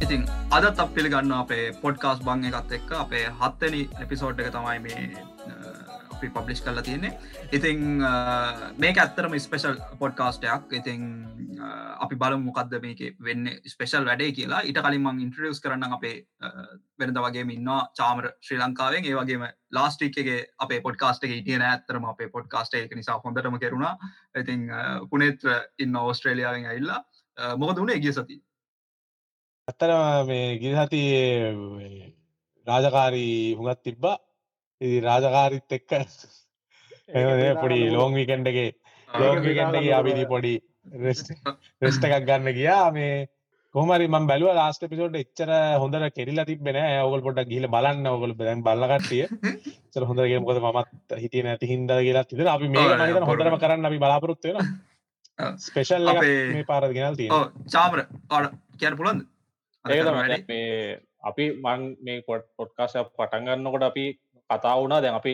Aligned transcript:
ඉතින් 0.00 0.22
අදත් 0.50 0.78
අප 0.78 0.94
පිළිගන්න 0.94 1.32
අපේ 1.34 1.64
පොඩ්කාස් 1.82 2.22
බං 2.26 2.46
එකත් 2.48 2.72
එක්ක 2.78 2.90
අපේ 2.98 3.24
හත්තනි 3.40 3.82
එපිසෝඩ් 4.04 4.40
එක 4.42 4.50
තමයි 4.54 4.78
මේ 4.86 5.02
අපි 6.14 6.30
පබ්ලිෂ් 6.30 6.62
කරලා 6.64 6.82
තියන්නේ. 6.82 7.12
ඉතිං 7.52 7.78
මේක 8.78 8.96
ඇත්තරම 8.98 9.34
ස්පෙශල් 9.40 9.76
පොඩ්කාස්ටයක් 10.00 10.74
ඉතිං 10.78 11.02
අපි 12.04 12.16
බලමු 12.22 12.44
මොකක්ද 12.48 12.74
මේක 12.84 13.00
වෙන්න 13.26 13.48
ස්පෙශල් 13.72 14.04
වැඩේ 14.08 14.32
කියලා. 14.38 14.60
ඉට 14.70 14.80
කලින් 14.86 15.02
මං 15.04 15.22
ඉන්ට්‍රියස් 15.26 15.60
කරන්න 15.64 15.96
අපේ 15.96 16.16
වෙනද 17.00 17.18
වගේ 17.26 17.46
ඉන්නවා 17.56 17.80
චාමර 18.00 18.30
ශ්‍රී 18.46 18.60
ලංකාවෙන්. 18.62 19.08
ඒ 19.08 19.16
වගේම 19.18 19.46
ලාස්ටික්ගේ 19.78 20.38
අපේ 20.66 20.80
පොඩ්කාස්ට 20.86 21.26
එක 21.28 21.34
ඉටියන 21.38 21.66
ඇත්තරම 21.70 22.04
අපේ 22.12 22.28
පොඩ්කාස්ට 22.36 22.78
එක 22.82 22.94
නිසා 23.00 23.18
හොඳටම 23.24 23.58
කෙරුණා. 23.64 23.94
ඉතිං 24.42 24.68
පුනෙත්‍ර 25.10 25.46
ඉන්න 25.78 26.00
ඕස්ට්‍රේලියාවෙන් 26.04 26.70
ඇල්ලා 26.72 27.00
මොකද 27.56 27.76
වුණේ 27.82 28.00
ගිය 28.04 28.12
සති 28.12 28.40
ඇත්තර 29.68 29.92
මේ 30.30 30.58
ගිරිහති 30.62 31.02
රාජකාරී 32.66 33.54
හුඟත් 33.58 33.82
තිබ්බා. 33.86 34.16
ඉ 34.80 35.00
රාජකාරිත් 35.04 35.72
එක්ක 35.76 35.92
පොඩි 37.60 37.78
ලෝං 37.94 38.14
විකන්ඩගේ 38.18 38.70
ලෝං 39.08 39.40
විකන්ඩගේ 39.46 39.94
අවිදි 39.98 40.24
පොඩි 40.32 40.52
රෙස්ට 40.98 42.04
එකක් 42.06 42.24
ගන්න 42.28 42.50
ගියා. 42.58 42.90
මේ 42.96 43.28
කොමරි 43.74 44.06
ම 44.08 44.26
බැලුව 44.30 44.50
ලාස්ට 44.58 44.84
පිසෝට 44.92 45.16
එච්චර 45.22 45.50
හොඳර 45.82 46.04
කෙරලා 46.16 46.46
තිබෙන 46.48 46.78
ඔවල් 47.06 47.20
පොට 47.26 47.40
ගිල 47.50 47.66
බලන්න. 47.74 48.06
ඔගල 48.06 48.32
දැන් 48.38 48.62
බලගටිය 48.68 49.26
සර 49.94 50.06
හොඳරගේ 50.10 50.40
මොකද 50.42 50.58
මත් 50.62 51.20
හිටිය 51.22 51.44
නැති 51.46 51.70
හින්ද 51.72 51.90
කියලා 52.06 52.24
තිද 52.30 52.46
අපි 52.54 52.68
මේ 52.68 52.86
මහිත 53.02 53.28
හොඳරම 53.30 53.58
කරන්න 53.64 53.88
අපි 53.90 54.00
බලාපොරොත්තුවෙන 54.04 54.66
ස්පේෂල් 55.66 56.10
මේ 56.14 56.64
පාර 56.70 56.88
ගෙනල් 56.96 57.20
තිය 57.20 57.30
චාමර. 57.74 58.00
අඩ 58.30 58.50
කියන්න 58.80 58.98
පුළන්ද 59.00 59.22
ඒ 59.84 60.42
මේ 60.50 60.98
අපි 61.30 61.44
මං 61.66 61.86
මේ 62.08 62.24
පොට් 62.26 62.50
පොට්කාශ 62.58 62.98
පටන්ගන්නකොට 63.18 63.86
අපි 63.90 64.04
කතා 64.50 64.74
වුණා. 64.80 65.00
දැන් 65.00 65.14
අපි 65.20 65.32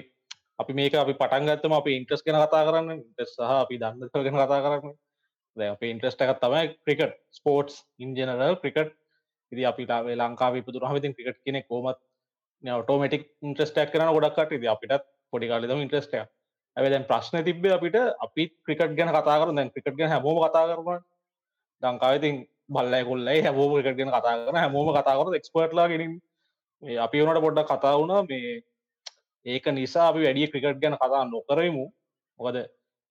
අපි 0.58 0.72
මේක 0.78 0.94
අපි 0.94 1.14
පටන්ගත්තම 1.22 1.78
අපි 1.80 1.96
ඉන්ට්‍රස් 1.98 2.22
ගෙන 2.26 2.40
කතා 2.44 2.62
කරන්න. 2.68 3.02
සහ 3.24 3.40
අපි 3.64 3.80
දන්න 3.82 4.10
ගෙන 4.12 4.40
කතා 4.44 4.62
කරන්න 4.66 4.94
දැ 5.56 5.68
අප 5.72 5.82
ඉන්ට්‍රස්ට 5.82 6.22
එකත් 6.24 6.40
තමයි 6.42 6.62
ක්‍රිකට 6.76 7.16
ස්පෝට්ස් 7.38 7.80
ඉන්ජනරල් 7.98 8.56
ක්‍රිකට 8.62 8.94
ඉදි 9.52 9.66
අපිටේ 9.70 10.16
ලංකාව 10.16 10.58
පුදුර 10.66 10.88
හමතින් 10.90 11.16
ක්‍රිකට 11.16 11.40
කෙනෙ 11.44 11.62
කෝමත් 11.64 12.00
ඔටෝමටික් 12.64 13.28
ඉන්ට්‍රස්ටක් 13.42 13.92
කරන 13.92 14.12
ගොඩක්ට 14.12 14.56
ද 14.56 14.72
අපිටත් 14.74 15.06
පොඩිකාලදම 15.32 15.84
ඉන්ට්‍රස්ටය 15.84 16.20
ඇ 16.20 16.90
දැන් 16.92 17.08
ප්‍රශ්න 17.10 17.44
තිබේ 17.44 17.76
අපිට 17.78 17.96
අපි 18.26 18.50
ක්‍රිකට 18.64 18.96
ගැන 18.98 19.12
කතා 19.12 19.38
කර 19.40 19.52
දැන් 19.52 19.72
ක්‍රිකට 19.72 19.98
ගැන 19.98 20.14
හැමෝම 20.14 20.42
කතා 20.44 20.66
කරන 20.70 21.02
ලංකාවතින් 21.82 22.44
බල්ලයි 22.68 23.04
කොල්ලයි 23.10 23.42
හැමෝම 23.42 23.76
ක්‍රිකට 23.76 24.00
ගැන 24.00 24.14
කතා 24.14 24.38
කරන 24.40 24.62
හැමෝම 24.62 24.94
කතා 24.94 25.18
කර 25.18 25.38
එක්ස්පර්ට්ලා 25.40 25.88
ගෙනින් 25.88 26.16
අපි 26.82 27.20
වනට 27.20 27.40
පොඩ්ඩ 27.40 27.66
කතා 27.66 27.94
වුණා. 27.94 28.22
මේ 28.24 28.62
ඒක 29.46 29.66
නිසා 29.68 30.08
අපි 30.08 30.24
වැඩිය 30.24 30.48
ක්‍රිකට් 30.48 30.80
ගැන 30.80 30.96
කතා 30.96 31.24
නොකරමු. 31.26 31.84
මොකද 32.40 32.56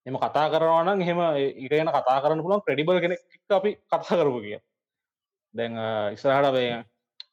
එම 0.05 0.15
කතා 0.17 0.47
කරනවනම් 0.49 1.01
එහෙම 1.01 1.19
ඉරගෙන 1.59 1.89
කතා 1.89 2.17
කරන්න 2.21 2.43
පුළන් 2.43 2.61
ක්‍රඩිබල් 2.61 2.99
කෙනෙක් 2.99 3.21
අපි 3.51 3.71
කතා 3.83 4.01
කරපු 4.11 4.39
කිය 4.41 4.59
දැන් 5.55 5.73
ඉස්සරහට 6.13 6.53
වේ 6.53 6.69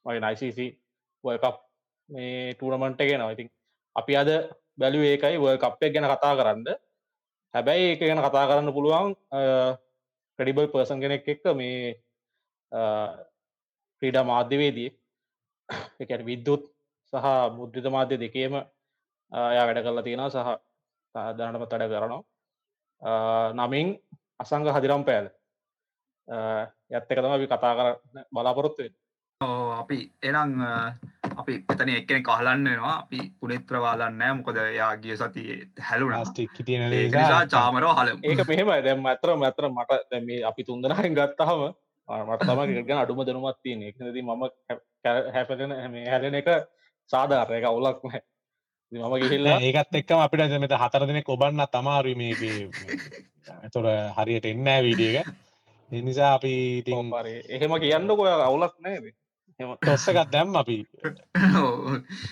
මයි 0.05 0.19
නයිසිසි 0.19 0.67
වකප් 1.23 1.55
මේ 2.09 2.53
ටූනමන්ට 2.53 3.01
ගෙන 3.01 3.23
ඉතින් 3.27 3.49
අපි 3.95 4.13
අද 4.15 4.29
බැලු 4.77 4.99
ඒකයි 5.03 5.37
වල් 5.37 5.57
කප්පයක් 5.57 5.93
ගැන 5.93 6.07
කතා 6.07 6.33
කරන්න. 6.35 6.65
හැබැයි 7.53 7.85
ඒක 7.89 8.01
ගැන 8.01 8.19
කතා 8.19 8.49
කරන්න 8.49 8.73
පුළුවන් 8.73 9.13
ක්‍රඩිබල් 10.39 10.67
පර්සන් 10.67 11.01
කෙනෙක් 11.01 11.27
එක්ක 11.27 11.45
මේ 11.53 12.01
ක්‍රීඩා 14.01 14.25
මාධ්‍යවේදී 14.25 14.89
එකට 15.99 16.25
විද්දුත් 16.25 16.63
සහ 17.13 17.27
මුද්‍රිත 17.57 17.87
මාධ්‍ය 17.87 18.17
දෙකේම 18.17 18.53
යා 19.51 19.65
වැඩ 19.67 19.83
කරලා 19.85 20.03
තියෙනවා 20.03 20.31
සහ 20.31 20.49
දැනටමත් 21.37 21.71
වැඩ 21.71 21.91
කරනවා. 21.91 22.21
නමින් 23.53 23.95
අසංග 24.39 24.67
හදිරම් 24.69 25.03
පෑල. 25.03 25.27
ඇත්ත 26.27 27.11
එක 27.11 27.19
තම 27.19 27.31
අපි 27.31 27.47
කතා 27.47 27.73
කර 27.73 27.87
බලාපොරොත්තුවේ 28.31 28.91
අපි 29.73 29.97
එනම් 30.21 30.51
අපි 31.35 31.53
එතන 31.65 31.89
එක්කෙන 31.91 32.23
කහලන්නවා 32.23 32.95
අපි 32.97 33.19
පුනෙත්‍රවාලන්න 33.39 34.23
මොකද 34.37 34.59
යාගිය 34.71 35.15
සති 35.15 35.43
හැලු 35.81 36.11
ස්ටික් 36.23 36.51
තියන 36.61 37.15
චාමරෝ 37.49 37.93
හල 37.93 38.09
ඒක 38.21 38.43
මෙහෙම 38.47 38.71
දැම් 38.81 39.05
ඇතර 39.05 39.35
මැතර 39.35 39.69
මට 39.69 39.99
දැම 40.11 40.29
අපි 40.43 40.61
තුන්දනහෙන් 40.63 41.13
ගත්තහම 41.13 41.63
මට 42.09 42.41
තම 42.41 42.61
ගැන 42.83 42.99
අඩුම 42.99 43.23
දනුමත් 43.23 43.59
තියෙන 43.63 43.83
එකනද 43.83 44.17
මම 44.17 44.43
හැපෙන 45.33 45.75
හැලෙන 46.05 46.35
එක 46.35 46.49
සාධාරය 47.09 47.59
එක 47.59 47.65
අවුලක් 47.65 47.99
නෑ 48.03 48.21
මම 48.93 49.15
ගිහිල්ලා 49.21 49.57
ඒකත් 49.61 49.95
එක්කම 49.95 50.19
අපිට 50.19 50.59
මෙත 50.59 50.75
හතර 50.75 51.07
දෙනෙ 51.07 51.21
කොබන්න 51.23 51.65
තමාරු 51.69 52.13
මේක 52.15 52.41
තොර 53.73 53.85
හරියට 54.17 54.45
එන්නෑ 54.45 54.81
වීඩියක 54.83 55.27
එනිසා 55.91 56.31
අපි 56.35 56.53
ඉතින් 56.79 57.11
එහෙම 57.49 57.73
කියන්න 57.79 58.07
කොය 58.13 58.29
අවුලක් 58.29 58.75
නේද 58.79 59.13
තොස්සකත් 59.79 60.31
දැම් 60.31 60.55
අපි. 60.55 60.77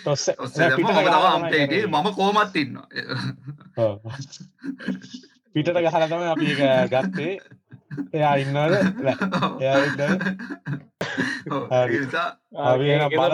තොස්ස 0.04 0.30
මම 1.88 2.08
කෝමත් 2.16 2.56
ඉන්න 2.56 2.78
පිටට 5.56 5.82
ගහලතම 5.86 6.22
අපි 6.34 6.48
ගත්තේ. 6.90 7.34
එයා 8.14 8.36
ඉන්නද 8.40 8.56
බල 13.12 13.34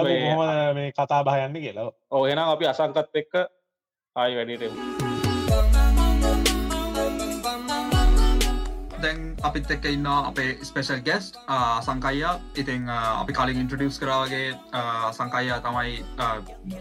මේ 0.75 0.91
කතා 0.93 1.21
බහයන්න 1.23 1.55
කියලා. 1.57 1.91
ඕ 2.11 2.23
එනම් 2.27 2.47
අපි 2.47 2.65
අසංකත් 2.73 3.21
එක්ක 3.21 3.33
ආයි 4.15 4.35
වැඩිට 4.37 5.16
දැන් 9.03 9.19
අපිත් 9.47 9.71
එක්ක 9.75 9.85
ඉන්න 9.89 10.07
අපේ 10.09 10.57
ස්පේෂල් 10.69 11.01
ගෙස්ට් 11.07 11.37
සංකයියා. 11.87 12.33
ඉතින් 12.61 12.89
අපි 12.89 13.33
කලින් 13.37 13.59
ඉන්ට්‍රඩියස් 13.63 13.99
කරාවගේ 14.01 14.47
සංකයියා 15.17 15.59
තමයි 15.65 15.93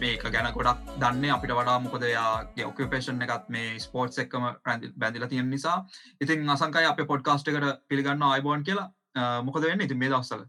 මේක 0.00 0.22
ගැන 0.34 0.50
ගොඩක් 0.56 0.80
දන්න. 1.00 1.24
අපිට 1.36 1.54
වඩා 1.58 1.78
මොකදයාගේ 1.86 2.68
ඔකපේෂන් 2.70 3.22
එකත් 3.26 3.50
මේ 3.56 3.78
ස්පෝට්ස් 3.86 4.22
එක්කම 4.24 4.46
බැඳල 5.00 5.26
තියෙන 5.32 5.50
නිසා. 5.50 5.78
ඉතින් 6.20 6.48
අසංකයි 6.56 6.86
අප 6.92 7.02
පොඩ්කාස්ට 7.12 7.48
එකට 7.52 7.82
පිළිගන්න 7.88 8.22
අයිබෝන් 8.30 8.64
කියලා. 8.70 8.88
මොකද 9.48 9.68
වෙන්න? 9.68 9.84
ඉතින් 9.88 9.98
මේ 9.98 10.10
දවස්සල 10.14 10.46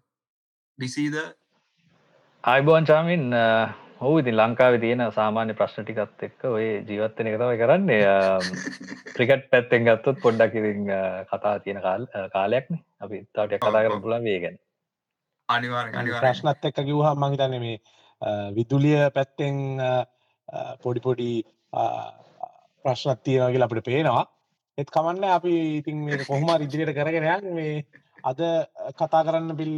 ඩිසීද 0.80 1.20
අයිබෝන් 2.44 2.86
චාමින් 2.86 3.30
හෝ 4.02 4.14
ඉතින් 4.20 4.38
ලංකාව 4.38 4.78
තියෙන 4.82 5.04
සාමාන්‍ය 5.12 5.54
ප්‍රශ්න 5.54 5.86
ටිකත් 5.86 6.24
එක්ක 6.28 6.46
ඔය 6.50 6.66
ජීවත්තන 6.86 7.30
එක 7.30 7.38
තමයි 7.42 7.58
කරන්නේ. 7.62 8.02
ක්‍රිකට් 9.16 9.50
පැත්තෙන් 9.52 9.88
ගත්තොත් 9.88 10.22
පොඩ්ඩක් 10.22 10.58
ඉතින් 10.62 10.92
කතා 11.32 11.58
තියෙන 11.60 11.82
කාල් 11.82 12.08
කාලයක්න. 12.34 12.80
අපි 13.02 13.22
තවට 13.26 13.60
කතා 13.60 13.84
කර 13.84 14.00
පුලන් 14.00 14.28
වේගෙන 14.30 14.58
ප්‍රශ්නත් 15.50 16.70
එක්ක 16.70 16.82
කිව්හ 16.82 17.12
මහිතන්න 17.16 17.60
මේ 17.60 17.78
විදුලිය 18.54 19.10
පැත්තෙන් 19.12 19.62
පොඩි 20.84 21.02
පොඩි 21.02 21.32
ප්‍රශ්නත් 22.86 23.24
තියෙනගේ 23.24 23.64
අපිට 23.64 23.86
පේනවා. 23.86 24.26
එත් 24.78 24.92
කමන්න 24.92 25.24
අපි 25.32 25.54
ඉතින් 25.78 26.06
කොහොම 26.26 26.50
ඉදිරියට 26.60 26.98
කරගෙනයක් 26.98 27.48
මේ 27.52 27.86
අද 28.30 28.40
කතා 29.00 29.24
කරන්න 29.28 29.56
බිල් 29.60 29.74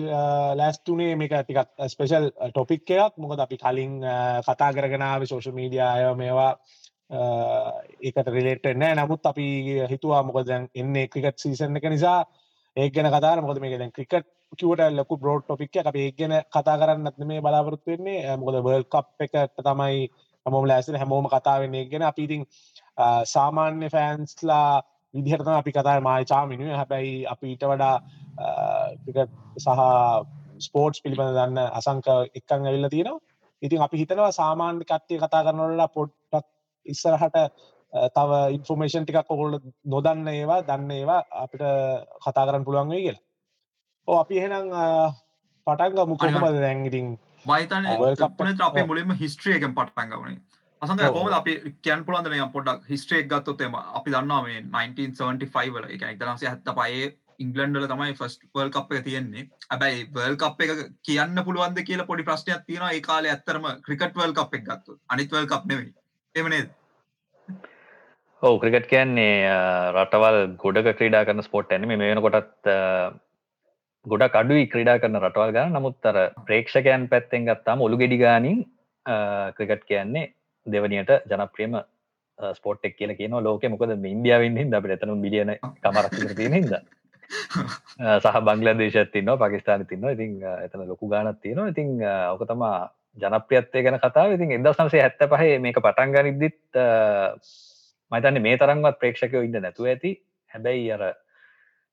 ලෑස්තුනේ 0.60 1.16
මේක 1.22 1.34
තිකත් 1.48 1.70
ස්පෙෂල් 1.94 2.30
ටොපික් 2.50 2.90
එකක්. 2.98 3.14
මොකද 3.24 3.40
අපි 3.46 3.58
කලින් 3.64 3.94
කතා 4.48 4.70
කරගෙනාව 4.76 5.26
සෝෂ 5.32 5.52
මීඩිය 5.60 5.84
අය 5.86 6.04
මේවා 6.22 6.52
ඒකට 8.08 8.28
රිලේට 8.36 8.66
නෑ 8.82 8.98
නමුත් 8.98 9.30
අපි 9.32 9.48
හිතුවා 9.92 10.24
මොකද 10.24 10.48
දැන් 10.50 10.68
එන්නේ 10.76 11.08
ක්‍රිකට් 11.08 11.40
සීසන් 11.44 11.78
එක 11.78 11.90
නිසා. 11.96 12.20
ඒක 12.78 12.94
ගැන 12.96 13.12
කතාර 13.16 13.42
මොකද 13.42 13.62
මේක 13.62 13.78
දැන් 13.80 13.96
ක්‍රිකට් 13.98 14.28
කිවට 14.60 14.82
ලොකු 14.98 15.18
බ්‍රෝඩ් 15.22 15.46
ටොපික් 15.46 15.76
එක 15.82 15.90
අපි 15.92 16.06
ඒක 16.08 16.18
ගැන 16.20 16.36
කතා 16.56 16.78
කරන්න 16.82 17.28
මේ 17.32 17.42
බලාපොරොත්තු 17.46 17.92
වෙන්නේ. 17.92 18.38
මොකද 18.38 18.62
වර්ල්ඩ් 18.66 18.90
කප් 18.94 19.28
එකට 19.28 19.66
තමයි 19.70 20.08
හැමෝම 20.46 20.66
ලෑස්තින 20.70 21.02
හැමෝම 21.02 21.28
කතා 21.34 21.60
වෙන්නේ. 21.62 21.90
ගැන 21.92 22.08
අපි 22.12 22.24
ඉතින් 22.28 22.46
සාමාන්‍ය 23.34 23.90
ෆෑන්ස්ලා 23.96 24.82
විදිහටම 25.14 25.50
අපි 25.52 25.72
කතා 25.72 25.98
මයි 26.02 26.26
චාමිනුව 26.26 26.70
හැබැයි 26.72 27.14
අපිට 27.28 27.64
වඩා 27.64 27.96
ක්‍රිකට් 29.06 29.34
සහ 29.58 29.82
ස්පෝර්ට්ස් 30.60 31.02
පිළිබඳ 31.04 31.38
දන්න 31.38 31.60
අසංක 31.80 32.08
එක්කං 32.36 32.68
ඇවිල්ල 32.68 32.90
තියෙනවා. 32.90 33.20
ඉතින් 33.62 33.82
අපි 33.82 34.02
හිතනවා 34.02 34.32
සාමාන්‍ය 34.32 34.84
කට්ටිය 34.84 35.20
කතා 35.20 35.46
කරනවලලා 35.46 35.90
පොඩ්ටක් 35.90 36.46
ඉස්සරහට 36.86 37.38
තව 38.16 38.32
ඉන්ෆෝමේෂන් 38.58 39.06
ටිකක් 39.06 39.32
ඔකොල්ල 39.34 39.58
නොදන්න 39.86 40.28
ඒවා 40.28 40.60
දන්න 40.64 40.92
ඒවා 40.92 41.22
අපිට 41.44 41.64
කතා 42.24 42.46
කරන්න 42.46 42.66
පුළුවන් 42.68 42.94
වේ 42.94 43.02
කියලා. 43.02 43.26
ඕ 44.08 44.20
අපි 44.20 44.40
එහෙනම් 44.40 44.70
පටන්ග 45.68 46.08
මුකමද 46.12 46.62
දැන් 46.62 46.86
ඉතින්? 46.86 47.10
වයිතන 47.46 48.62
අපේ 48.62 48.86
මුලින්ම 48.86 49.16
හිස්ට්‍රිය 49.16 49.58
එක 49.58 49.68
පටන්ගවනේ 49.72 50.38
අසඳ. 50.82 51.02
කොම 51.12 51.32
අපි 51.34 51.56
කියන් 51.82 52.06
පුළන්ද 52.06 52.30
මේ 52.30 52.52
පොඩක් 52.54 52.86
හිස්ට්‍රේක් 52.90 53.32
ගත්තොත්තේම 53.32 53.76
අපි 53.78 54.14
දන්නවා 54.14 54.44
මේ 54.44 54.62
1975 54.62 55.74
වල 55.76 55.90
එක 55.90 56.06
එතරන්සේ 56.10 56.50
හැත්ත 56.50 56.72
පයේ 56.78 57.10
ඉංගලන්ඩල 57.40 57.88
තමයි 57.88 58.16
ෆස්ට 58.16 58.50
වල් 58.56 58.72
කප් 58.72 59.00
එක 59.00 59.06
තියෙන්නේ. 59.06 59.46
ඇබැයි 59.70 60.08
වල් 60.16 60.38
කප් 60.38 60.68
එක 60.68 60.84
කියන්න 61.04 61.46
පුළුවන්ද 61.46 61.84
කියලා 61.84 62.10
පොඩි 62.10 62.28
ප්‍රශ්නයක් 62.30 62.66
තියෙන 62.66 62.88
ඒ 62.90 63.02
කාලේ 63.04 63.36
ඇත්තරම 63.36 63.70
ක්‍රිකට් 63.88 64.20
වල් 64.22 64.36
කප් 64.40 64.60
එක 64.60 64.68
ගත්තු 64.68 65.00
අනිත්වල් 65.10 65.50
කප් 65.54 65.72
නෙවෙයි 65.72 65.94
එමනේද 66.36 66.76
ඔව 68.44 68.60
ක්‍රිකට් 68.60 68.90
කියන්නේ 68.92 69.54
රටවල් 69.94 70.42
ගොඩක 70.58 70.92
ක්‍රීඩා 70.96 71.26
කරන 71.28 71.44
ස්පොට් 71.44 71.76
ඇනම 71.76 71.90
මේ 71.90 72.02
වෙන 72.04 72.24
කොටත් 72.26 72.70
ගොඩ 74.06 74.28
කඩුයි 74.36 74.72
ක්‍රීඩා 74.74 75.00
කරන 75.04 75.20
රටවල් 75.20 75.56
ගන්න. 75.56 75.76
නමුත් 75.76 76.12
අර 76.12 76.20
ප්‍රේක්ෂකයන් 76.48 77.08
පැත්තෙන් 77.12 77.48
ගත්තාම 77.48 77.88
ඔළු 77.88 78.04
ගෙඩි 78.04 78.24
ගානින් 78.24 78.60
ක්‍රිකට් 79.58 79.90
කියන්නේ 79.90 80.28
දෙවනියට 80.70 81.12
ජනප්‍රියම 81.26 81.82
ස්පෝට් 82.54 82.86
එක් 82.86 82.96
කියල 82.98 83.16
කියන 83.16 83.36
ලෝක 83.42 83.68
මොකද 83.70 83.98
ඉන්දියාවෙන් 84.14 84.58
හිද 84.58 84.74
අපට 84.74 84.96
එතන 84.96 85.22
බිලියන 85.22 85.58
කමරක් 85.82 86.16
තියෙන 86.36 86.58
හිද 86.60 86.74
සහ 88.24 88.38
බංගලදේශත් 88.42 89.12
තින්න 89.14 89.32
පකිස්ාන 89.38 89.86
තින්න 89.86 90.08
ඉතින් 90.08 90.40
එතන 90.66 90.86
ලොකු 90.88 91.10
ගානත් 91.10 91.42
තියෙනවා. 91.42 91.70
ඉතින් 91.70 91.90
ඕක 92.04 92.46
තමා 92.48 92.90
ජනප්‍රියත්වය 93.18 93.84
ගැන 93.84 94.00
කතාව. 94.00 94.34
ඉතින් 94.34 94.54
එදස් 94.58 94.80
නම්සේ 94.80 95.02
හැත්ත 95.02 95.26
පහේ 95.28 95.60
මේක 95.60 95.80
පටන්ගනිද්දිත් 95.80 96.80
මතන්න 98.12 98.42
මේ 98.42 98.58
තරන්වත් 98.58 99.00
ප්‍රේක්ෂකයෝ 99.00 99.46
ඉන්න 99.46 99.60
නැතුව 99.60 99.86
ඇති. 99.88 100.14
හැබැයි 100.52 100.92
අර 100.92 101.04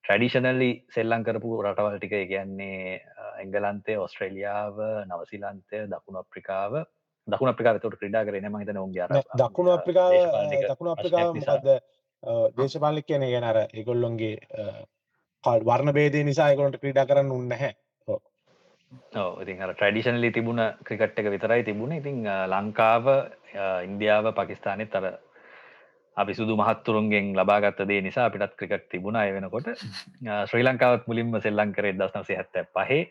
ට්‍රඩිෂනල්ලි 0.05 0.71
සෙල්ලං 0.95 1.25
කරපු 1.25 1.61
රටවල් 1.61 1.99
ටික 1.99 2.17
කියන්නේ 2.33 3.01
එංගලන්තේ 3.43 3.99
ඔස්ට්‍රේලියාව 3.99 4.79
නවසිලන්තය 5.05 5.85
දකුණු 5.93 6.23
අප්‍රිකාව 6.23 6.81
දකුණ 7.27 7.51
අප්‍රිකාව 7.53 7.81
තොට 7.81 7.99
ක්‍රඩා 8.01 8.25
කරන 8.25 8.49
ම 8.49 8.59
හිතන 8.61 8.79
උන්ගේ 8.79 9.03
අර 9.03 9.11
දකුණු 9.37 9.71
අප්‍රිකාව 9.73 10.13
දේශපාලනික 10.13 10.63
දකුණු 10.71 10.95
නිසා. 10.97 11.33
මොකක්ද 11.35 11.69
දේශපාලක් 12.59 13.07
කියන 13.07 13.25
ගැන 13.27 13.45
අර 13.45 13.59
එකොල්ලොන්ගේ 13.75 14.37
වර්ණ 15.65 15.93
බේදේ 15.95 16.25
නිසා 16.25 16.49
එකොලට 16.53 16.79
ක්‍රීඩා 16.81 17.07
කරන්න 17.07 17.33
උන්නහැ 17.33 17.71
ඔව්. 18.09 18.21
ඉතින් 19.43 19.63
අර 19.63 19.75
ට්‍රඩිෂනලි 19.75 20.31
තිබුණ 20.33 20.63
ක්‍රිකට් 20.85 21.19
එක 21.19 21.31
විතරයි 21.35 21.63
තිබුණ. 21.65 21.93
ඉතින් 21.93 22.27
අ, 22.27 22.37
ලංකාව 22.49 23.05
ඉන්දියාව 23.85 24.31
පකිස්ානෙත් 24.35 24.95
අර 24.95 25.07
අපි 26.17 26.35
සුදු 26.35 26.55
මහත්තුරුන්ගෙන් 26.57 27.33
ලබාගත්ත 27.37 27.83
දේ 27.85 28.01
නිසා 28.01 28.27
අපිටත් 28.27 28.55
ක්‍රිකට් 28.57 28.87
තිබුණ. 28.91 29.17
අය 29.17 29.33
වෙනකොට 29.33 29.67
ශ්‍රී 30.47 30.65
ලංකාවත් 30.65 31.07
මුලින්ම 31.09 31.35
සෙල්ලං 31.41 31.73
කරේ 31.73 31.93
දස්නසේ 31.95 32.37
හැත්ත 32.37 32.57
පහේ 32.73 33.03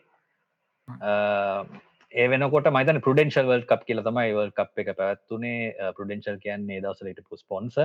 අ, 0.88 1.64
ඒ 2.12 2.26
වෙනකොට 2.28 2.68
මයිතන 2.70 3.00
පරුඩෙන්ශල් 3.00 3.46
වල් 3.46 3.64
කප් 3.64 3.82
කියල 3.84 4.00
තමයි 4.00 4.34
වල් 4.34 4.50
කප් 4.52 4.82
එක 4.82 4.90
පැවත්තුනේ 4.96 5.92
පරුඩෙන්ශල් 5.96 6.38
කියන්නේ 6.38 6.80
දවසලට 6.80 7.20
ස්පොන්ස 7.36 7.78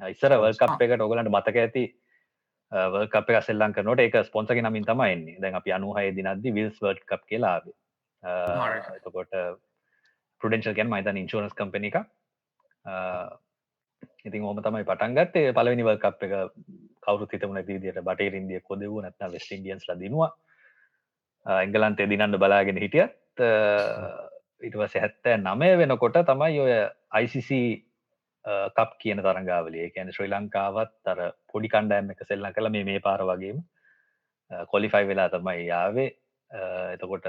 ඉස්සර 0.00 0.34
වල් 0.34 0.56
කප් 0.56 0.86
එකට 0.86 1.04
ඔගලන්ට 1.06 1.30
මතක 1.30 1.64
ඇති 1.64 1.84
කප් 3.12 3.34
එක 3.34 3.44
සෙල්ලං 3.44 3.76
කරනට 3.76 4.04
එක 4.06 4.16
ස්පොන්සගේ 4.24 4.64
නමින් 4.64 4.88
තමයින්නේ 4.88 5.36
දැන් 5.38 5.58
අපි 5.60 5.72
අනුහය 5.72 6.08
දිනද්දි 6.12 6.54
විල්ස් 6.54 6.80
වර්ඩ් 6.80 7.04
කප් 7.04 7.22
Alright. 8.22 8.88
එතකොට 8.96 9.36
පරුඩෙන්ශල් 10.40 10.74
ගැන් 10.74 10.88
මයිතන් 10.88 11.20
ඉන්ශෝනස් 11.22 11.54
කම්පන 11.54 11.88
එක 11.90 12.00
ඉතින් 14.24 14.42
ඕම 14.44 14.58
තමයි 14.60 14.84
පටන්ගත්තේ 14.84 15.52
පලවෙනි 15.52 15.84
වල් 15.84 16.00
කප් 16.00 16.26
එක 16.26 16.34
කවරු 17.04 17.30
හිතමුණ 17.30 17.62
දීදියට 17.62 18.02
බටේ 18.02 18.34
ඉන්දිය 18.34 18.64
කොදව 18.64 18.98
නැත්න 19.04 19.32
වෙස්ට 19.32 19.52
ඉන්ඩියන්ස් 19.52 19.88
ලදිනවා 19.88 20.32
එංගලන්තේ 21.46 22.08
දිනන්න 22.08 22.38
බලාගෙන 22.38 22.80
හිටියත් 22.80 23.16
ඉටවස 23.40 24.94
හැත්තෑ 25.00 25.38
නමය 25.38 25.70
වෙනකොට 25.80 26.18
තමයි 26.30 26.60
ඔය 26.60 26.74
ICC 27.22 27.50
කප් 28.76 28.90
කියන 28.98 29.22
තරංගාවලිය. 29.22 29.90
කියන 29.90 30.12
ශ්‍රී 30.12 30.30
ලංකාවත් 30.30 30.94
තර 31.04 31.32
පොඩි 31.52 31.68
කණ්ඩෑම් 31.68 32.14
එක 32.14 32.24
සෙල්ලං 32.28 32.52
කළ 32.52 32.70
මේ 32.70 32.84
මේ 32.84 33.00
පාර 33.00 33.22
වගේම 33.22 33.60
කොලිෆයි 34.66 35.08
වෙලා 35.08 35.28
තමයි 35.28 35.66
යාවේ 35.66 36.10
එතකොට 36.94 37.26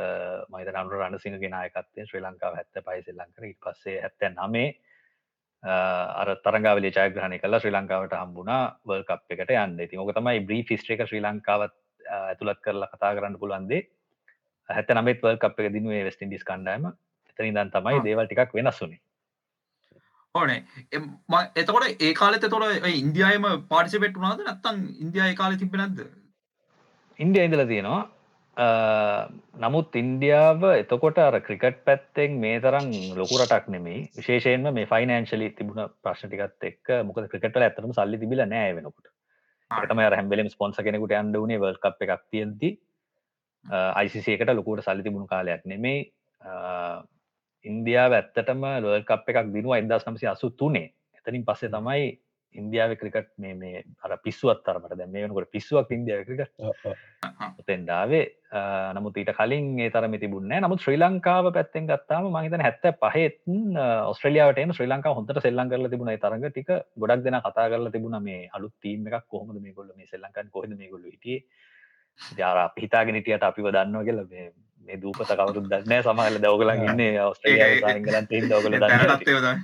මයිත 0.50 0.70
නරු 0.74 1.02
රණසිංහගේ 1.02 1.52
නායකත්තේ 1.52 2.06
ශ්‍රී 2.06 2.24
ලංකාව 2.24 2.56
හැත්ත 2.56 2.86
පයි 2.86 3.04
සෙල්ලංකර 3.04 3.50
ඉට 3.50 3.60
පස්සේ 3.66 4.00
ඇත්ත 4.02 4.30
නමේ 4.38 4.70
අර 5.64 6.36
තරගාවලි 6.40 6.92
ජයග්‍රහණය 6.92 7.40
කලා 7.40 7.60
ශ්‍රී 7.60 7.76
ලංකාවට 7.76 8.16
හම්බුණා 8.16 8.80
වල් 8.86 9.04
කප් 9.04 9.36
එකට 9.36 9.52
යන්න. 9.52 9.80
ඉතින් 9.80 10.00
ඕක 10.00 10.16
තමයි 10.16 10.46
බ්‍රී 10.48 10.64
ෆිස්ට්‍රේක 10.64 11.06
ශ්‍රී 11.06 11.22
ලංකාවත් 11.22 11.76
ඇතුළත් 12.10 12.62
කරලා 12.64 12.92
කතා 12.94 13.16
කරන්න 13.16 13.40
පුළුවන්දේ 13.40 13.82
හැත 14.70 14.96
නමත් 14.96 15.22
වල් 15.26 15.40
කප් 15.44 15.66
එක 15.66 15.76
දිනුවේ 15.76 16.04
වෙස්ට 16.08 16.26
ඉන්ඩිස් 16.26 16.48
කණ්ඩෑම 16.50 16.90
එතනි 16.90 17.54
දන් 17.56 17.72
තමයි. 17.76 18.02
දේවල් 18.08 18.28
ටිකක් 18.28 18.58
වෙනස්සුනේ 18.60 19.02
ඕනේ. 20.36 20.64
එතකොට 21.56 22.06
ඒ 22.08 22.14
කාලෙත 22.14 22.46
තොර 22.54 22.66
ඉන්දියායම 22.94 23.50
පාටිසිපෙට් 23.74 24.22
වනාද 24.22 24.46
නැත්තං 24.46 24.86
ඉන්දයා 25.06 25.34
කාල 25.42 25.58
තිබ 25.58 25.76
නැද 25.82 26.02
ඉන්දිය 27.20 27.46
ඉඳල 27.48 27.66
තියෙනවා. 27.72 28.02
නමුත් 29.64 29.96
ඉන්දියාව 30.02 30.66
එතකොට 30.72 31.22
අර 31.26 31.40
ක්‍රිකට් 31.42 31.80
පැත්තෙන් 31.88 32.36
මේ 32.44 32.60
තරම් 32.66 32.90
ලොකුරටක් 33.22 33.70
නෙමේ 33.76 34.02
විශේෂයෙන්ම 34.18 34.68
මේ 34.78 34.90
ෆයිනන්ශලි 34.94 35.50
තිබුණ 35.60 35.94
ප්‍රශ්ටිකත් 36.04 36.68
එක් 36.72 36.94
මොක 37.08 37.24
ක්‍රිකට 37.34 37.58
ඇතරම 37.60 37.96
සල්ලි 38.00 38.22
තිබිල 38.24 38.44
නෑ 38.46 38.76
වෙනකොට. 38.78 39.08
තම 39.72 40.04
හැම්බලම් 40.04 40.52
ස්පොන්ස 40.56 40.80
කෙනෙකුට 40.86 41.16
අන්ඩ 41.16 41.42
වනේ 41.42 41.62
වල් 41.64 41.82
කප් 41.86 42.08
එකක් 42.08 42.24
තියෙන්ති 42.30 42.70
අයිසිසේකට 43.66 44.52
ලොකුට 44.52 44.82
සල්ලි 44.82 45.04
තිබුණු 45.04 45.28
කාලයක් 45.28 45.66
නෙමේ 45.66 46.00
ඉන්දියාව 47.66 48.14
ඇත්තටම 48.14 48.64
ලෝල් 48.82 49.04
කප් 49.04 49.30
එකක් 49.30 49.54
දිනුව 49.54 49.76
එදස් 49.76 50.08
නම්සි 50.08 50.28
අසු 50.28 50.50
තුනේ 50.52 50.88
එතනින් 51.18 51.46
පස්සේ 51.46 51.70
තමයි 51.70 52.10
ඉන්දියාව 52.56 52.96
ක්‍රිකට් 52.98 53.30
මේ 53.38 53.54
මේ 53.54 53.84
අර 54.04 54.18
පිස්සුවත් 54.18 54.64
තරමට 54.66 54.98
දැ 54.98 55.08
මේ 55.08 55.26
වනකොට 55.26 55.52
පිස්සුවක් 55.52 55.92
ඉන්දියාව 55.92 56.24
ක්‍රිකට් 56.26 56.54
තෙන්ඩාවේ 57.68 58.24
නමුත් 58.96 59.20
ඊට 59.22 59.32
කලින් 59.32 59.68
ඒ 59.78 59.90
තරම 59.90 60.16
තිබුණ 60.18 60.56
නමුත් 60.58 60.82
ශ්‍රී 60.82 60.98
ලංකාව 60.98 61.52
පැත්තෙන් 61.54 61.90
ගත්තාම 61.92 62.30
මහිතන 62.30 62.66
හැත්ත 62.66 62.88
පහෙත්න් 63.04 63.78
ඔස්ට්‍රලියාවට 64.06 64.64
ශ්‍රී 64.72 64.90
ලංකා 64.90 65.14
හොඳට 65.14 65.42
සෙල්ලං 65.42 65.70
කරල 65.70 65.90
තිබුණ 65.90 66.14
තරග 66.18 66.46
ටික. 66.48 66.72
ගොඩක් 66.98 67.26
දෙන 67.26 67.40
කතා 67.40 67.68
කරලා 67.68 67.92
තිබුණ 67.92 68.18
මේ 68.24 68.50
අලුත් 68.52 68.74
තීම 68.80 69.06
එකක් 69.10 69.28
කොහොමද 69.28 69.60
මේ 69.60 69.74
ගොල්ල 69.74 69.92
මේ 69.94 70.08
සෙල්ලංකන් 70.08 70.50
කොහද 70.50 70.74
මේ 70.74 70.90
ගොල්ල 70.90 71.06
හිටියේ 71.06 71.44
ජාර 72.38 72.58
පිහිතාගෙනටියට 72.76 73.44
අපිව 73.44 73.68
දන්නවා 73.70 74.04
කියල 74.04 74.22
මේ 74.28 74.48
මේ 74.82 74.98
දූපත 74.98 75.32
කවරුත් 75.32 75.66
දන්න 75.66 76.04
සමහල 76.04 76.38
දවගලන් 76.38 76.80
ඉන්න 76.86 77.02
තේ 78.30 78.42
දවගල 78.44 78.76
දන්න 78.78 79.60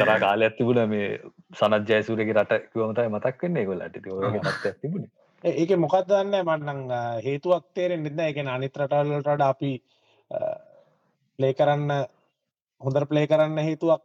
කරා 0.00 0.18
කාලයක් 0.18 0.54
තිබුණ 0.58 0.82
මේ 0.88 1.08
සනත් 1.52 1.88
ජයසූරගේ 1.88 2.34
රට 2.34 2.60
කිවමතයි 2.72 3.08
මතක් 3.08 3.42
වන්නේ 3.42 3.64
ගොල්ලට 3.64 3.96
ඔගේ 4.08 4.40
තත්යක් 4.40 4.76
තිබුණ. 4.82 5.04
ඒක 5.44 5.72
මොකක් 5.76 5.96
දන්න 6.08 6.34
මන්නං 6.42 6.80
හේතුවක් 7.24 7.64
තේරෙන් 7.74 8.02
නිද 8.02 8.18
එක 8.20 8.40
අනිත් 8.46 8.74
රටල්ලට 8.76 9.42
අපි 9.42 9.72
ප්ලේ 11.38 11.52
කරන්න 11.54 11.90
හොඳර 12.80 13.04
ප්ලේ 13.06 13.26
කරන්න 13.26 13.58
හේතුවක් 13.60 14.02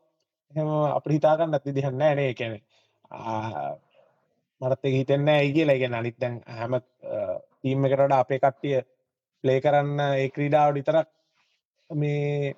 හෙම 0.53 0.69
අප 0.91 1.05
හිතාගන්න 1.07 1.55
ඇති 1.55 1.75
දිහන්න 1.75 1.97
නේ. 1.97 2.33
කැනෙ 2.33 2.59
මරත් 4.61 4.87
එක 4.89 4.93
හිතෙන්න 4.93 5.29
ඇයිගේ 5.29 5.65
ලැගෙන 5.65 5.93
අනිත් 5.93 6.19
දැන් 6.19 6.35
හැම 6.59 6.77
තීම 7.61 7.87
එකටට 7.87 8.13
අපේ 8.13 8.39
කට්ටිය 8.39 8.77
ප්ලේ 9.43 9.59
කරන්න 9.61 10.03
ඒ 10.03 10.29
ක්‍රීඩාවට 10.29 10.77
විතරක් 10.77 11.09
මේ 11.89 12.53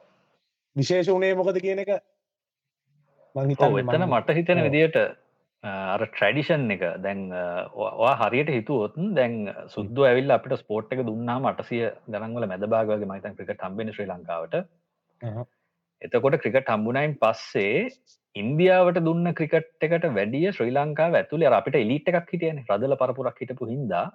විශේෂ 0.76 1.10
වනේ 1.10 1.34
මොකද 1.36 1.60
කියන 1.60 1.82
එක 1.86 1.94
එතන 3.36 4.06
මට 4.10 4.38
හිතෙන. 4.38 4.64
විදියට 4.64 5.00
අර 5.64 6.02
ට්‍රඩිෂන් 6.06 6.72
එක 6.72 6.84
දැන් 7.02 7.22
වා 8.02 8.14
හරියට 8.22 8.52
හිතුවොත්න් 8.52 9.14
දැන් 9.16 9.36
සුද්ද 9.68 10.02
ඇවිල් 10.04 10.32
අපිට 10.32 10.60
ස්පෝට් 10.62 10.94
එක 10.94 11.06
දුන්නා 11.06 11.40
මටසිය 11.42 11.84
ගනන්වල 12.08 12.50
මැදභාගගේ 12.54 13.12
මයිතන් 13.12 13.38
ක්‍රිකට 13.38 13.66
හම්බෙන 13.66 13.94
ශ්‍රී 13.94 14.10
ලංකාවට. 14.12 14.56
එතකොට 16.02 16.40
ක්‍රිකට 16.44 16.70
හම්බුණයින් 16.70 17.18
පස්සේ 17.18 17.90
ඉන්දියාවට 18.40 18.98
දුන්න 19.06 19.28
ක්‍රිකට් 19.38 19.86
එකට 19.86 20.06
වැඩිය 20.18 20.48
ශ්‍රී 20.56 20.74
ලංකාව 20.78 21.18
ඇතුළේ 21.20 21.50
අර 21.50 21.56
අපිට 21.60 21.78
එලිට 21.82 22.10
එකක් 22.12 22.32
හිටියන 22.34 22.58
රදල 22.64 22.96
පරපුරක් 23.02 23.38
හිටපු 23.44 23.68
හින්දා. 23.74 24.06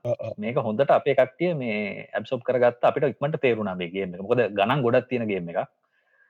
මේක 0.42 0.58
හොඳට 0.66 0.92
අපේ 0.98 1.14
කට්ටිය 1.20 1.52
මේ 1.62 1.78
ඇබ්සොප් 2.18 2.42
කරගත් 2.48 2.88
අපිට 2.90 3.08
ඉක්මට 3.12 3.38
තේරුණා 3.44 3.78
මේ 3.80 3.92
ගේම 3.94 4.14
එක 4.14 4.22
මොකද 4.26 4.42
ගණන් 4.58 4.84
ගොඩක් 4.86 5.08
තියෙන 5.12 5.26
ගේම 5.32 5.48
එක. 5.52 5.58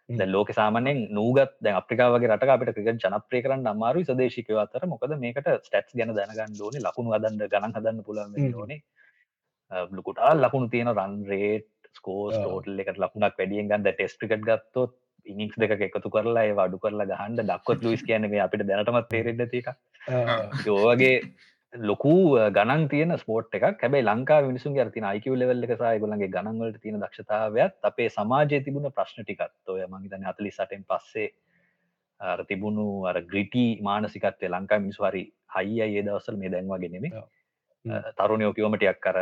දැන් 0.08 0.32
ලෝක 0.36 0.48
සාමානෙන් 0.60 1.02
නූගත් 1.18 1.52
දැන් 1.64 1.80
අප්‍රිකාවගේ 1.80 2.30
රට 2.30 2.54
අපිට 2.56 2.72
ක්‍රිකට් 2.78 3.04
ජනප්‍රිය 3.04 3.42
කරන්න 3.44 3.68
අමාරු 3.74 4.06
සදේශිකව 4.08 4.62
අතර 4.64 4.88
මොකද 4.94 5.14
මේකට 5.24 5.52
ස්ටට්ස් 5.66 5.98
ගැන 5.98 6.16
දැනගන්න 6.20 6.64
ඕනේ 6.68 6.86
ලකුණු 6.86 7.14
හදන්න 7.16 7.44
ගණන් 7.52 7.76
හදන්න 7.76 8.02
හ්ම්. 8.38 8.54
ඕනේ 8.60 8.80
ලොකුටා 9.98 10.32
ලකුණු 10.44 10.72
තියෙන 10.72 10.94
රන් 10.96 11.14
රේට් 11.32 11.70
ස්කෝස්. 11.98 12.34
ටෝටල් 12.34 12.82
එකට 12.82 12.98
ලකුණක් 13.04 13.38
වැඩියෙන් 13.38 13.70
ගන්න 13.70 13.88
ටෙස් 13.88 14.18
ක්‍රිකට් 14.20 14.44
ගත්තොත් 14.48 14.92
ඉනික්ස් 15.26 15.56
දෙක 15.58 15.72
එකතු 15.78 16.10
කරලා 16.10 16.44
ඒ 16.44 16.58
අඩු 16.64 16.78
කරලා 16.78 17.06
ගහන්ඩ 17.06 17.46
දක්කොත් 17.46 17.84
ලුයිස් 17.84 18.02
කියන 18.02 18.28
මේ 18.30 18.44
අපිට 18.46 18.66
දැනටමත් 18.66 19.08
තේරෙන්න 19.08 19.48
තික 19.50 19.68
ඕවගේ 20.74 21.14
ලොකු 21.72 22.14
ගණන් 22.52 22.88
තියන 22.88 23.16
ස්පෝට් 23.18 23.54
එකක්. 23.54 23.80
හැබයි 23.80 24.02
ලංකා 24.02 24.40
මිනිසුන් 24.42 24.78
අරතින 24.78 25.04
අයිකව 25.04 25.34
ලෙවල්ල 25.34 25.64
එක 25.64 25.76
සයගොලන්ගේ 25.76 26.28
ගණන්වලට 26.28 26.82
තියෙන 26.82 27.00
දක්ෂතාවයත් 27.00 27.78
අපේ 27.82 28.08
සමාජය 28.10 28.60
තිබුණ 28.60 28.90
ප්‍රශ්න 28.90 29.24
ටිකත්. 29.24 29.54
ඔය 29.66 29.86
මහිතන 29.86 30.26
අතලි 30.26 30.50
සටෙන් 30.50 30.84
පස්සේ 30.84 31.28
තිබුණු 32.48 33.06
අර 33.06 33.22
ග්‍රිටී 33.22 33.80
මානසිකත්වය 33.82 34.48
ලංකා 34.48 34.78
මිනිස්වාරි 34.78 35.22
හයි 35.56 35.80
ඒ 35.80 36.02
දවසල් 36.02 36.36
මේ 36.36 36.50
දැන්වා 36.50 36.78
ගෙනෙම 36.78 37.06
තරුණයෝකිවමටයක් 38.18 39.00
කර 39.00 39.18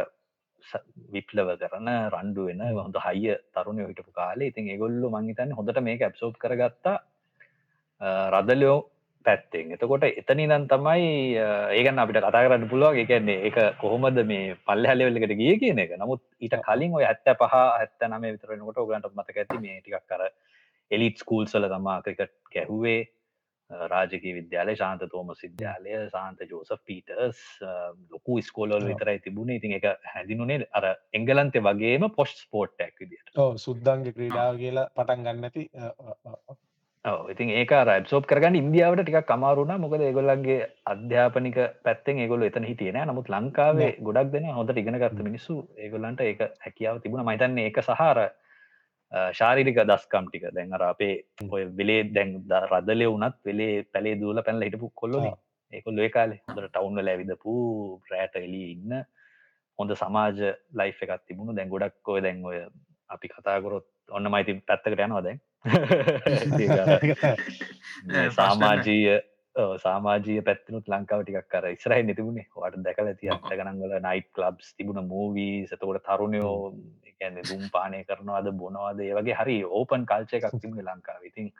විප්ලව 1.14 1.50
කරන 1.62 1.90
රණ්ඩු 2.12 2.46
වෙන 2.48 2.62
හොඳ 2.78 2.96
හයිය 3.06 3.36
තරුණය 3.54 3.86
හිටපු 3.88 4.12
කාලේ. 4.12 4.50
ඉතින් 4.52 4.70
ඒගොල්ලු 4.74 5.10
මංහිතන්න 5.16 5.56
හොඳට 5.58 5.82
මේක 5.88 6.02
ඇප්සෝප් 6.02 6.36
කරගත්තා. 6.44 6.96
රදලයෝ 8.34 8.78
පැත්තෙන්. 9.26 9.72
එතකොට 9.76 10.04
එතනි 10.10 10.44
නම් 10.48 10.64
තමයි 10.72 11.08
ඒගන්න 11.76 12.02
අපිට 12.02 12.20
කතා 12.20 12.44
කරන්න 12.44 12.68
පුළුවන්. 12.72 13.00
එකන්නේ 13.02 13.38
එක 13.48 13.58
කොහොමද 13.82 14.20
මේ 14.32 14.56
පල්ල 14.66 14.88
හැලවෙල්ලකට 14.90 15.34
ගිය 15.40 15.54
කියන 15.62 15.82
එක. 15.84 15.92
නමුත් 16.02 16.22
ඊට 16.40 16.56
කලින් 16.66 16.96
ඔය 16.98 17.04
ඇත්ත 17.04 17.28
පහ 17.42 17.56
ඇත්ත 17.56 18.08
නම 18.08 18.26
විතරනකොට 18.28 18.80
ඔගන්ට 18.84 19.10
මතක 19.12 19.42
ඇති 19.42 19.62
මේ 19.64 19.80
ටිකක් 19.80 20.06
කර 20.12 20.28
එලිත් 20.90 21.16
ස්කූල්සල 21.22 21.68
තමා 21.74 21.98
ක්‍රිකට් 22.04 22.34
ගැහුවේ 22.54 23.00
රාජකී 23.70 24.34
විද්‍යාලය 24.34 24.76
ශාන්ත 24.76 25.04
තෝම 25.10 25.34
සිද්‍යාලය 25.34 25.98
සාන්ත 26.10 26.40
ජෝස 26.50 26.72
පීටර්ස් 26.84 27.42
ලොකු 28.10 28.40
ස්කෝලල් 28.42 28.86
විතරයි 28.86 29.18
තිබුණ. 29.20 29.50
ඉතින් 29.50 29.76
එක 29.78 29.86
හැදිනුනේ 30.06 30.66
අර 30.72 30.88
එංගලන්තේ 31.14 31.62
වගේම 31.62 32.08
පොස්් 32.12 32.34
ස්පෝට්ටක් 32.40 32.98
විදිට 33.00 33.38
සුද්දන්ගේ 33.58 34.16
ක්‍රීඩාව 34.16 34.58
කියලා 34.58 34.88
පටන් 34.96 35.24
ගන්නති 35.28 35.68
ඉතින් 37.04 37.48
ඒක 37.50 37.70
රයිබ්සෝප් 37.82 38.26
කරගන්න 38.26 38.56
ඉන්දියාවට 38.56 39.02
ටික 39.02 39.24
කමාරුණ 39.26 39.72
මොකද 39.80 40.02
ඒගොල්ලන්ගේ 40.02 40.66
අධ්‍යාපනික 40.86 41.56
පැත්තෙන් 41.82 42.18
ඒගොල 42.18 42.42
එතන 42.42 42.64
හිටියන 42.64 42.98
නමුත් 43.02 43.30
ලංකාවේ 43.30 43.90
ගොඩක් 44.00 44.32
දෙන 44.34 44.50
හොඳ 44.52 44.76
ඉගෙන 44.76 44.98
ගත්ත 44.98 45.24
මිනිස්සු 45.24 45.56
ඒගොල්ලන්ට 45.78 46.20
ඒක 46.22 46.42
හැකියාව 46.60 47.00
තිබුණ. 47.00 47.24
මයිතන්නේ 47.24 47.66
ඒක 47.66 47.80
සහර 47.82 48.20
ශාරිරික 49.12 49.78
දස්කම් 49.82 50.26
ටික. 50.28 50.44
දැන් 50.54 50.72
අර 50.72 50.82
අපේ 50.90 51.24
ඔය 51.50 51.64
වෙලේ 51.78 52.04
දැන් 52.16 52.30
රදලය 52.72 53.06
වනත් 53.06 53.36
වෙලේ 53.44 53.84
පැලේ 53.92 54.20
දූල 54.20 54.42
පැනල 54.42 54.62
හිටපු 54.62 54.92
කොල්ලො 54.94 55.38
ඒකොල් 55.72 55.98
ඒ 55.98 56.10
කාලේ. 56.16 56.40
හොඳට 56.48 56.70
ටවුන්ල 56.70 57.08
ඇවිදපු 57.12 57.52
රෑට 58.10 58.36
එලි 58.36 58.62
ඉන්න 58.74 58.92
හොඳ 59.78 59.90
සමාජ 60.02 60.38
ලයි් 60.78 60.94
එකත් 60.94 61.22
තිබුණු. 61.26 61.56
දැන් 61.56 61.68
ගොඩක් 61.68 62.08
ඔය 62.14 62.20
දැන් 62.26 62.44
ඔය 62.44 62.58
අපි 63.08 63.28
කතාගොරොත් 63.28 63.86
ඔන්න 64.10 64.30
මයිති 64.34 64.62
පැත්තකට 64.66 65.04
යනවා 65.06 65.24
දැන්. 65.26 65.40
සාමාජීය 68.38 69.18
සාමාජීය 69.78 70.42
පැත්තිනුත් 70.42 70.88
ලංකාව 70.88 71.22
ටිකක් 71.22 71.48
කර 71.48 71.66
ඉස්රයි 71.70 72.02
නැතිබුණේ 72.02 72.46
වට 72.54 72.84
දැකල 72.86 73.10
ති 73.14 73.32
අත්ත 73.34 73.50
ගනන්වල 73.52 73.94
නයිට් 74.00 74.42
ලබ්ස් 74.42 74.70
තිබුණ 74.74 75.08
මූවී 75.08 75.56
සතකොට 75.66 76.02
තරුණයෝ 76.04 76.54
එකන්නේ 77.10 77.44
දුම් 77.44 77.66
පානය 77.70 78.00
කරනවාද 78.04 78.50
බොනවාද 78.54 79.00
ඒ 79.00 79.12
වගේ 79.14 79.36
හරි 79.36 79.58
ඕපන් 79.72 80.06
කල්චය 80.06 80.38
එකක් 80.38 80.56
තිබුණ 80.56 80.86
ලංකාව. 80.86 81.22
ඉතින් 81.24 81.52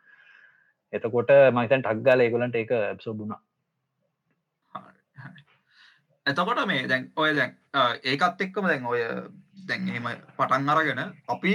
එතකොට 0.93 1.31
මහිතන් 1.53 1.83
ටක්ගාල 1.83 2.21
ඒගොලන්ට 2.21 2.57
එක 2.57 2.75
ඇබ්සෝඩුනා 2.79 3.41
එතකොට 6.27 6.67
මේ 6.67 6.87
දැන් 6.87 7.13
ඔය 7.17 7.35
දැන් 7.35 7.55
ඒකත් 8.05 8.41
එක්කම 8.41 8.67
දැන් 8.67 8.87
ඔය 8.87 9.01
දැන් 9.69 9.89
එහෙම 9.89 10.09
පටන් 10.37 10.69
අරගෙන 10.69 11.05
අපි 11.29 11.55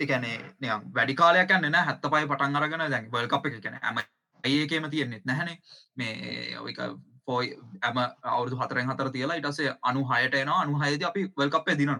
එකනේ 0.00 0.38
නියම් 0.60 0.90
වැඩි 0.94 1.14
කාලයක් 1.14 1.50
යන්න 1.50 1.70
නෑ 1.70 1.86
හැත්ත 1.86 2.08
පයි 2.08 2.26
පටන් 2.26 2.56
අරගෙන 2.56 2.84
දැන් 2.86 3.08
වල් 3.12 3.28
කප් 3.28 3.46
එක 3.46 3.62
කියන 3.62 3.78
ඇම 3.80 4.02
ඒකේම 4.44 4.90
තියෙන්නෙත් 4.90 5.24
නැහැනේ? 5.24 5.58
මේ 5.96 6.58
ඔයික 6.58 6.80
පොයි 7.24 7.56
ඇම 7.82 7.98
අවුදු 8.24 8.56
හතරෙන් 8.56 8.90
හතර 8.90 9.10
තියලා 9.10 9.36
ඉටසේ 9.36 9.76
අනු 9.82 10.08
හයට 10.10 10.34
එනවා. 10.34 10.62
අනු 10.62 10.80
හයද 10.80 11.02
අපි 11.02 11.28
වල් 11.36 11.50
කප්පේ 11.50 11.78
දිනන 11.78 11.94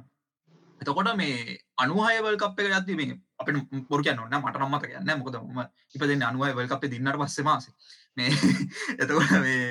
එතකොට 0.80 1.16
මේ 1.16 1.58
අනුහය 1.76 2.18
වල් 2.22 2.36
කප් 2.36 2.58
එක 2.60 2.74
යද්දි 2.78 2.94
මේ 2.96 3.14
අප 3.38 3.48
පොර 3.88 4.02
කියන්න 4.02 4.18
ඔන්න 4.18 4.34
මට 4.38 4.58
නම්මත 4.58 4.86
කියන්න 4.86 5.18
මොකද 5.20 5.36
ම 5.38 5.60
ඉප 5.94 6.02
දෙන්න 6.02 6.24
අනුවයි 6.28 6.54
වල් 6.56 6.68
කපේ 6.68 6.90
දින්නට 6.90 7.18
පස්සේ 7.20 7.44
මාස. 7.44 7.68
මේ 8.16 8.30
එතකොට 9.02 9.34
මේ 9.44 9.68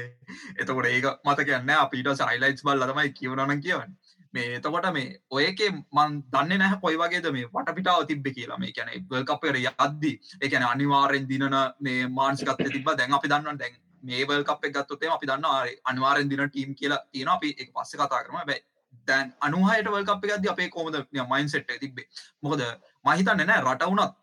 එතකොට 0.57 0.87
ඒක 0.87 1.07
මත 1.25 1.47
කියන්න 1.49 1.73
අපිට 1.75 2.11
සයිලයිස් 2.15 2.63
බල්ල 2.63 2.87
තමයි 2.87 3.13
කියවනන 3.19 3.63
කියවන්න. 3.65 3.91
මේ 4.33 4.55
එතකොට 4.57 4.87
මේ 4.93 5.19
ඔයකේ 5.37 5.69
මන් 5.71 6.17
දන්න 6.33 6.61
නැහැ 6.61 6.81
කොයි 6.83 6.99
වගේද 7.01 7.29
මේ 7.35 7.47
වටපිටාව 7.53 8.03
තිබ්බ 8.11 8.27
කියලා. 8.37 8.59
මේ 8.63 8.73
කැන 8.77 8.91
වල්කපර 9.11 9.61
යද්දි 9.61 10.11
එකන 10.41 10.67
අනිවාරෙන් 10.71 11.29
දිනන 11.31 11.55
මේ 11.79 12.09
මාන්සිකත්ය 12.19 12.69
තිබ 12.75 12.91
දැන් 12.93 13.17
අපි 13.19 13.31
දන්න 13.33 13.61
දැන් 13.61 13.79
මේවල් 14.03 14.43
කප් 14.43 14.73
ගත්තොතේ 14.75 15.13
අපි 15.15 15.31
දන්න 15.31 15.47
අනිවාරෙන් 15.85 16.29
දින 16.29 16.43
ටීම් 16.45 16.75
කියලා 16.75 17.01
තියෙන 17.11 17.33
අපි 17.35 17.55
එක 17.57 17.73
පස්ස 17.73 17.95
කතා 17.95 18.23
කරම. 18.23 18.39
බැයි 18.45 18.63
දැන් 19.07 19.33
අනුහයට 19.41 19.91
වල් 19.95 20.07
කප් 20.09 20.31
ගද 20.31 20.53
අපේ 20.53 20.69
කොමද 20.69 20.95
මයින් 21.33 21.49
සෙට් 21.49 21.75
තිබ්බේ? 21.81 22.07
මොකද 22.41 22.63
මහිතන්න 23.05 23.45
නෑ 23.47 23.65
රට 23.65 23.91
වුණත් 23.91 24.15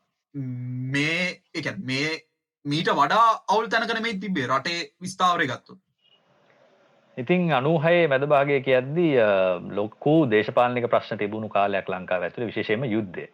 මේ 0.95 1.43
එක 1.55 1.69
මේ 1.91 2.11
මීට 2.65 2.91
වඩා 2.93 3.27
අවුල් 3.49 3.69
තැනකන 3.69 4.03
මේ 4.03 4.19
තිබේ 4.25 4.49
රටේ 4.49 4.81
විස්ථාවරය 5.01 5.47
ගත්තු 5.47 5.79
ඉතින් 7.19 7.51
අනුහයේ 7.53 8.07
මැදභාගය 8.07 8.61
කියද්දී 8.61 9.15
ලොක්කු 9.73 10.15
දේශපාලනික 10.29 10.87
ප්‍රශ්න 10.87 11.19
තිබුණු 11.19 11.49
කාලයක් 11.51 11.89
ලංකා 11.89 12.19
ඇතුළ 12.21 12.47
විශේෂම 12.47 12.85
යුද්ධය. 12.87 13.27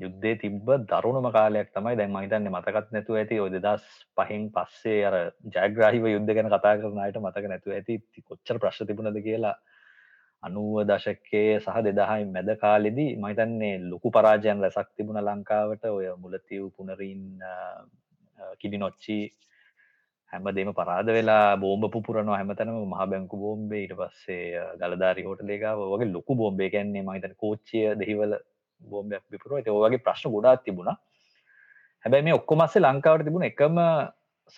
යුද්ධේ 0.00 0.34
තිබ්බ 0.36 0.68
දරුණම 0.90 1.26
කාලයක් 1.30 1.68
තමයි 1.70 1.96
දැන් 1.96 2.12
මහිතන්න 2.12 2.46
මතකත් 2.48 2.86
නැතුව 2.90 3.18
ඇති 3.18 3.40
ඔය 3.40 3.50
දෙදස් 3.56 3.84
පහින් 4.18 4.46
පස්සේ 4.50 5.00
අර 5.04 5.16
ජයග්‍රහිව 5.48 6.06
යුද්ධ 6.06 6.32
ගැන 6.32 6.48
කතා 6.48 6.74
කරනයට 6.78 7.20
මතක 7.20 7.44
නැතුව 7.46 7.74
ඇති 7.74 7.98
කොච්චර 8.22 8.58
ප්‍රශ් 8.58 8.80
තිබුණද 8.84 9.20
කියලා 9.20 9.54
අනුව 10.42 10.78
දශකයේ 10.84 11.58
සහ 11.58 11.82
දෙදහයි 11.82 12.30
මැද 12.30 12.50
කාලෙදී 12.56 13.10
මහිතන්නේ 13.16 13.74
ලොකු 13.84 14.10
පරාජයන් 14.10 14.62
රැසක් 14.62 14.90
තිබුණ 14.92 15.22
ලංකාවට 15.24 15.90
ඔය 15.90 16.06
මුලතිව් 16.18 16.70
පුනරීන් 16.76 17.22
කිඩි 18.60 18.78
නොච්චි 18.78 19.18
හැම 20.32 20.46
දෙම 20.56 20.70
පරාද 20.72 21.08
වෙලා 21.16 21.56
බෝම්බ 21.62 21.84
පුරනවා 21.96 22.38
හැමතනම 22.38 22.76
මහ 22.84 23.02
බැංකු 23.10 23.36
බෝම්බේ 23.42 23.82
ඊට 23.82 23.94
පස්සේ 23.98 24.62
ගලධාරි 24.80 25.26
හෝට 25.26 25.42
ලේකාව 25.50 25.80
වගේ 25.92 26.12
ලොකු 26.16 26.36
බෝම්බේ 26.40 26.68
කැන්නේ 26.74 27.04
මහිතන 27.08 27.34
කෝච්චිය 27.42 27.84
දෙහිවල 28.00 28.32
බෝම්බයක් 28.82 29.24
විපුරුව 29.32 29.58
ඇති 29.58 29.74
ඔගේ 29.78 30.04
ප්‍රශ්න 30.06 30.32
ගොඩාත් 30.36 30.64
තිබුණා. 30.64 30.96
හැබැයි 32.04 32.26
මේ 32.28 32.38
ඔක්කොමස්සේ 32.40 32.84
ලංකාවට 32.84 33.26
තිබුණ 33.28 33.48
එකම 33.50 33.76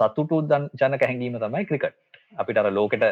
සතුටු 0.00 0.37
දන් 0.50 0.64
ජන 0.81 0.99
කැහැඟීම 1.00 1.38
තමයි 1.45 1.64
ක්‍රිකට්. 1.71 1.99
අපිට 2.40 2.61
අර 2.62 2.71
ලෝකට 2.78 3.04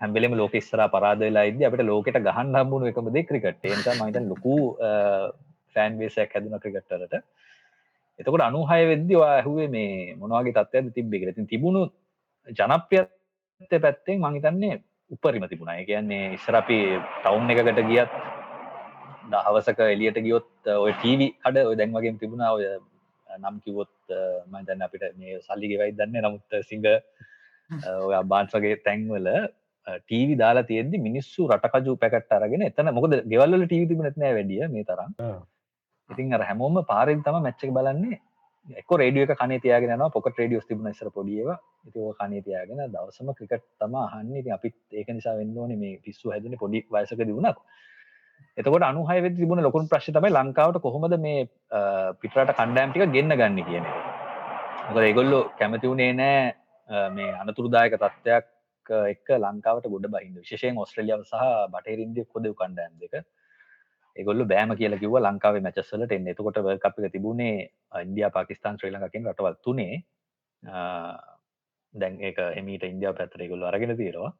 හැම්බෙලෙම 0.00 0.38
ලෝක 0.40 0.54
ස්තර 0.60 0.82
පරාද 0.94 1.20
වෙලා 1.26 1.46
ඉද 1.50 1.60
අපට 1.68 1.84
ලෝකට 1.90 2.20
ගහන්න 2.28 2.60
හම්බුණු 2.60 2.92
එකමදේ 2.92 3.26
ක්‍රිකට්. 3.30 3.68
එන්ට 3.74 3.90
මහිතන් 4.02 4.30
ලොකු 4.32 4.56
ෆෑන් 5.74 5.98
වේසයක් 6.02 6.34
හැදුන 6.34 6.60
ක්‍රිකට්ටරට 6.62 7.24
එතකොට 8.20 8.44
අනුහය 8.48 8.82
වෙද්දි 8.90 9.20
ඇහුවේ 9.26 9.68
මේ 9.76 10.16
මොනවාගේ 10.16 10.56
තත්වයද 10.58 10.90
තිබ්බේ 10.96 11.20
කියලා. 11.20 11.34
ඉතින් 11.36 11.50
තිබුණු 11.52 11.82
ජනප්‍රියත්වය 12.48 13.78
පැත්තෙන් 13.84 14.18
මම 14.18 14.36
හිතන්නේ 14.36 14.74
උපරිම 15.10 15.46
තිබුණා. 15.52 15.78
ඒ 15.80 15.88
කියන්නේ 15.90 16.34
ඉස්සර 16.36 16.56
අපි 16.62 16.78
ටවුන් 17.22 17.50
එකකට 17.52 17.80
ගියත් 17.90 18.12
දහවසක 19.32 19.80
එළියට 19.86 20.20
ගියොත් 20.26 20.72
ඔය 20.84 20.92
ටීවී 20.94 21.32
කඩ 21.36 21.66
ඔය 21.70 21.76
දැන් 21.80 21.94
වගේම 21.96 22.18
තිබුණා 22.22 22.52
ඔය 22.56 22.66
නම් 23.26 23.56
කිව්වොත් 23.64 23.94
මම 24.46 24.56
හිතන්නේ 24.60 24.88
අපිට 24.88 25.04
මේ 25.20 25.40
සල්ලි 25.46 25.70
ගෙවයි 25.72 25.96
දන්නේ 25.98 26.24
නමුත් 26.26 26.58
සිංග 26.70 26.86
ඔය 28.06 28.14
අබාන්ස් 28.22 28.54
වගේ 28.56 28.80
තැන්වල 28.86 29.28
ටීවි 30.00 30.34
දාලා 30.42 30.68
තියෙද්දි 30.70 31.04
මිනිස්සු 31.08 31.48
රටකජු 31.52 31.94
පැකට් 32.02 32.34
අරගෙන 32.38 32.66
එතන 32.70 32.90
මොකද 32.98 33.14
ගෙවල් 33.32 33.54
වල 33.54 33.66
ටීවී 33.66 33.90
තිබුණෙත් 33.92 34.18
නෑ 34.22 34.34
වැඩිය 34.38 34.68
මේ 34.74 34.88
තරම්. 34.90 35.12
ඉතින් 36.10 36.34
අර 36.34 36.42
හැමෝම 36.42 36.80
පාරෙන් 36.84 37.22
තම 37.22 37.38
මැච්චක 37.40 37.70
බලන්නේ. 37.70 38.20
එක්ක 38.80 38.90
රේඩිය 38.94 39.24
එක 39.24 39.34
කනේ 39.34 39.60
තියාගෙන 39.60 40.04
පොකට 40.10 40.38
රඩියස් 40.38 40.66
තිබුණ 40.66 40.92
සර 40.92 41.10
පොඩියව 41.10 41.50
ඉතිව 41.86 42.06
කනේ 42.14 42.42
තියාගෙන 42.42 42.84
දවසම 42.86 43.32
ක්‍රිකට් 43.32 43.66
තම 43.78 43.94
අහන්න. 43.96 44.32
ඉතින් 44.34 44.52
අපිත් 44.52 44.76
ඒක 44.92 45.08
නිසා 45.10 45.36
වෙන්න 45.36 45.56
ඕනේ 45.56 45.76
මේ 45.76 46.00
පිස්සු 46.00 46.30
හැදෙන 46.30 46.56
පොඩි 46.56 46.84
වයසක 46.90 47.22
දිුණක් 47.22 47.58
එතකොට 48.58 48.84
අනුහය 48.84 49.18
වෙ 49.22 49.30
තිබුණ 49.32 49.62
ලොකුන් 49.62 49.88
ප්‍රශ් 49.88 50.10
තමයි 50.10 50.30
ලංකාවට 50.32 50.82
කොහොමද 50.82 51.18
මේ 51.18 51.48
පිටරට 52.20 52.54
කණ්ඩෑම්ටික 52.54 53.10
ගෙන්න්න 53.10 53.38
ගන්න 53.40 53.64
කියන 53.64 53.84
එක 53.86 54.16
මොකද 54.86 55.02
ඒගොල්ලෝ 55.02 55.42
කැමති 55.58 55.86
වුණේ 55.86 56.12
නෑ 56.14 57.08
මේ 57.10 57.32
අනතුරුදායක 57.34 57.96
තත්ත්වයක් 57.96 58.46
එක්ක 59.06 59.28
ලංකාවට 59.36 59.86
ගොඩ 59.86 60.06
බහින්න. 60.08 60.36
විශෂයෙන් 60.36 60.78
ඔස්ට්‍රලියාව 60.78 61.22
සහ 61.22 61.42
බටහිරින්දිය 61.72 62.24
කොදව 62.26 62.54
කණ්ඩෑම් 62.54 62.94
දෙක. 63.02 63.14
ඒගොල්ල 64.18 64.44
බෑම 64.52 64.74
කියල 64.80 64.94
කිව 65.02 65.14
ලංකාවේ 65.20 65.64
මැචස්සලට 65.66 66.14
එන්න 66.16 66.30
එතකොට 66.32 66.60
අපික 66.90 67.08
තිබුණේ 67.14 67.56
ඉන්දයා 68.06 68.30
පාකිස්ාන් 68.36 68.78
ශ්‍රී 68.78 68.94
ලඟකින් 68.94 69.28
රටවල් 69.30 69.58
තුනේ. 69.66 69.94
දැන් 71.94 72.14
ඒක 72.28 72.38
හෙමීට 72.56 72.84
ඉන්දියා 72.92 73.14
පැත්තර 73.18 73.46
ගොල්ල 73.52 73.64
අරගෙන 73.70 73.94
තීරවා 74.00 74.32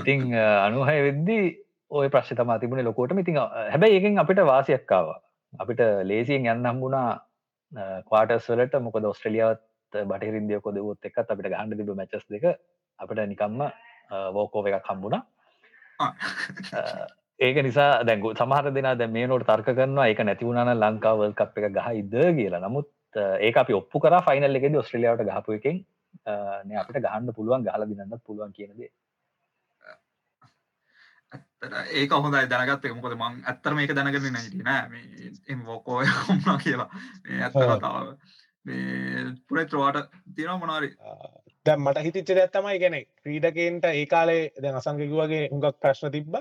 ඉතිං 0.00 0.20
අනුහය 0.66 0.98
වෙද්දී 1.08 1.44
ඔය 1.90 2.08
ප්‍රශ්ි 2.14 2.36
තමා 2.40 2.58
තිබුණේ 2.62 2.86
ලොකෝට 2.88 3.16
ඉතිං 3.24 3.40
හැබැයි 3.72 3.98
ඒකින් 3.98 4.22
අපිට 4.22 4.42
වාසියක්කාව 4.52 5.08
අපිට 5.52 5.80
ලේසියෙන් 6.10 6.48
යන්නම් 6.54 6.82
වුණා 6.84 7.08
කවාටස්වලට 8.08 8.76
මොකද 8.86 9.08
ඔස්ට්‍රලියාවත් 9.12 9.62
බටහිරින්දිය 10.10 10.60
කොදවොත් 10.66 11.08
එකත් 11.10 11.32
අපිට 11.34 11.50
ගහන්ඩ 11.54 11.80
තිබ 11.80 11.90
මැචස් 12.00 12.26
දෙක 12.34 12.46
අපිට 12.98 13.22
නිකම්ම 13.32 13.62
වෝකෝව 14.36 14.68
එකක් 14.70 14.90
හම්බුණා. 14.90 15.22
ඒක 17.40 17.58
නිසා 17.66 17.90
දැගු 18.04 18.32
සමහර 18.36 18.70
දෙනා 18.76 18.94
දැ 19.00 19.10
මේ 19.16 19.26
නොට 19.26 19.46
තර්ක 19.50 19.68
කරනවා 19.78 20.08
එක 20.12 20.22
නැතිවුණන 20.28 20.72
ලංකාවල් 20.76 21.36
කප් 21.40 21.54
එක 21.60 21.76
ගහ 21.76 21.88
ඉද 22.00 22.16
කියලා. 22.38 22.64
නමුත් 22.66 22.88
ඒ 23.16 23.52
අපි 23.62 23.78
ඔප්පු 23.80 24.02
කර 24.04 24.16
ෆයිනල් 24.26 24.58
එකෙද 24.60 24.80
ඔස්ට්‍රලියාවට 24.82 25.28
ගහපු 25.30 25.56
එකෙන්. 25.58 25.78
අපට 26.82 26.98
ගහන්න 26.98 27.36
පුළුවන් 27.38 27.64
ගහල 27.68 27.86
දින්නත් 27.92 28.26
පුළුවන් 28.26 28.52
කියනද 28.52 28.80
ඒක 31.92 32.12
හොඳයි 32.12 32.44
දැනගත් 32.52 32.84
එක. 32.84 32.94
මොකද 32.98 33.16
මං 33.16 33.40
ඇත්තර 33.46 33.78
මේක 33.80 33.96
දැනගන්න 33.96 34.30
නැති 34.36 34.62
නෑ. 34.62 35.02
එම 35.48 35.64
වෝකෝ 35.64 35.98
හොම්නා 36.28 36.58
කියලා. 36.58 36.88
ඇත්ත 37.40 37.54
කතාව. 37.54 38.14
පුරේ 39.48 39.66
ත්‍රවාට 39.66 40.08
තියෙන 40.36 40.60
මොනාරි 40.60 40.88
දැ 41.66 41.76
මට 41.78 42.02
හිතිච්ච 42.04 42.30
ඇත්තමයි 42.36 42.78
ගැන 42.78 42.96
ක්‍රීඩකෙන්ට 43.18 43.84
ඒ 43.88 44.06
කාලේ 44.06 44.42
දැන් 44.62 44.76
අසංගකිවගේ 44.76 45.44
හුඟක් 45.48 45.78
ප්‍රශ්න 45.80 46.12
තිබ්බ 46.12 46.34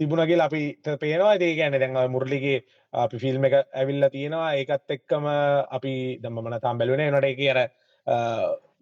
තිබුණගේ 0.00 0.40
අපි 0.40 0.62
පේනවා 1.02 1.34
ඒ 1.36 1.54
ගැන 1.56 1.78
දැන් 1.82 2.10
මුරලිගේ 2.10 2.58
අපි 2.92 3.18
ෆිල්ම් 3.24 3.44
එක 3.48 3.54
ඇවිල්ල 3.80 4.08
තියෙනවා. 4.10 4.54
ඒකත් 4.60 4.94
එක්කම 4.96 5.26
අපි 5.78 5.94
දම්මන 6.22 6.60
තම් 6.60 6.78
බැලුනේ 6.78 7.10
නොට 7.10 7.28
එක 7.30 7.42
අර 7.52 7.60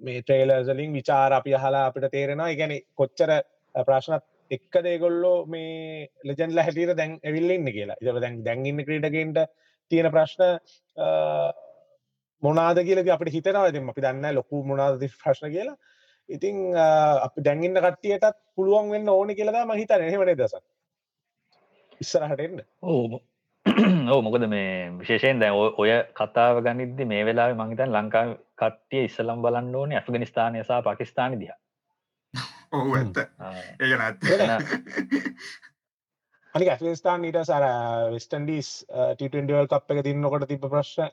මේ 0.01 0.23
ට්‍රේලර්සලින් 0.23 0.93
විචාර 0.99 1.33
අපි 1.39 1.55
අහලා 1.55 1.87
අපිට 1.89 2.11
තේරෙනවා. 2.15 2.53
ඉගැන 2.55 2.73
කොච්චර 3.01 3.31
ප්‍රශ්නත් 3.89 4.25
එක්ක 4.51 4.75
දේගොල්ලෝ 4.87 5.37
මේ 5.47 6.09
ලෙජන්ල 6.25 6.63
හැටියට 6.67 6.97
දැන් 6.97 7.19
ඇවිල්ලඉන්න 7.25 7.69
කියලා. 7.77 8.01
ඉද 8.01 8.21
දැන් 8.25 8.41
දැන්ඉන්න 8.47 8.87
ක්‍රීඩගෙන්ට 8.87 9.39
තියෙන 9.91 10.11
ප්‍රශ්න 10.15 10.43
මොනාද 12.43 12.79
කියලද 12.89 13.09
අපට 13.17 13.33
හිතනවා. 13.37 13.73
දෙම 13.73 13.89
අපි 13.93 14.05
දන්න 14.07 14.39
ලොකු 14.39 14.65
මොනාද 14.71 15.03
ප්‍රශ්න 15.25 15.53
කියලා. 15.57 15.77
ඉතිං 16.33 16.77
අපි 16.77 17.45
දැන්ගන්න 17.47 17.79
කට්ටියටත් 17.79 18.37
පුළුවන් 18.55 18.91
වෙන්න 18.91 19.09
ඕන 19.09 19.33
කියලද 19.33 19.57
මහිත 19.67 19.93
නෙහෙමනේ 19.97 20.37
දස 20.37 20.59
ඉස්සරහටෙන්න්න 22.01 22.61
ඕ 22.83 23.23
ඕ 24.09 24.21
මොකද 24.21 24.47
මේ 24.49 24.93
විශේෂයෙන් 24.99 25.41
දැ 25.41 25.51
ඔය 25.53 25.91
කතාව 26.15 26.63
ගනිද්දි 26.63 27.07
මේ 27.07 27.25
වෙලා 27.25 27.55
මහිතන් 27.55 27.91
ලංකා 27.91 28.37
කට්ටිය 28.59 29.05
ඉස්සලම් 29.05 29.43
බලන්න 29.43 29.75
ඕනේ 29.75 29.99
ඇෆගනිස්ථානය 29.99 30.63
සහ 30.63 30.83
පාකිස්ාන 30.85 31.41
දිහ. 31.41 31.51
ඔහු 32.73 32.95
ඇත්ත. 32.95 33.17
ඒක 33.81 33.99
නැත්ත 33.99 34.23
අනි 36.55 36.69
ඇෆිස්ථාන් 36.69 37.25
ඊට 37.25 37.41
සර 37.41 37.65
වෙස්ටන්ඩිස් 38.13 38.85
ටවල් 39.15 39.67
කප් 39.67 39.91
එක 39.95 40.05
තින්නකොට 40.05 40.49
තිබ 40.49 40.67
ප්‍රශ්න. 40.67 41.09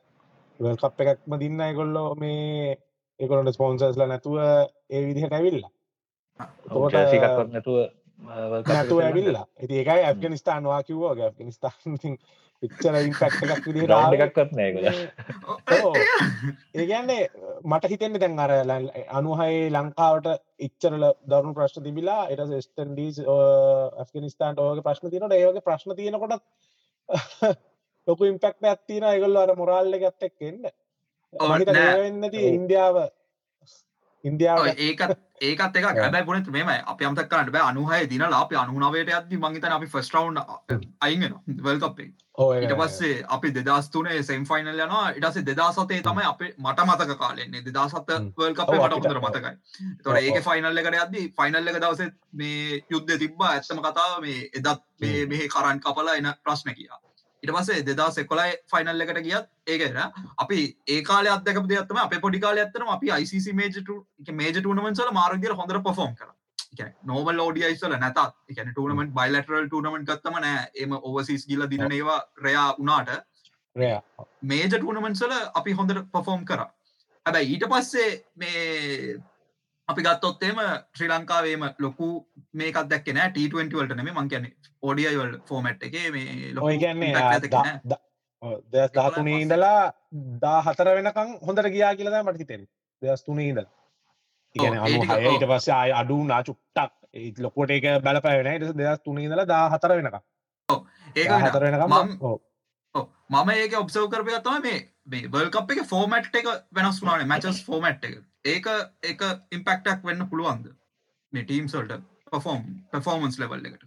වල් 0.60 0.78
කප් 0.78 1.00
එකක්ම 1.06 1.38
දින්න 1.40 1.62
ගොල්ලෝ 1.76 2.16
මේ 2.16 2.78
ඒකොලට 3.20 3.54
ස්පෝන්සර්ස්ල 3.54 4.06
නැතුව 4.06 4.38
ඒ 4.40 5.06
විදිහට 5.06 5.34
ඇවිල්ලා 5.34 5.72
ෝටසිකක්වත් 6.74 7.54
නැතුව 7.54 7.78
නැතුව 8.68 9.00
ඇවිල්ලා 9.02 9.46
ඇති 9.58 9.84
කිව්වා 10.86 11.16
ඇෆගනිස්ථාන් 11.22 12.20
පිච්චර 12.64 12.96
ඉම්පැක්් 13.00 13.36
එකක් 13.38 13.68
විදි 13.68 13.86
රාව 13.88 14.16
එකක්වත් 14.18 14.52
නෑකල 14.54 14.88
ඒගන්නේ 16.76 17.22
මට 17.66 17.92
හිතෙන්නේ 17.92 18.22
දැන් 18.24 18.42
අර 18.46 18.54
අනුහයි 19.20 19.62
ලංකාවට 19.72 20.28
ඉච්චරල 20.60 21.06
දරුණු 21.26 21.54
ප්‍රශ්න 21.54 21.88
තිබිලා 21.88 22.20
එට 22.28 22.44
ස්ටන්ඩීස් 22.60 23.22
ඇෆගනිස්ථාන්ට 23.28 24.60
ඕගේ 24.60 24.86
ප්‍රශ්න 24.88 25.14
තියනට 25.14 25.38
ඒවගේ 25.38 25.64
ප්‍රශ්න 25.64 25.96
තියෙනකොට 25.96 26.44
ලොකු 28.08 28.24
ඉම්පෙක්ට 28.26 28.64
ඇත්තින 28.66 29.08
එකගොල්ල 29.08 29.42
අර 29.42 29.56
මොරල්ල 29.56 29.98
ගත්ත 29.98 30.30
එක්කෙන්න්න 30.30 30.70
වෙන්නති 31.34 32.46
ඉන්දියාව. 32.50 33.10
ඉන්දියාව. 34.24 34.66
ඒකත් 34.78 35.18
ඒකත් 35.42 35.76
එක 35.76 35.86
ඇබයි 35.86 36.26
පුනත් 36.28 36.48
මෙම 36.50 36.68
අප 36.68 37.02
අමතක් 37.02 37.30
කරන්න 37.30 37.52
බෑ. 37.52 37.70
අනුහය 37.70 38.08
දිනලා 38.08 38.42
අප 38.42 38.52
අනුනාවට 38.54 39.12
අද 39.12 39.32
මංගතන 39.34 39.72
අපි 39.72 39.88
ෆස් 39.88 40.10
රවන්් 40.12 40.42
අයිගෙන 41.02 41.36
වල්කපේ 41.60 42.10
ඊට 42.40 42.74
පස්සේ 42.74 43.24
අපි 43.28 43.52
දෙදස්තුනේ 43.52 44.24
සෙම් 44.24 44.46
ෆයිනල් 44.46 44.70
යනවා 44.76 45.12
ඉටසේ 45.12 45.46
දෙදාසතේ 45.46 46.02
තමයි 46.02 46.26
අප 46.26 46.42
මට 46.42 46.86
මතක 46.86 47.18
කාලෙන්නේ 47.18 47.64
දෙදාසත්ත 47.64 48.14
වල් 48.38 48.56
කපේ 48.56 48.80
මට 48.80 48.94
හොඳර 48.94 49.22
මතකයි. 49.22 49.54
තොර 50.04 50.18
ඒක 50.18 50.42
ෆයිනල් 50.44 50.78
එකට 50.78 51.00
අද 51.00 51.20
ෆයිනල් 51.36 51.68
එක 51.68 51.78
දවස 51.78 52.12
මේ 52.34 52.82
යුද්ධ 52.90 53.20
තිබ්බා 53.20 53.52
ඇත්තම 53.52 53.82
කතාව 53.82 54.18
මේ 54.22 54.50
එදත් 54.54 54.84
මේ 55.00 55.26
මෙහ 55.28 55.46
කරන් 55.50 55.80
කපලා 55.80 56.18
එන 56.18 56.34
ප්‍රශ්න 56.44 56.74
කියා 56.74 57.00
ඉට 57.44 57.52
පස්සේ 57.52 57.84
දෙදා 57.84 58.10
සෙකොලයි 58.12 58.58
ෆයිනල් 58.72 59.06
එකට 59.06 59.22
ගියත් 59.28 59.48
ඒකෙන 59.68 60.02
අපි 60.38 60.60
ඒකාල 60.90 61.32
අදක 61.36 61.64
දෙයක්ත්තම 61.68 62.02
අප 62.02 62.18
පොඩිකාල 62.22 62.58
ඇත්තන 62.58 62.90
අපි 62.90 63.16
ICC 63.20 63.54
මේජට 63.54 63.96
මේජ 64.34 64.54
ටනමන්සල 64.56 65.14
මාර්ගල 65.14 65.56
හොඳර 65.56 65.82
පොෆෝම් 65.82 66.14
කර 66.16 66.36
නෝමල් 67.04 67.40
ෝඩියයිස්ල 67.40 67.96
නැතත්. 67.96 68.20
එක 68.50 68.58
ටනමට 68.58 69.14
බයිලටරල් 69.16 69.68
ටනමට 69.68 70.10
ගත්තම 70.10 70.40
නෑ. 70.40 70.68
එම 70.76 70.92
ඕවසිස් 70.94 71.48
ගිල 71.48 71.68
දින 71.70 71.92
ඒවා 71.92 72.20
රයා 72.38 72.76
උනාට 72.78 73.10
මේජ 74.44 74.70
ටනමන්සල 74.70 75.34
අපි 75.54 75.74
හොඳට 75.74 76.12
පොෆෝම් 76.12 76.46
කර. 76.46 76.66
හැබැයි 77.26 77.54
ඊට 77.54 77.68
පස්සේ 77.68 78.24
මේ 78.36 79.18
අපි 79.90 80.02
ගත්තොත්තේම 80.02 80.60
ශ්‍රී 80.94 81.10
ලංකාවේම 81.12 81.64
ලොකු 81.80 82.10
මේකත් 82.54 82.90
දැක්කෙන 82.90 83.22
ට20 83.30 83.74
වලට 83.74 83.98
නෙම 84.00 84.12
මං 84.14 84.30
කියන 84.30 84.46
ඕඩියවල් 84.84 85.34
ෆෝමට් 85.48 85.84
එක 85.84 85.98
මේ 86.12 86.54
ඔය 86.62 86.78
කියන්නේ 86.78 87.98
දෙස් 88.74 88.92
දහතුනේ 88.92 89.42
ඉඳලා 89.42 89.80
දා 90.42 90.60
හතර 90.62 90.92
වෙනකං 90.92 91.34
හොඳට 91.42 91.72
ගියා 91.72 91.96
කියලද 91.96 92.20
මට 92.22 92.44
හිතෙන් 92.44 92.68
දෙස් 93.02 93.24
තුනේ 93.24 93.50
අනු 94.56 95.02
හයට 95.26 95.48
පස්සේ 95.48 95.76
අය 95.76 95.92
අඩු 95.94 96.24
නා 96.26 96.42
චුට්ටක්. 96.44 96.94
ඒ 97.14 97.34
ලොකොට 97.40 97.72
එක 97.72 97.90
බැලපෑවෙන 98.04 98.62
ට 98.64 98.78
දෙස් 98.78 99.02
තුනේ 99.02 99.26
ඉඳලා 99.26 99.48
දා 99.48 99.66
හතර 99.70 99.96
වෙනකම් 99.96 100.20
ඒ 101.16 101.28
හතර 101.40 101.68
වෙනකම් 101.68 101.98
මම 103.30 103.50
ඒක 103.52 103.76
ඔබ්සව් 103.76 104.08
කරපයත්තම 104.08 104.64
මේ 104.64 104.80
මේ 105.08 105.30
වල්කප් 105.30 105.76
එක 105.76 105.86
ෆෝමට් 105.88 106.36
එක 106.36 106.50
වෙනස් 106.74 107.02
වුනානේ 107.02 107.28
මැචස් 107.28 107.64
ෆෝමට් 107.66 108.06
එක 108.06 108.20
ඒක 108.46 108.68
එක 109.04 109.22
ඉම්පෙක්ටක් 109.52 110.04
වෙන්න 110.04 110.28
පුළුවන්ද? 110.30 110.72
මේ 111.34 111.44
ටීම්සල්ට 111.44 111.98
පෆෝම් 112.32 112.64
පෆෝමන්ස් 112.94 113.40
ලෙවල් 113.40 113.66
එකට. 113.66 113.84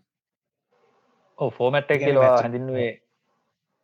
ෆෝමට් 1.39 1.91
හැඳින්වේ 1.91 2.91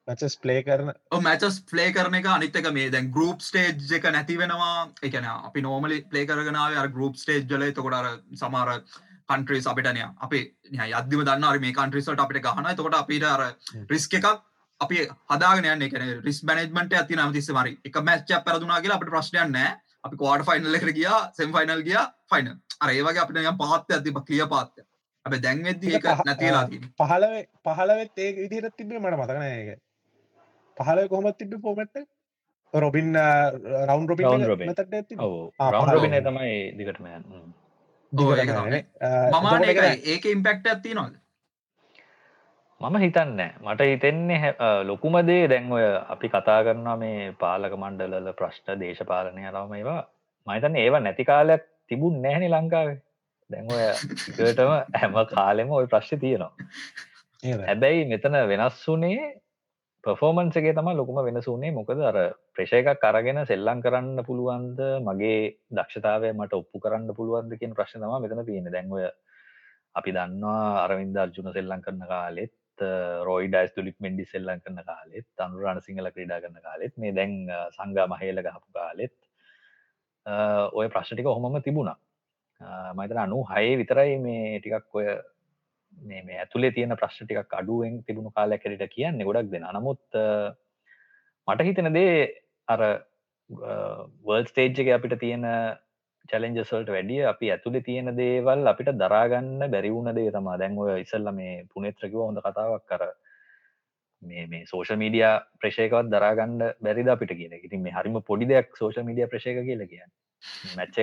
මචස් 0.08 0.36
ප්ලේ 0.36 0.62
කරන 0.62 0.92
මැචස් 1.20 1.60
ප්ලේ 1.62 1.92
කරන 1.92 2.14
එක 2.14 2.26
අනිත්තක 2.26 2.70
මේ 2.72 2.90
දැන් 2.90 3.10
ගරුප් 3.10 3.40
ස්ටේජ් 3.40 3.92
එක 3.92 4.10
නැති 4.10 4.38
වෙනවා. 4.38 4.88
එකන 5.02 5.24
අපි 5.26 5.62
නෝමලි 5.62 6.02
ප්ලේ 6.04 6.26
කරගෙනාව 6.26 6.92
ගරුප් 6.92 7.16
ස්ටේජ් 7.16 7.44
ජල 7.44 7.72
තකොටර 7.72 8.20
සමාර 8.34 8.74
කන්ට්‍රීස් 9.28 9.66
අපිටනය 9.66 10.04
අපේ 10.20 10.44
අදදිම 10.92 11.24
දන්න 11.24 11.60
මේ 11.60 11.72
කන්ට්‍රිසට 11.72 12.20
අපිට 12.20 12.42
ගහන 12.42 12.70
තකොට 12.74 12.94
අපිට 12.94 13.24
අර 13.24 13.42
රිස්ක 13.88 14.14
එකක් 14.14 14.28
අපි 14.80 15.04
හදාගෙන 15.28 15.82
එකන 15.82 16.08
රිස් 16.22 16.44
බැනෙජ්මට 16.44 16.94
ඇති 16.94 17.16
නමතිස්ස 17.16 17.52
මරි 17.52 17.76
එක 17.84 18.00
මැච්ච 18.02 18.32
පැරදුනාගේ 18.44 18.94
අපට 18.94 19.10
ප්‍රශ්නයන් 19.10 19.52
නෑ 19.52 19.76
අපි 20.04 20.16
කවාඩ 20.16 20.44
ෆයිනල් 20.44 20.74
එකට 20.74 20.92
ගියා 20.94 21.20
සෙම් 21.32 21.52
ෆයිනල් 21.52 21.82
ගිය 21.82 21.98
ෆයිනල් 22.28 22.54
අර 22.80 22.88
ඒවගේ 22.90 23.22
අපිට 23.22 23.40
යම් 23.42 23.58
පාත්ත 23.58 23.90
ඇති 23.90 24.14
කලිය 24.22 24.44
පාත්ත 24.48 24.74
අප 25.26 25.34
දැන්වෙද්දි 25.38 25.94
එක 25.94 26.06
නැතිලා 26.22 26.64
පහලව 27.00 27.34
පහලවෙත් 27.66 28.18
ඒ 28.18 28.30
විදිහට 28.36 28.76
තිබේ 28.76 29.00
මට 29.00 29.18
මතකන 29.18 29.44
ඒක. 29.44 29.80
පහල 30.76 31.00
කොහොමත් 31.08 31.38
තිබ 31.38 31.54
පෝමට්ට 31.60 32.06
රොබින් 32.74 33.08
රවන්් 33.86 34.06
රොබින් 34.08 34.26
රවන්් 34.26 34.74
රොබින 35.92 36.18
තමයි 36.22 36.52
දිගටම 36.76 37.06
මම 38.12 39.64
ඒක 40.06 40.24
ඉම්පෙක්ට 40.26 40.66
ඇත්ති 40.66 40.94
නොද 40.94 41.14
මම 42.80 42.96
හිතන්න 43.02 43.40
මට 43.60 43.86
හිතෙන්නේ 43.90 44.50
ලොකුමදේ 44.84 45.48
දැන් 45.50 45.72
ඔය 45.72 45.84
අපි 46.14 46.28
කතා 46.34 46.58
කරනවා 46.66 46.96
මේ 47.00 47.32
පාලක 47.40 47.72
මණ්ඩලල 47.74 48.28
ප්‍රශ්න 48.38 48.78
දේශපාලනය 48.82 49.42
රම 49.50 49.72
ඒවා. 49.78 50.02
මහිතන්න 50.46 50.76
ඒවා 50.82 51.00
නැති 51.00 51.24
කාලයක් 51.30 51.64
තිබුන් 51.88 52.22
නැහැනි 52.22 52.48
ලංකාවේ. 52.48 52.98
දැන් 53.50 53.72
ඔය 53.74 53.82
ටම 54.50 54.70
හැම 55.00 55.16
කාලෙම 55.32 55.72
ඔය 55.78 55.86
ප්‍රශ්්‍ය 55.94 56.18
තියෙනවා. 56.24 56.52
හැබැයි 57.70 58.04
මෙතන 58.12 58.38
වෙනස් 58.52 58.78
වනේ 58.86 59.26
පෆෝමන්සගේ 60.04 60.76
තම 60.78 60.90
ලොකුම 61.00 61.18
වෙනසුනේ 61.28 61.74
මොකද 61.80 62.04
අර 62.10 62.18
ප්‍රේෂ 62.54 62.76
එකක් 62.78 63.08
අරගෙන 63.10 63.42
සෙල්ලං 63.50 63.82
කරන්න 63.86 64.22
පුළුවන්ද? 64.28 64.78
මගේ 65.08 65.40
දක්ෂතාවය 65.76 66.30
මට 66.30 66.60
ඔප්පු 66.60 66.84
කරන්න 66.86 67.10
පුළුවන්ද 67.18 67.58
කියෙන් 67.58 67.74
ප්‍රශ්න 67.74 68.06
තම 68.06 68.16
මෙතන 68.22 68.44
තියෙන 68.52 68.70
දැන්වය 68.76 69.10
අපි 69.98 70.16
දන්නවා 70.16 70.64
අරවින්ද 70.86 71.22
අර්ජුන 71.26 71.52
සෙල්ලං 71.58 71.86
කරන 71.88 72.08
කාලෙත් 72.14 72.54
රෝයි 73.28 73.48
ඩයිස් 73.48 73.72
තුලික් 73.76 73.96
මෙන්ඩි 74.00 74.24
සෙල්ලං 74.32 74.60
කරන 74.64 74.82
කාලෙත් 74.90 75.44
අනුරාණ 75.46 75.80
සිංහල 75.80 76.10
ක්‍රඩා 76.10 76.40
කරන 76.40 76.60
කාලෙත් 76.62 76.94
මේ 76.96 77.12
දැන් 77.12 77.34
සංගා 77.76 78.06
මහේල 78.12 78.42
ගහපු 78.46 78.68
කාලෙත් 78.72 79.16
ඔය 80.72 80.86
ප්‍රශ්ටික 80.88 81.26
ඔහොමම 81.26 81.58
තිබුණා. 81.62 81.98
මතන 82.94 83.20
අනු 83.24 83.42
හයේ 83.50 83.74
විතරයි 83.80 84.14
මේ 84.18 84.60
ටිකක් 84.60 84.94
ඔය 84.94 85.06
මේ 85.98 86.22
මේ 86.22 86.38
ඇතුලේ 86.38 86.72
තියෙන 86.72 86.96
ප්‍රශ්න 86.96 87.26
ටිකක් 87.26 87.58
අඩුවෙන් 87.60 88.02
තිබුණු 88.04 88.30
කාලයක් 88.30 88.64
හැටියට 88.64 88.94
කියන්නේ 88.94 89.28
ගොඩක් 89.28 89.52
දෙන. 89.52 89.68
නමුත් 89.76 90.02
මට 91.48 91.68
හිතෙන 91.68 91.92
දේ 91.92 92.16
අර 92.68 92.80
වර්ල් 94.24 94.46
ස්ටේජ් 94.46 94.80
එක 94.82 94.90
අපිට 94.96 95.18
තියෙන 95.20 95.46
චලෙන්ජස්වල්ට 96.28 96.90
වැඩිය 96.90 97.22
අපි 97.26 97.50
ඇතුළේ 97.50 97.82
තියෙන 97.82 98.10
දේවල් 98.16 98.66
අපිට 98.66 98.90
දරාගන්න 98.96 99.64
බැරිවුණ 99.68 100.12
දේ 100.14 100.30
තමා 100.30 100.58
දැන් 100.58 100.78
ඔය 100.78 101.00
ඉසල්ල 101.00 101.32
මේ 101.32 101.54
පුනෙත්‍රකිව 101.72 102.20
හොඳ 102.20 102.40
කතාවක් 102.40 102.84
කර 102.84 103.04
මේ 104.22 104.46
මේ 104.46 104.64
සෝෂ 104.64 104.92
මීඩිය 104.94 105.26
ප්‍රශයකවත් 105.58 106.10
දරාගන්න 106.10 106.56
බැරිද 106.80 107.08
අපිට 107.08 107.32
කියන 107.32 107.54
ඉතින් 107.60 107.82
මේ 107.82 107.92
හරිම 107.92 108.20
පොඩි 108.22 108.46
දෙයක් 108.46 108.76
සෝෂ 108.76 108.98
මීඩිය 109.00 109.26
ප්‍රශයක 109.26 109.60
කියල 109.62 109.84
කියන්න. 109.86 110.10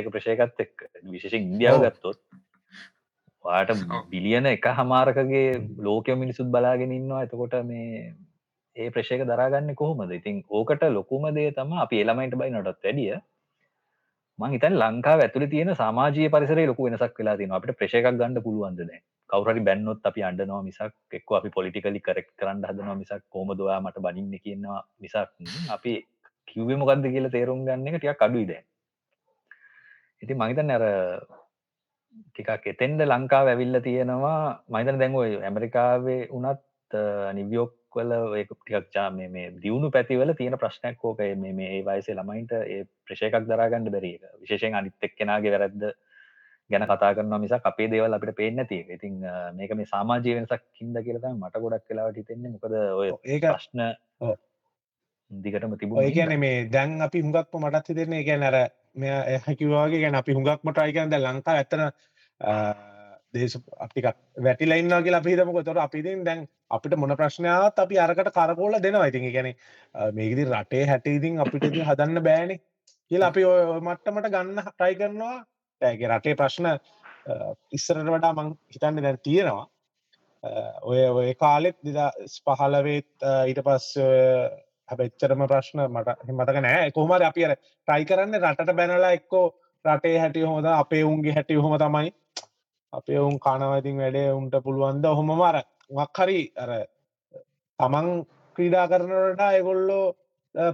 ප්‍රශයකත් 0.09 0.59
එක් 0.59 0.85
විශේෂ 1.05 1.39
ඉන්දියාව 1.39 1.81
ගත්තොත් 1.85 2.21
වාට 3.45 3.73
බිලියන 4.09 4.45
එක 4.47 4.67
හමාරකගේ 4.73 5.45
ලෝකය 5.79 6.15
මිනිසුත් 6.15 6.49
බලාගෙන 6.49 6.91
ඉන්නවා. 6.91 7.23
එතකොට 7.23 7.55
මේ 7.63 8.13
ඒ 8.75 8.89
ප්‍රශයක 8.89 9.23
දරාගන්න 9.25 9.75
කොහොමද? 9.75 10.11
ඉතින් 10.11 10.43
ඕකට 10.49 10.83
ලොකුම 10.91 11.31
දේ 11.33 11.51
තම 11.51 11.79
අපි 11.79 12.01
එළමයිට 12.01 12.35
බයි 12.35 12.51
නොටත් 12.51 12.83
වැඩිය 12.83 13.15
මං 14.39 14.51
හිතන් 14.51 14.73
ලංකා 14.75 15.17
ඇතුළ 15.17 15.47
තියෙන 15.47 15.71
සමාජය 15.75 16.29
පරිසර 16.29 16.59
ලොකු 16.63 16.87
වෙනසක් 16.87 17.19
වෙලා 17.19 17.37
තින 17.37 17.51
අපට 17.51 17.77
ප්‍රශයකක් 17.79 18.07
ගන්න 18.11 18.41
පුළුවන්දද 18.41 18.91
කවරරි 19.29 19.61
බැන්නොත් 19.61 20.05
අපි 20.05 20.21
අන්ඩනවා 20.21 20.61
මිසක් 20.61 20.91
එක්ක 21.11 21.31
අපි 21.31 21.49
පොලිටිකලි 21.49 21.99
කරෙක් 21.99 22.27
කරන්න 22.33 22.61
හදනවා 22.63 22.95
මිසක් 22.95 23.23
කෝමදවා 23.29 23.79
මට 23.81 24.03
බනින්න 24.05 24.35
කියන්නවා 24.37 24.81
මිසක්. 24.99 25.31
අපි 25.69 25.93
කිව්වේ 26.47 26.77
මොකක්ද 26.77 27.07
කියලා 27.07 27.35
තේරුම් 27.37 27.65
ගන්න 27.65 27.87
එක 27.89 27.97
ටියක් 27.97 28.21
අඩුයි 28.21 28.47
දැන්. 28.47 28.65
ඉති 30.21 30.33
මහිතන් 30.33 30.71
ඇර 30.71 30.85
ටිකක් 32.27 32.67
එතෙන්ද 32.67 33.01
ලංකාව 33.03 33.47
ඇවිල්ල 33.47 33.79
තියෙනවා. 33.81 34.61
මයිතන 34.69 35.01
දැන්ගොයි 35.01 35.41
ඇමරිකාවේ 35.41 36.21
උනත් 36.31 36.61
නිවියෝක් 37.33 37.73
වල 37.95 38.15
ටිකක් 38.41 38.89
ජා 38.91 39.09
මේ 39.11 39.45
දියුණු 39.57 39.91
පැතිවල 39.91 40.33
තියෙන 40.33 40.57
ප්‍රශ්නයක් 40.57 40.97
කෝක 40.97 41.21
මේ 41.37 41.53
මේ 41.53 41.83
වයිසේ 41.83 42.15
ළමයින්ට 42.15 42.57
ඒ 42.57 42.81
ප්‍රශයකක් 43.03 43.47
දරාගන්න 43.47 43.91
බැරික 43.91 44.27
විශේෂයෙන් 44.41 44.75
අනිත් 44.75 45.09
එක්කෙනගේ 45.09 45.53
වැරද්ද 45.53 45.85
ගැන 46.69 46.85
කතා 46.85 47.13
කරන 47.13 47.35
මිසක් 47.37 47.65
අපේ 47.65 47.87
දේවල් 47.87 48.13
අපිට 48.13 48.35
පේන්න 48.35 48.65
තිය 48.65 48.81
ඉතින් 48.89 49.21
මේක 49.53 49.73
මේ 49.73 49.85
සාමාජය 49.87 50.35
වෙනසක් 50.35 50.65
කින්ද 50.73 50.97
කියලත 50.99 51.27
මට 51.31 51.61
ගොඩක් 51.61 51.85
කලාවට 51.85 52.17
හිතෙන්නේ. 52.17 52.51
මොකද 52.51 52.73
ඔය 52.73 53.11
ඒක 53.25 53.45
ප්‍රශ්න 53.45 53.83
දිගටම 55.31 55.77
තිබු 55.77 55.97
ඔය 55.97 56.11
කියන 56.11 56.33
මේ 56.39 56.65
දැන් 56.69 56.97
අපි 57.01 57.21
හුඟක්ම 57.21 57.61
මටත් 57.61 57.93
හිතෙන්නේ 57.93 58.23
ගැන 58.23 58.43
අර 58.43 58.57
මෙ 58.95 59.13
හැකිවාගේ 59.39 60.01
ගැන 60.01 60.15
අපි 60.15 60.33
හුඟක්ම 60.33 60.71
ටයිකන්ද 60.71 61.17
ලංකා 61.19 61.55
ඇතන 61.55 61.85
දේශ 63.35 63.55
අපික 63.85 64.05
වැටිලයින්නා 64.45 65.01
කියලා 65.05 65.21
අපිහිතමක 65.23 65.59
තොර 65.69 65.79
අපිතින් 65.85 66.23
දැන් 66.27 66.45
අපිට 66.77 66.95
මොන 67.01 67.15
ප්‍රශ්නයාත් 67.21 67.79
අපි 67.85 67.99
අරකට 68.05 68.31
කරකෝල 68.37 68.79
දෙනවා. 68.85 69.09
ඉතින් 69.11 69.27
ගැන 69.35 69.49
මේකදි 70.17 70.47
රටේ 70.51 70.85
හැටඉතින් 70.91 71.39
අපිට 71.45 71.69
හදන්න 71.89 72.23
බෑනේ 72.29 72.59
කියලා 73.11 73.29
අපි 73.33 73.45
ඔය 73.51 73.79
මට්ටමට 73.87 74.31
ගන්න 74.35 74.59
ටයි 74.67 74.99
කරනවා. 74.99 75.37
ඇගේ 75.81 76.11
රටේ 76.11 76.35
ප්‍රශ්න 76.41 76.67
ඉස්සරට 77.77 78.11
වඩා 78.15 78.33
මං 78.37 78.51
හිතන්න 78.73 79.01
දැන් 79.05 79.19
තියෙනවා. 79.27 79.65
ඔය 80.89 80.99
ඔය 81.19 81.33
කාලෙත් 81.43 81.77
දිදා 81.85 82.11
පහලවෙත් 82.45 83.27
ඊට 83.49 83.61
පස් 83.67 83.87
හැබැච්චරම 84.89 85.45
ප්‍රශ්න 85.51 85.85
මට 85.87 86.33
මතක 86.37 86.57
නෑ. 86.65 86.91
කොහමර 86.97 87.23
අපි 87.29 87.45
අර 87.47 87.55
ට්‍රයි 87.57 88.05
කරන්න 88.09 88.41
රටට 88.41 88.75
බැනලා 88.79 89.15
එක්කෝ 89.19 89.45
රටේ 89.85 90.19
හැටි 90.23 90.45
හොද 90.51 90.67
අපේ 90.73 91.03
උන්ගේ 91.11 91.33
හැටි 91.37 91.57
හොම 91.65 91.75
තමයි. 91.83 92.11
අපේ 92.93 93.19
උන් 93.19 93.39
කනවතින් 93.39 93.97
වැඩේ 94.01 94.35
උන්ට 94.39 94.55
පුළුවන්ද 94.65 95.05
හොම 95.19 95.31
මර 95.37 95.57
මක්හරි 95.91 96.39
අර 96.63 96.71
තමන් 97.79 98.07
ක්‍රීඩා 98.55 98.85
කරනට 98.91 99.41
එගොල්ලෝ 99.59 100.05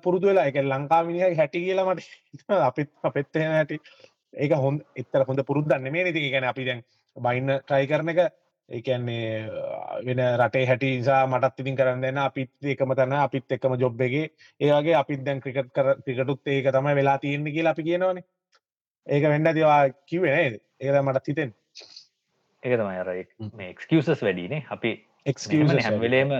පුරුදු 0.04 0.28
වෙලා. 0.28 0.46
එක 0.46 0.58
ලංකා 0.64 1.02
මිනිහ 1.06 1.36
හැටි 1.40 1.66
කියලා 1.66 1.88
මට 1.90 2.60
අපිත් 2.70 2.90
අපෙත්තේ 3.04 3.48
හැටි. 3.48 3.80
ඒක 4.34 4.52
හොඳ 4.66 4.82
එත්තර 4.96 5.26
හොඳ 5.30 5.44
පුරුද්දන්න 5.50 5.92
මේ 5.92 6.06
නති 6.06 6.30
ගැන 6.34 6.48
අපි 6.52 6.66
දැන් 6.66 6.84
බයින්න 7.18 7.58
ට්‍රයි 7.60 7.88
කරන 7.92 8.12
එක 8.14 8.22
ඒකන්නේ 8.70 9.50
වෙන 10.08 10.22
රටේ 10.42 10.66
හැටි 10.70 10.92
නිසා 10.98 11.22
මටත් 11.28 11.64
ඉතින් 11.64 11.80
කරන්න 11.80 12.06
දෙන්න. 12.06 12.20
අපිත් 12.28 12.52
එකම 12.74 12.94
තැන 12.96 13.16
අපිත් 13.20 13.58
එකම 13.58 13.74
ජොබ්බගේ 13.84 14.28
ඒවගේ 14.62 14.96
අපිත් 15.02 15.26
දැන් 15.26 15.42
ක්‍රිකට් 15.42 15.74
කර 15.78 15.90
ක්‍රිකටුත් 16.04 16.54
ඒක 16.56 16.70
තමයි 16.78 16.96
වෙලා 17.00 17.18
තියෙන්නේ 17.18 17.56
කියලා 17.56 17.74
අපි 17.76 17.88
කියනවනේ. 17.90 18.28
ඒක 19.08 19.24
වෙන්ඩ 19.34 19.56
දවා 19.58 19.82
කිවේ 20.06 20.36
නේද? 20.36 20.62
ඒකද 20.80 21.02
මටත් 21.02 21.28
හිතෙන් 21.32 21.52
ඒක 22.64 22.78
තමයි 22.80 22.98
අර 23.04 23.10
මේ 23.58 23.70
එක්ස්කසස් 23.74 24.22
වැඩිනේ. 24.22 24.66
අපි 24.70 24.92
හැම්වෙලේම 25.26 26.34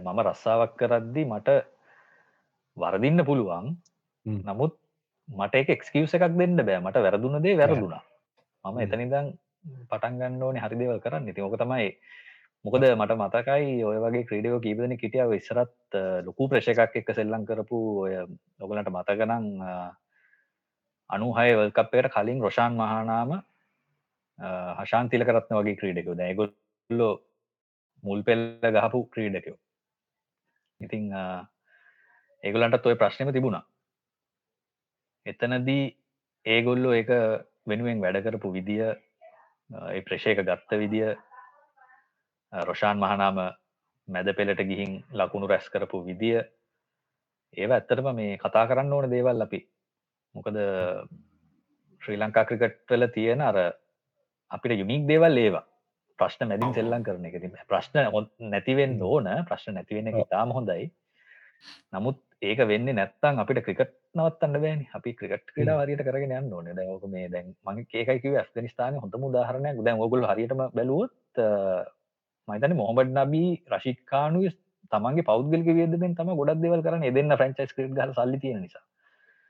මම 0.00 0.20
රස්සාාවක් 0.26 0.76
කරද්දි 0.80 1.24
මට 1.26 1.56
වරදින්න 2.76 3.24
පුළුවන්. 3.24 3.72
නමුත් 4.26 4.78
මට 5.28 5.62
එක 5.62 5.74
එක්ස්කවස 5.76 6.14
එකක් 6.14 6.38
දෙන්න 6.38 6.56
බෑ. 6.58 6.80
මට 6.80 7.02
වැරදුන 7.02 7.42
දේ 7.42 7.56
වැරදුනා. 7.56 8.02
මම 8.64 8.78
එතනිදං 8.78 9.32
පටන්ගන්න 9.90 10.42
ඕනේ 10.42 10.62
හරි 10.62 10.78
දේවල් 10.78 11.02
කරන්න. 11.02 11.28
ඉති 11.28 11.42
ඕක 11.42 11.58
තමයි 11.58 11.90
මොකද 12.64 12.86
මට 12.86 13.14
මතකයි 13.16 13.82
ඔය 13.84 13.98
වගේ 14.02 14.26
ක්‍රඩියෝ 14.30 14.62
කීපදන 14.62 14.96
කිටියාව 14.98 15.34
ඉස්සරත් 15.34 15.98
ලොකු 16.26 16.48
ප්‍රශකක් 16.50 17.02
එක්ක 17.02 17.10
සෙල්ලං 17.18 17.46
කරපු 17.46 17.82
ඔය 18.04 18.14
නොගලට 18.60 18.90
මතගනං 18.90 19.46
අනුහය 21.10 21.50
වල්කප්පයට 21.58 22.10
කලින් 22.14 22.42
රොෂාන් 22.42 22.78
මහානාම 22.78 23.36
හශාන්තිල 24.38 25.24
කරත්න 25.24 25.58
වගේ 25.58 25.78
ක්‍රීඩකෝ 25.80 26.16
දැගොල්ලෝ 26.16 27.12
මුල් 28.04 28.22
පෙල්ල 28.22 28.42
ගහපු 28.76 29.00
ක්‍රීඩකයෝ. 29.08 29.58
ඉතිං 30.80 31.04
ඒගොලන්ට 32.44 32.86
ඔය 32.86 32.96
ප්‍රශ්නම 32.96 33.32
තිබුණා. 33.32 33.64
එතනදී 35.26 35.84
ඒගොල්ලෝ 36.46 36.92
ඒක 36.94 37.10
වෙනුවෙන් 37.66 38.02
වැඩ 38.02 38.22
කරපු 38.24 38.52
විදිය 38.52 38.82
ඒ 38.86 40.02
ප්‍රශයක 40.02 40.38
ගත්ත 40.40 40.78
විදිය 40.78 41.06
රොෂාන් 42.52 42.98
මහනාම 42.98 43.38
මැද 44.08 44.28
පෙළට 44.36 44.62
ගිහින් 44.62 44.92
ලකුණු 45.12 45.46
රැස් 45.46 45.66
කරපු 45.70 46.04
විදිය. 46.04 46.44
ඒව 47.56 47.70
ඇත්තටම 47.72 48.12
මේ 48.14 48.38
කතා 48.38 48.66
කරන්න 48.68 48.92
ඕන 48.92 49.10
දේවල් 49.10 49.42
අපි. 49.42 49.60
මොකද 50.34 50.56
ශ්‍රී 52.02 52.20
ලංකා 52.20 52.44
ක්‍රිකට්වල 52.44 53.08
තියෙන 53.14 53.40
අර 53.40 53.56
අපිට 54.50 54.78
යුනික් 54.82 55.08
දේවල් 55.10 55.38
ඒවා. 55.38 55.64
ප්‍රශ්න 56.18 56.48
මැදින් 56.50 56.72
සෙල්ලං 56.74 57.02
කරන 57.06 57.26
එක 57.28 57.66
ප්‍රශ්න 57.72 57.98
නැතිවෙන් 58.52 58.94
ඕන. 59.02 59.28
ප්‍රශ්න 59.48 59.74
නැතිවෙන 59.74 60.12
ඉතාම 60.14 60.54
හොඳයි. 60.58 60.86
නමුත් 61.92 62.18
ඒක 62.42 62.60
වෙන්න 62.70 62.88
නැත්තන් 62.98 63.42
අපිට 63.42 63.62
ක්‍රිකට් 63.66 63.92
නවත්තන්න 64.14 64.60
බෑන. 64.64 64.86
අපි 64.94 65.14
ක්‍රිකට් 65.20 65.52
ක්‍රඩා 65.54 65.78
වරියට 65.82 66.06
කරගෙන 66.08 66.36
යන්න 66.38 66.52
ඕන. 66.52 66.72
දැක 66.72 67.06
මේ 67.08 67.28
දැන් 67.28 67.54
මගේ 67.66 68.02
ඒකයිකිව 68.02 68.38
ඇස්ගනිස්ථාන 68.42 69.00
හොඳ 69.02 69.18
උදාහරණයක්. 69.20 69.82
දැන් 69.86 70.04
ඔගුල් 70.06 70.28
හරියටම 70.30 70.62
බැලුවොත් 70.70 71.14
මයිතන 72.48 72.76
මොහමඩ් 72.82 73.16
නබී 73.18 73.50
රශිකානු 73.72 74.42
තමන්ගේ 74.92 75.28
පෞද්ගලක 75.30 75.68
වියදෙන් 75.78 76.14
තම 76.14 76.30
ගොඩක් 76.40 76.60
දෙවල් 76.64 76.82
කරන 76.86 77.08
එදන්න 77.10 77.38
ෆ්‍රංචයිස් 77.40 77.74
ක්‍රඩ් 77.76 77.96
ගල 77.98 78.12
සල්ලි 78.18 78.38
තියෙන 78.42 78.60
නිසා 78.64 78.84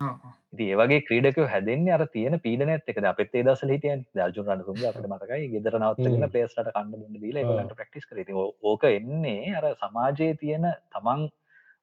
ඉති 0.00 0.66
ඒවගේ 0.72 1.00
ක්‍රීඩක 1.06 1.38
හැදෙන්නේ 1.52 1.94
අර 1.96 2.04
තියෙන 2.08 2.36
පීඩන 2.40 2.72
ඇත්තක 2.74 2.98
අපත් 3.10 3.36
දස 3.46 3.62
හිටියන් 3.64 4.04
දජු 4.14 4.44
රන්නකුම 4.44 4.82
අපට 4.90 5.08
මතකයි 5.12 5.48
ගෙදර 5.54 5.78
නවත්තගෙන 5.78 6.28
පේස්ට 6.36 6.60
කන්න 6.66 6.92
බොන්න 6.92 7.20
දීලා 7.22 7.56
ලට 7.56 7.76
ප්‍රක්ටිස් 7.80 8.06
කර. 8.06 8.20
ඕක 8.62 8.84
එන්නේ 8.90 9.54
අර 9.58 9.66
සමාජයේ 9.82 10.36
තියෙන 10.42 10.66
තමන් 10.92 11.26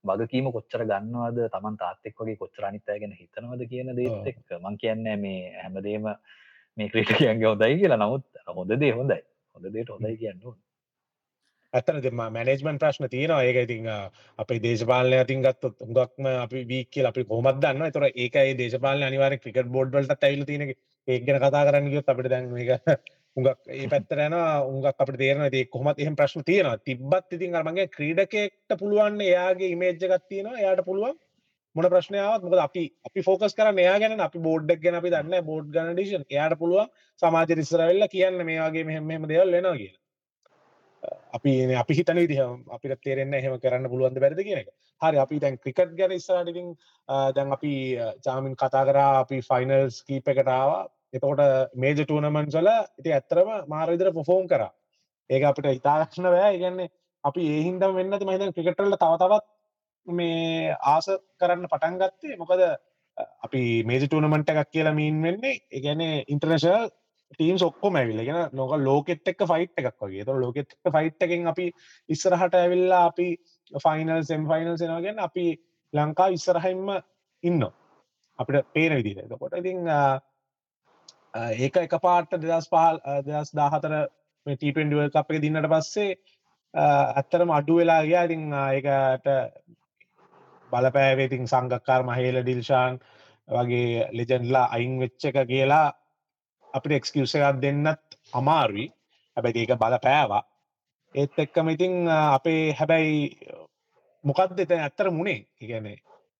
වගකීම 0.04 0.52
කොච්චර 0.52 0.86
ගන්නවාද? 0.86 1.40
තමන් 1.56 1.80
තාත්තෙක් 1.84 2.18
වගේ 2.20 2.40
කොච්චර 2.42 2.70
අනිත්තය 2.70 3.00
ගැන 3.00 3.18
හිතනවද 3.20 3.66
කියන 3.72 3.96
දේත් 3.98 4.30
එක් 4.32 4.58
මං 4.60 4.78
කියන්න 4.78 5.10
මේ 5.26 5.54
හැමදේම 5.62 6.12
මේ 6.78 6.90
ක්‍රීටකයන්ගේ 6.90 7.50
හොදයි 7.50 7.80
කියලා. 7.82 8.02
නමුත් 8.04 8.26
හොඳ 8.60 8.78
දේ 8.84 8.94
හොඳයි. 9.00 9.22
හොඳ 9.56 9.74
දේට 9.74 9.94
හොඳයි 9.96 10.18
කියන්න 10.22 10.46
ඇතන 11.74 12.00
දෙම 12.02 12.20
මැනේජමන් 12.30 12.78
ප්‍රශ්න 12.78 13.10
තියෙනවා. 13.10 13.42
ඒක 13.44 13.58
ඉතින් 13.64 13.88
අපේ 14.40 14.60
දේශපාලනය 14.62 15.18
අතින් 15.20 15.42
ගත්තොත් 15.42 15.76
හුඟක්ම 15.82 16.30
අපි 16.36 16.62
වීක් 16.68 16.90
කියලා 16.90 17.12
අපි 17.14 17.26
කොහොමත් 17.26 17.60
දන්නවා. 17.60 17.90
ඒතොර 17.90 18.06
ඒකයි 18.06 18.54
දේශපාලන 18.60 19.08
අනිවාර්ය 19.08 19.40
ක්‍රිකට් 19.40 19.74
බෝඩ් 19.76 19.94
වලට 19.94 20.24
ඇවිල්ලා 20.24 20.50
තියෙන 20.52 20.64
ඒක 21.08 21.26
ගැන 21.28 21.40
කතා 21.40 21.66
කරන්න 21.66 21.90
ගියොත් 21.90 22.10
අපිට 22.10 22.30
දැන් 22.30 22.52
මේක 22.52 22.70
උඟක් 23.38 23.72
ඒ 23.72 23.88
පැත්තර 23.88 24.20
යනවා. 24.20 24.54
උඟක් 24.68 24.88
අපට 24.96 25.18
තේරන 25.18 25.44
ඒ 25.48 25.66
කොමත් 25.68 26.00
එහෙම 26.00 26.16
ප්‍රශ්න 26.16 26.46
තියෙනවා. 26.46 26.78
තිබ්බත් 26.80 27.38
ඉතින් 27.38 27.56
අරමගේ 27.56 27.88
ක්‍රීඩකෙක්ට 27.90 28.78
පුළුවන් 28.80 29.22
එයාගේ 29.24 29.74
ඉමේජ්ජකත් 29.76 30.30
තියෙනවා. 30.30 30.60
එයාට 30.60 30.86
පුළුවන් 30.86 31.18
මොන 31.76 31.90
ප්‍රශ්නාවත් 31.90 32.46
මොකද 32.46 32.62
අපි 32.62 32.86
අපි 33.08 33.26
ෆෝකස් 33.28 33.58
කර 33.58 33.74
මෙයා 33.74 33.98
ගැන 34.02 34.20
අපි 34.20 34.46
බෝඩ්ඩක් 34.48 34.86
ගැන 34.86 35.00
අපි 35.00 35.14
දන්න 35.14 35.50
බෝඩ් 35.50 35.74
ගනඩිෂන් 35.76 36.30
එයාට 36.30 36.60
පුළුවන් 36.62 36.94
සමාජ 37.22 37.58
රිස්සරවෙල්ල 37.60 38.10
කියන්න 38.12 38.48
මේයාගේ 38.50 38.88
මෙහෙම 38.90 39.30
දෙවල් 39.30 39.58
වෙනවා 39.58 39.76
කියලා. 39.82 40.03
අපි 41.38 41.52
අපි 41.84 41.94
හිතන 42.00 42.20
විදිහ 42.24 42.42
අපිට 42.76 43.02
තේරෙන්න 43.06 43.34
එහෙම 43.34 43.60
කරන්න 43.60 43.92
පුළුවන්ද 43.92 44.20
බැරිද 44.24 44.42
කියන 44.48 44.60
එක. 44.64 44.70
හරි 45.02 45.18
අපි 45.26 45.40
දැන් 45.44 45.58
ක්‍රිකට් 45.58 45.96
ගැන 46.00 46.18
ඉස්සරටින් 46.18 46.74
දැන් 47.38 47.56
අපි 47.58 47.74
චාමින් 48.26 48.56
කතා 48.56 48.84
කරා 48.90 49.12
අපි 49.24 49.42
ෆයිනල්ස් 49.50 50.04
කීප 50.08 50.28
එකටාවා 50.34 50.84
එතකොට 51.16 51.42
මේජ 51.76 52.00
ටූනමන්ස් 52.00 52.56
වල 52.58 52.70
ඉති 53.00 53.16
ඇත්තරම 53.18 53.50
මාරවිදර 53.74 54.10
පොෆෝම් 54.18 54.48
කර. 54.48 54.64
ඒක 55.30 55.44
අපිට 55.50 55.68
ඉතාලක්ෂණ 55.80 56.30
බෑ. 56.36 56.56
ඉගන්නේ 56.58 56.90
අපි 57.24 57.42
ඒහින්දම් 57.56 57.94
වෙන්න 58.00 58.16
මහිත 58.30 58.56
ක්‍රිකටල්ල 58.56 58.98
තවතවත් 59.04 59.46
මේ 60.08 60.74
ආස 60.94 61.08
කරන්න 61.40 61.70
පටන් 61.72 62.00
ගත්තේ. 62.02 62.40
මොකද 62.42 62.62
අපි 63.46 63.62
මේජ 63.90 64.08
ටනමට 64.08 64.50
එකක් 64.54 64.72
කියලා 64.74 64.98
මීන් 65.00 65.22
වෙන්නේ. 65.28 65.62
එකන 65.78 66.02
ඉන්ටර්නශල් 66.34 66.90
ටීම් 67.34 67.58
ඔක්කොම 67.62 67.96
ඇවිල 67.96 68.24
ගෙන 68.24 68.40
නොක 68.54 68.74
ලෝකෙත් 68.80 69.28
එක් 69.28 69.46
ෆයිට් 69.46 69.74
එකක් 69.76 69.96
වගේ. 70.00 70.26
ත 70.26 70.36
ලෝකෙත් 70.38 70.76
ෆයිට් 70.88 71.22
එකෙන් 71.22 71.48
අපි 71.48 71.66
ඉස්සරහට 72.10 72.56
ඇවිල්ලා 72.56 73.06
අපි 73.06 73.28
ෆයිනල් 73.86 74.24
සෙම් 74.24 74.48
ෆයිනල් 74.48 74.78
සෙනගෙන 74.78 75.20
අපි 75.20 75.46
ලංකා 75.94 76.30
ඉස්සරහයිම්ම 76.30 76.94
ඉන්න 77.44 77.64
අපිට 78.40 78.72
පේන 78.74 78.96
විදිර 78.98 79.38
කොට 79.38 79.56
ඉතින් 79.56 79.90
ඒක 81.58 81.78
එක 81.78 81.96
පාට 82.02 82.38
දෙදස් 82.40 82.70
පහල් 82.70 83.02
දෙදස් 83.24 83.54
දාහතර 83.54 83.96
ටීපෙන්ඩුව 84.46 85.16
අප 85.16 85.32
එක 85.32 85.42
දින්නට 85.42 85.70
පස්සේ 85.70 86.18
ඇත්තරම 86.74 87.52
අඩු 87.52 87.80
වෙලාගේ 87.80 88.26
ඉතින් 88.26 88.54
ඒකට 88.60 89.28
බලපෑවේතින් 90.72 91.48
සංගක්කාර 91.48 92.02
මහේල 92.04 92.40
ඩිල්ෂාන් 92.42 93.00
වගේ 93.48 94.08
ලෙජන්ඩ්ලා 94.12 94.66
අයින් 94.70 95.00
වෙච්ච 95.00 95.26
එක 95.26 95.38
කියලා 95.48 95.88
අපිට 96.74 96.98
එක්ස්කියස 97.00 97.36
එකක් 97.36 97.62
දෙන්නත් 97.62 98.18
අමාරුයි. 98.34 98.88
හැබැයි 99.38 99.64
ඒක 99.66 99.80
බල 99.84 99.98
පෑවා 100.08 100.44
ඒත් 101.16 101.40
එක්කම 101.46 101.70
ඉතිං 101.76 101.94
අපේ 102.10 102.74
හැබැයි 102.80 103.22
මොකක්ද 104.24 104.60
එත 104.64 104.72
ඇත්තර 104.76 105.12
මුණේ 105.12 105.46
ඉගැන 105.62 105.88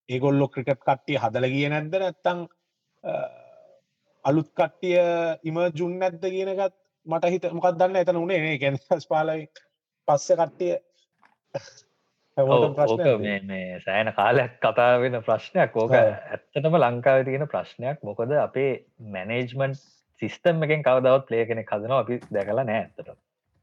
ඒගොල්ලො 0.10 0.48
ක්‍රිකට් 0.54 0.82
කට්ටිය 0.82 1.20
හදල 1.24 1.50
කිය 1.54 1.70
නැද්ද 1.74 1.98
නැත්තං 2.04 2.46
අලුත් 4.26 4.50
කට්ටිය 4.60 4.98
ඉම 5.50 5.60
ජුන් 5.80 6.00
නැද්ද 6.02 6.26
කියනකත් 6.26 6.76
මට 7.06 7.32
හිත 7.34 7.48
මොකක් 7.52 7.78
දන්න 7.78 8.02
එතන 8.02 8.22
උනේ? 8.24 8.58
ගැන 8.58 8.78
ස්පාලයි 9.06 9.48
පස්ස 10.08 10.38
කට්ටිය. 10.42 10.78
ඕක 12.38 13.18
මේ 13.22 13.80
සෑන 13.86 14.14
කාලයක් 14.20 14.58
කතා 14.64 15.00
වෙන 15.04 15.20
ප්‍රශ්නයක්. 15.28 15.76
ඕක 15.76 15.94
ඇත්තටම 15.98 16.80
ලංකාව 16.82 17.26
තියෙන 17.28 17.50
ප්‍රශ්නයක්. 17.54 18.02
මොකද 18.02 18.32
අපේ 18.48 18.72
මැනේජ්මන්් 19.18 19.78
සිිස්ටම් 20.22 20.66
එකෙන් 20.66 20.84
කවදවත් 20.84 21.30
ප්ලේ 21.30 21.46
කෙනෙ 21.46 21.66
හදනවා 21.66 22.02
අපි 22.04 22.20
දැකලා 22.30 22.66
නෑ 22.66 22.82
ඇත්තට 22.82 23.14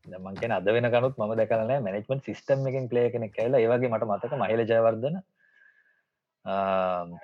දමන් 0.06 0.36
කියෙන 0.36 0.52
අද 0.52 0.68
වෙන 0.68 0.90
කනුත් 0.90 1.18
ම 1.18 1.34
දැකලන 1.36 1.72
මැනෙජ්මන්් 1.78 2.24
සිිස්ටම් 2.26 2.66
එකෙන් 2.70 2.88
ප්ලේ 2.88 3.06
කෙනෙක් 3.10 3.32
කියලා 3.32 3.60
ඒවගේ 3.60 3.92
මට 3.92 4.08
මතක 4.08 4.40
මහිල 4.42 4.64
ජයවර්ධන 4.64 5.20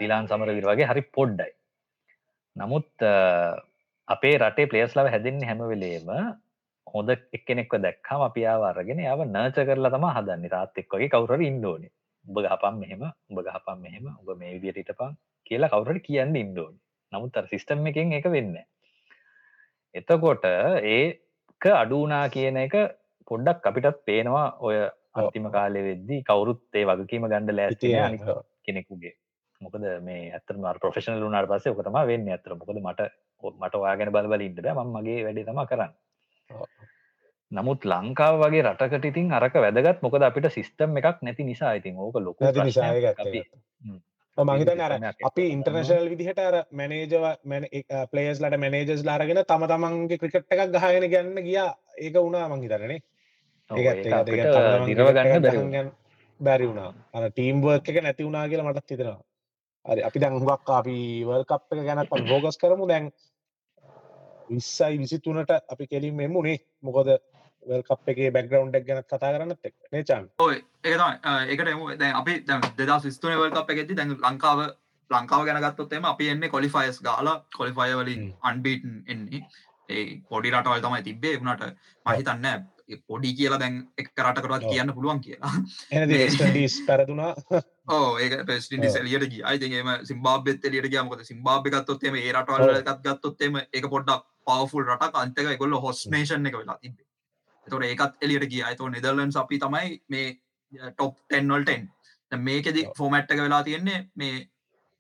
තිලාන් 0.01 0.29
සමර 0.29 0.51
විර 0.53 0.67
වගේ 0.67 0.87
හරි 0.87 1.03
පොඩ්ඩයි. 1.11 1.53
නමුත් 2.57 3.07
අපේ 4.09 4.35
රටේ 4.39 4.67
පලේස්ලාව 4.67 5.11
හැදින්නේ 5.11 5.49
හැමවෙලේම 5.49 6.11
හොඳ 6.87 7.11
එක්කෙනෙක්ව 7.11 7.79
දැක්කම 7.81 8.27
අපි 8.29 8.47
ආවාරගෙන 8.47 9.01
යාව 9.01 9.25
නර්ච 9.27 9.59
කරලා 9.63 9.91
තම 9.91 10.09
හදන්න. 10.09 10.49
තාත් 10.49 10.83
එක්වගේ 10.83 11.09
කවුර 11.09 11.41
ඉන්ඩෝනි 11.43 11.89
උඹ 12.25 12.39
ගහපම් 12.39 12.77
මෙහෙම 12.83 13.03
උඹ 13.03 13.41
ගහපම් 13.41 13.79
මෙහෙම 13.81 14.07
උඹ 14.13 14.31
මේ 14.39 14.55
විදියට 14.57 14.93
පන් 15.01 15.17
කියලා 15.47 15.73
කවුරට 15.73 16.03
කියන්න 16.07 16.37
ඉන්ඩෝනි 16.37 16.79
නමුත් 17.13 17.37
අර 17.37 17.47
සිිස්ටම් 17.53 17.87
එකෙන් 17.87 18.13
එක 18.13 18.29
වෙන්න 18.29 18.57
එතකොට 19.97 20.47
ඒක 20.47 21.67
අඩුනා 21.75 22.25
කියන 22.29 22.59
එක 22.65 22.75
පොඩ්ඩක් 23.29 23.69
අපිටත් 23.71 24.01
පේනවා 24.09 24.47
ඔය 24.61 24.77
අන්තිම 25.15 25.47
කාලෙ 25.57 25.81
වෙද්දී. 25.89 26.25
කවුරුත් 26.25 26.63
ඒ 26.75 26.85
වගකීම 26.91 27.29
ගණඩ 27.29 27.57
ලෑස්තිය 27.59 27.95
කෙනෙකුගේ. 28.63 29.15
මොකද 29.61 29.87
මේ 30.09 30.33
ඇතම 30.37 30.67
ප්‍රෆෙෂනල් 30.83 31.23
වුනාට 31.27 31.49
පස්සේ 31.53 31.75
ඔකතම 31.75 31.97
වෙන්න 32.11 32.29
ඇතර 32.35 32.59
මොකද 32.61 32.83
මට 32.83 33.09
මට 33.55 33.83
වාගෙන 33.85 34.13
බලබල 34.17 34.47
ඉන්නට 34.49 34.69
මගේ 34.97 35.25
වැඩි 35.27 35.47
තම 35.49 35.63
කරන්න. 35.71 35.93
නමුත් 37.53 37.87
ලංකාව 37.87 38.41
වගේ 38.43 38.67
රටකට 38.67 39.09
ඉතින් 39.11 39.33
අරක 39.33 39.57
වැදගත්. 39.65 40.03
මොකද 40.03 40.29
අපිට 40.29 40.51
සිිස්ටම් 40.53 41.01
එකක් 41.01 41.23
නැති 41.23 41.49
නිසා 41.51 41.73
ඉතින් 41.81 41.99
ඕක 41.99 42.21
ලොක 42.21 42.45
මහිතන 44.39 44.81
අර 44.81 44.93
අපි 45.25 45.45
ඉන්ටර්නශල් 45.57 46.09
විදිහට 46.13 46.39
අර 46.39 46.57
මැනේජව 46.73 47.25
පලේස් 48.13 48.41
ලට 48.41 48.59
මැනේජස් 48.65 49.05
ලාරගෙන 49.09 49.43
තම 49.51 49.63
තමන්ගේ 49.73 50.19
ක්‍රිකට් 50.23 50.53
එකක් 50.53 50.73
ගහගෙන 50.75 51.07
ගන්න 51.13 51.39
ගියා. 51.49 51.71
ඒක 51.99 52.15
වුණා 52.17 52.49
මංහිතරනේ 52.49 53.01
ගන්න 55.67 55.91
බැරි 56.41 56.67
වුණා. 56.69 56.91
අන 57.15 57.31
ටීම්බර්ක් 57.31 57.89
එක 57.89 58.03
නැති 58.03 58.27
වුණනා 58.27 58.49
කියලා 58.49 58.69
මටත් 58.69 58.91
හිතෙනවා. 58.91 59.21
හරි 59.85 60.03
අපි 60.09 60.19
දැන් 60.21 60.35
හුඟක් 60.37 60.71
අපි 60.81 60.97
වර්ල්ඩ් 61.29 61.49
කප් 61.51 61.73
එක 61.73 61.87
ගැන 61.89 61.99
අපි 61.99 62.23
ෆෝකස් 62.31 62.57
කරමු. 62.61 62.85
දැන් 62.87 63.05
20යි 64.51 65.07
23ට 65.07 65.53
අපි 65.73 65.85
කෙලින්ම 65.87 66.21
එමුනේ. 66.21 66.59
මොකද 66.83 67.09
වර්ල්ඩ් 67.67 67.87
කප් 67.89 68.15
එකේ 68.15 68.31
බෑග්ග්‍රවුන්ඩ් 68.31 68.79
එක 68.79 68.89
ගැන 68.89 69.03
කතා 69.05 69.33
කරන්නත් 69.35 69.71
එක්ක 69.71 69.77
නේ 69.93 70.05
චාන් 70.05 70.29
ඔය 70.39 70.57
ඒක 70.85 70.95
තමයි. 70.95 71.37
ඒකට 71.51 71.73
එමු 71.75 71.93
දැන් 72.01 72.19
අපි 72.21 72.41
දැන් 72.43 72.67
2023 72.73 73.39
වර්ල්ඩ් 73.41 73.59
කප් 73.59 73.77
එකේදී 73.77 73.99
දැන් 74.01 74.15
ලංකාව 74.17 74.63
ලංකාව 75.11 75.47
ගැන 75.47 75.63
ගත්තොත් 75.65 75.93
එම 75.93 76.09
අපි 76.13 76.31
එන්නේ 76.35 76.49
කොලිෆයර්ස් 76.49 77.03
ගාලා 77.03 77.37
කොලිෆයර් 77.57 77.97
වලින් 77.97 78.31
අන්බීටන් 78.43 79.03
එන්නේ. 79.07 79.43
ඒ 79.89 80.07
පොඩි 80.31 80.51
රටවල් 80.51 80.83
තමයි 80.83 81.03
තිබ්බේ. 81.03 81.37
වුණාට 81.39 81.63
මම 81.67 82.17
හිතන්නේ 82.17 82.57
පොඩි 83.09 83.35
කියලා 83.35 83.59
දැන් 83.59 83.79
එක් 83.99 84.11
රටකරත් 84.21 84.67
කියන්න 84.67 84.95
පුළුවන් 84.95 85.21
කියලා. 85.21 85.53
පැරදුනා. 86.87 87.33
ඕ 87.89 88.19
ඒ 88.19 88.45
පෙස්ටි 88.45 88.91
සෙලියට 88.91 89.29
ගිය. 89.33 89.43
අයිතිම 89.45 89.93
සිම්බාබෙත් 90.05 90.65
එලියට 90.65 90.91
ගියමකද 90.93 91.25
සිම්බාබ 91.25 91.69
ගත්තොත්තේම 91.69 92.15
ඒ 92.17 92.33
රටවල් 92.33 92.77
එකත් 92.77 93.03
ගත්තොත්තේම 93.05 93.61
එක 93.63 93.91
පොඩ්ඩක් 93.91 94.31
පවෆුල් 94.45 94.89
රට 94.89 95.23
අන්තක 95.23 95.53
ගොල්ල 95.59 95.79
හොස්නේෂන් 95.81 96.51
එක 96.51 96.59
වෙලා 96.59 96.79
තිබේ 96.79 97.06
තොට 97.71 97.87
ඒකත් 97.91 98.27
එලියට 98.27 98.51
ගිය. 98.53 98.63
අයිතෝ 98.69 98.89
නිදල්ලන් 98.97 99.33
අපි 99.45 99.63
තමයි 99.65 99.89
මේ 100.09 100.27
ටොප් 100.91 101.17
ටෙන්වල්ටෙන් 101.23 101.89
මේකෙදි 102.33 102.85
ෆෝමැට්ක 102.99 103.43
වෙලා 103.47 103.63
තියෙන්නේ 103.63 103.99
මේ 104.23 104.37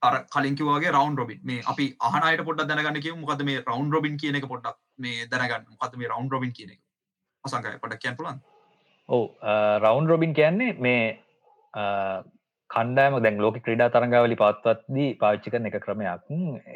අර 0.02 0.14
කලින්කිවගේ 0.34 0.92
රවන්් 0.92 1.16
රොබින් 1.20 1.40
මේ 1.50 1.62
අපි 1.72 1.86
අහනයට 2.08 2.44
පොඩ 2.48 2.66
දැනගන්න 2.70 3.00
කිය 3.06 3.14
මොකද 3.22 3.42
මේ 3.50 3.62
රවන්් 3.62 3.92
රොබින් 3.96 4.18
කියන 4.22 4.38
එක 4.40 4.48
පොඩ්ඩක් 4.52 4.78
මේ 4.98 5.26
දැනගන්න. 5.32 5.66
මොකද 5.72 5.96
මේ 6.02 6.12
රවන්් 6.12 6.30
රොබින් 6.34 6.52
කියන 6.58 6.70
එක? 6.74 6.80
අසංකය 7.44 7.78
පොඩක් 7.82 8.02
කියන්න 8.04 8.18
පුලන් 8.20 8.40
ඔව 9.08 9.24
රවන්් 9.82 10.08
රොබින් 10.12 10.34
කියන්නේ 10.38 10.76
මේ 10.86 11.02
කණ්ඩෑම 12.70 13.18
දැන් 13.24 13.42
ලෝක 13.44 13.58
ක්‍රඩා 13.66 13.90
තරංගවලි 13.94 14.38
පත්වත්දී 14.42 15.10
පාච්චි 15.22 15.52
කරන 15.54 15.68
එක 15.70 15.78
ක්‍රමයක්. 15.84 16.30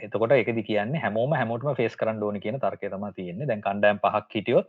එතකොට 0.07 0.35
එකදි 0.37 0.67
කියන්නේ 0.69 1.03
හැමෝම 1.05 1.33
හැමෝටම 1.39 1.73
ෆේස් 1.81 1.97
කරන්න 2.03 2.23
ඕන 2.27 2.41
කියන 2.45 2.61
තර්කතම 2.65 3.07
තියෙන්නේ. 3.19 3.49
දැන් 3.51 3.65
කණ්ඩෑම් 3.67 4.03
පහක් 4.05 4.39
හිටියොත් 4.39 4.69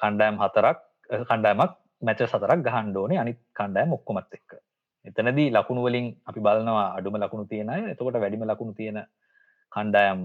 කණ්ඩෑම් 0.00 0.36
හතරක් 0.36 0.78
කණ්ඩෑමක් 1.22 1.72
මැච 2.02 2.20
සතරක් 2.24 2.58
ගහන්්ඩෝනේ 2.62 3.18
අනිත් 3.18 3.38
කණ්ඩෑම් 3.52 3.92
ඔක්කොමත් 3.92 4.34
එක්ක 4.34 4.58
එතනදී 5.04 5.48
ලකුණු 5.50 5.82
වලින් 5.82 6.06
අපි 6.24 6.40
බලනවා 6.40 6.88
අඩුම 6.96 7.16
ලකුණු 7.16 7.46
තියෙනය 7.46 7.78
එතකොට 7.90 8.16
වැඩිම 8.16 8.44
ලකුණු 8.44 8.74
තියෙන 8.74 8.98
කණ්ඩායම් 9.72 10.20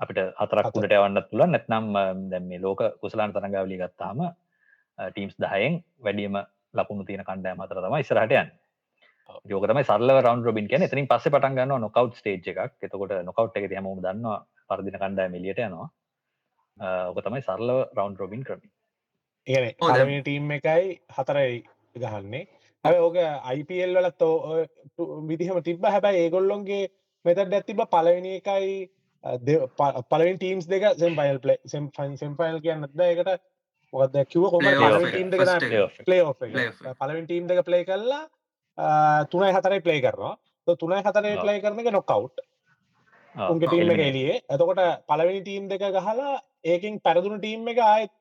අපිට 0.00 0.20
හතරක් 0.36 0.72
උඩට 0.72 0.96
යවන්නත් 0.98 1.28
පුළුවන් 1.30 1.52
නැත්නම් 1.54 1.86
දැන් 2.30 2.48
මේ 2.48 2.60
ලෝක 2.60 2.80
කුසලාන 3.00 3.32
තරඟාවලිය 3.32 3.78
ගත්තාම 3.78 4.22
ටීම්ස් 4.98 5.36
10න් 5.36 5.78
වැඩිම 6.00 6.38
ලකුණු 6.74 7.04
තියෙන 7.04 7.24
කණ්ඩායම 7.24 7.62
හතර 7.62 7.78
යන්නේ. 8.24 8.44
ඒක 9.48 9.64
තමයි 9.64 9.84
සරලව 9.84 10.18
රවුන්ඩ් 10.18 10.44
රොබින් 10.44 10.68
කියන්නේ. 10.68 10.86
එතනින් 10.86 11.08
පස්සේ 11.08 11.32
පටන් 11.32 11.56
ගන්නවා 11.56 11.78
නොකවුට් 11.78 12.16
ස්ටේජ් 12.16 12.40
එකක්. 12.44 12.78
එතකොට 12.80 13.12
නොකවුට් 13.24 13.56
එකේදී 13.56 13.78
හැමෝම 13.78 14.00
දන්නවා 14.00 14.38
පරදින 14.68 14.96
කණ්ඩායම 14.96 15.34
එළියට 15.34 15.60
යනවා. 15.60 15.88
ඕක 16.80 17.20
තමයි 17.24 17.42
සරලව 17.42 17.78
රවුන්ඩ් 17.96 18.20
රොබින් 18.22 18.42
ක්‍රමය. 18.44 18.66
ඒ 19.46 19.74
පළවෙනි 19.80 20.22
ටීම් 20.22 20.50
එකයි 20.56 20.98
හතරයි 21.16 21.62
ගහන්නේ. 21.96 22.42
හැබැයි 22.84 23.04
ඕක 23.06 23.16
IPL 23.58 23.94
වලත් 23.98 24.22
විදිහම 25.28 25.62
තිබ්බ. 25.62 25.84
හැබැයි 25.84 26.24
ඒගොල්ලොන්ගේ 26.24 26.90
මෙතඩ් 27.24 27.54
ඇතිබ 27.54 27.80
පළවෙනි 27.94 28.36
එකයි 28.40 28.90
පලවින් 30.10 30.38
ටීම්ස් 30.38 30.66
දෙක 30.68 30.84
සෙම් 30.98 31.16
පයිල් 31.18 31.38
පලේ 31.38 31.58
සෙම් 31.66 31.90
ෆයින් 31.96 32.16
සෙම් 32.18 32.36
පයිල් 32.36 32.56
කියන්නද 32.60 33.02
එකට 33.08 33.34
මොකද 33.92 34.16
කිව 34.32 34.46
කොම 34.50 34.62
ටීම් 34.62 35.28
දෙක 35.30 35.40
පලේ 36.06 36.22
පලවින් 37.00 37.26
ටීම් 37.26 37.44
දෙක 37.50 37.60
ප්ලේ 37.68 37.84
කරලා 37.84 38.24
තුනයි 39.30 39.52
හතරයි 39.56 39.80
ප්ලේ 39.80 40.00
කරනවා. 40.00 40.34
තුනයි 40.80 41.02
හතරේ 41.02 41.36
ප්ලේ 41.42 41.60
කරන 41.60 41.78
එක 41.82 41.92
නොකවුට් 41.94 42.36
උන්ගේ 43.34 43.68
ටීම් 43.68 43.90
එක 43.94 44.02
එලියේ 44.08 44.36
එතකොට 44.48 44.80
පලවෙනි 45.08 45.40
ටීම් 45.42 45.68
දෙක 45.68 45.82
ගහලා 45.96 46.34
ඒකින් 46.64 47.00
පැරදුන 47.00 47.38
ටීම් 47.38 47.68
එක 47.68 47.78
ආයත් 47.80 48.12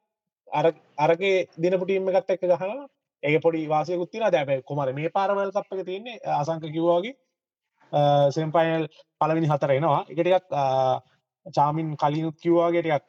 අර 0.52 0.66
අරගේ 0.98 1.48
දිනපු 1.58 1.86
ටීම් 1.86 2.10
එකත් 2.12 2.34
එක්ක 2.36 2.44
ගහලා 2.44 2.88
ඒ 3.24 3.40
පොඩි 3.40 3.68
වාසයකුත්තින 3.68 4.26
දැබ 4.28 4.50
කොමර 4.66 4.94
මේ 4.94 5.10
පාරවල් 5.10 5.52
කප් 5.52 5.70
එක 5.74 5.86
තියන්නේ 5.86 6.22
අසංක 6.40 6.66
කිව්වාගේ 6.68 7.16
සෙම්පයිල් 8.32 8.88
පලවිනි 9.22 9.48
හතර 9.48 9.72
එනවා. 9.72 10.06
එකටික් 10.10 10.44
චාමින් 11.46 11.96
කලිනුත් 11.98 12.38
කිවවාගේටක් 12.38 13.08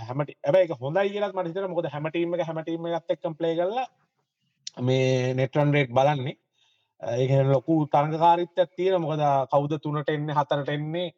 හැමට 0.00 0.30
ඇබයි 0.42 0.78
හොඳයි 0.80 1.12
කියලත් 1.12 1.34
මටිතර 1.34 1.68
මොකද 1.68 1.88
හැමටීම 1.88 2.34
එක 2.34 2.46
හැමටීම 2.46 2.86
ගත් 2.86 3.10
එක්කම් 3.10 3.34
ප්ලේ 3.34 3.56
කරලා 3.56 3.86
මේ 4.80 5.34
නෙටරන් 5.34 5.72
රේට් 5.72 5.92
බලන්නේ. 5.92 6.36
ඒ 7.02 7.42
ලොකු 7.44 7.74
තරඟකාරිත්ත 7.86 8.58
තියෙන 8.76 9.00
මොකද 9.00 9.22
කෞද 9.50 9.72
තුනට 9.82 10.08
එන්නේ 10.08 10.34
හතරට 10.34 10.68
එන්නේ? 10.68 11.14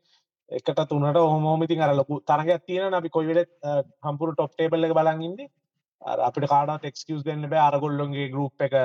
එකට 0.50 0.80
තුනට 0.88 1.16
හොමෝමිතින් 1.16 1.82
අර 1.82 1.94
ලොකු 1.94 2.20
තරගයක් 2.30 2.66
තියෙන 2.66 2.94
අපි 2.94 3.08
කොයිවෙලත් 3.10 3.50
හම්පුරු 4.06 4.34
ටොප් 4.34 4.52
ටේබල් 4.54 4.84
එක 4.88 4.94
බලන්ඉන්න 4.98 5.48
අපිට 6.26 6.48
කාඩත් 6.48 6.84
එක්ස්කස් 6.90 7.24
දෙන්න 7.24 7.48
බෑ. 7.50 7.62
අරගොල්ලොන්ගේ 7.70 8.28
ගරුප් 8.34 8.62
එක 8.66 8.76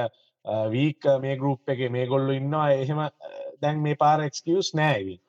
වීක් 0.72 1.06
මේ 1.22 1.36
ගරුප් 1.38 1.70
එක 1.70 1.84
මේ 1.92 2.08
ගොල්ලු 2.08 2.34
ඉන්නවා. 2.34 2.72
එහෙම 2.72 3.04
දැන් 3.62 3.84
මේ 3.84 3.96
පාර 3.96 4.24
එක්ස්කියස් 4.30 4.74
නෑවි 4.74 5.20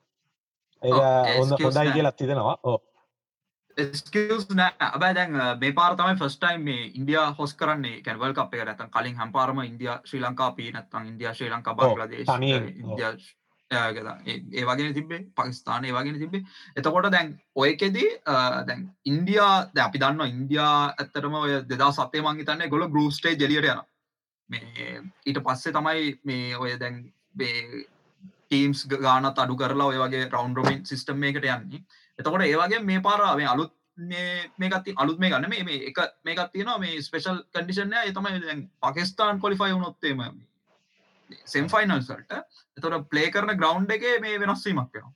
ඒ 0.83 1.37
හොඳ 1.37 1.53
හොඳයි. 1.61 1.93
කියලත් 1.93 2.17
තිදෙනවා 2.17 2.57
ඕ 2.63 2.79
ස්කස් 3.77 4.49
නෑ. 4.55 4.73
අබයි 4.79 5.15
දැන් 5.15 5.37
මේ 5.61 5.73
පාර 5.73 5.97
තමයි 5.97 6.17
ෆස්ටයිම් 6.23 6.65
මේ 6.65 6.89
ඉන්ඩිය 6.99 7.21
හොස් 7.39 7.55
කරන්නේ. 7.61 8.01
කැවල් 8.03 8.35
අප 8.41 8.55
ඇතන් 8.55 8.91
කලින් 8.97 9.17
හැම්පාරම 9.21 9.63
ඉන්දිය 9.65 9.93
ශ්‍රී 10.09 10.25
ලංකා 10.25 10.51
පී 10.57 10.73
නත්තන් 10.73 11.07
ඉන්දිය 11.13 11.35
ශ්‍රී 11.35 11.53
ලංකා 11.53 11.75
බංලදේශ. 11.75 12.35
ඉන්දිය 12.83 13.13
ඒ 13.73 14.65
වගෙන 14.65 14.95
තිබේ 14.95 15.21
පකිස්ාන 15.35 15.85
ඒ 15.85 15.93
වගෙන 15.93 16.19
තිබේ 16.19 16.43
එතකොට 16.77 17.11
දැන් 17.11 17.33
ඔයකෙදී 17.57 18.11
දැන් 18.67 18.85
ඉන්දයා 19.05 19.55
ද 19.71 19.79
අපි 19.79 19.99
දන්න 19.99 20.35
ඉන්දයා 20.35 20.75
ඇත්තරම 20.89 21.35
ඔය 21.37 21.57
දෙදා 21.69 21.93
සතේ 21.93 22.23
මංගි 22.23 22.45
තන්නේ 22.45 22.69
ගොල 22.69 22.87
ගරුස්ටේ 22.89 23.35
ජලියට 23.35 23.71
යන 23.71 23.83
මේ 24.51 25.01
ඊට 25.27 25.43
පස්සේ 25.43 25.73
තමයි 25.73 26.15
මේ 26.25 26.57
ඔය 26.57 26.77
දැන් 26.79 27.03
ටීම්ස් 28.45 28.87
ගානත් 28.87 29.39
අඩු 29.39 29.57
කරලා 29.57 29.87
ඔය 29.87 29.99
වගේ 29.99 30.25
රවන්් 30.27 30.57
රොමින් 30.57 30.83
සිිස්ටම් 30.85 31.23
එකට 31.25 31.47
යන්නේ. 31.47 31.81
එතකොට 32.19 32.45
ඒවගේ 32.45 32.83
මේ 32.83 33.01
පාරාවේ 33.01 33.49
අලුත් 33.49 33.73
මේකත් 34.59 34.93
අලුත් 34.97 35.19
මේ 35.19 35.31
ගන්න 35.31 35.51
මේ 35.51 35.79
එක 35.89 36.01
මේකත් 36.25 36.53
තියෙනවා 36.53 36.79
මේ 36.79 37.03
ස්පේෂල් 37.03 37.43
කඩිෂන 37.51 37.95
තමයි 38.11 38.41
දැන් 38.41 38.65
පකිස්ාන් 38.83 39.41
කොලිෆයි 39.41 39.75
වුණොත්තේම 39.75 40.25
සෙම්ෆයිනල්සල්ට 41.55 42.33
එතොට 42.77 43.09
පලේ 43.13 43.31
කරන 43.35 43.55
ග්‍රවන්් 43.61 43.91
එක 43.97 44.09
මේ 44.25 44.41
වෙනස්වීමක් 44.43 44.97
වෙනවා. 44.97 45.13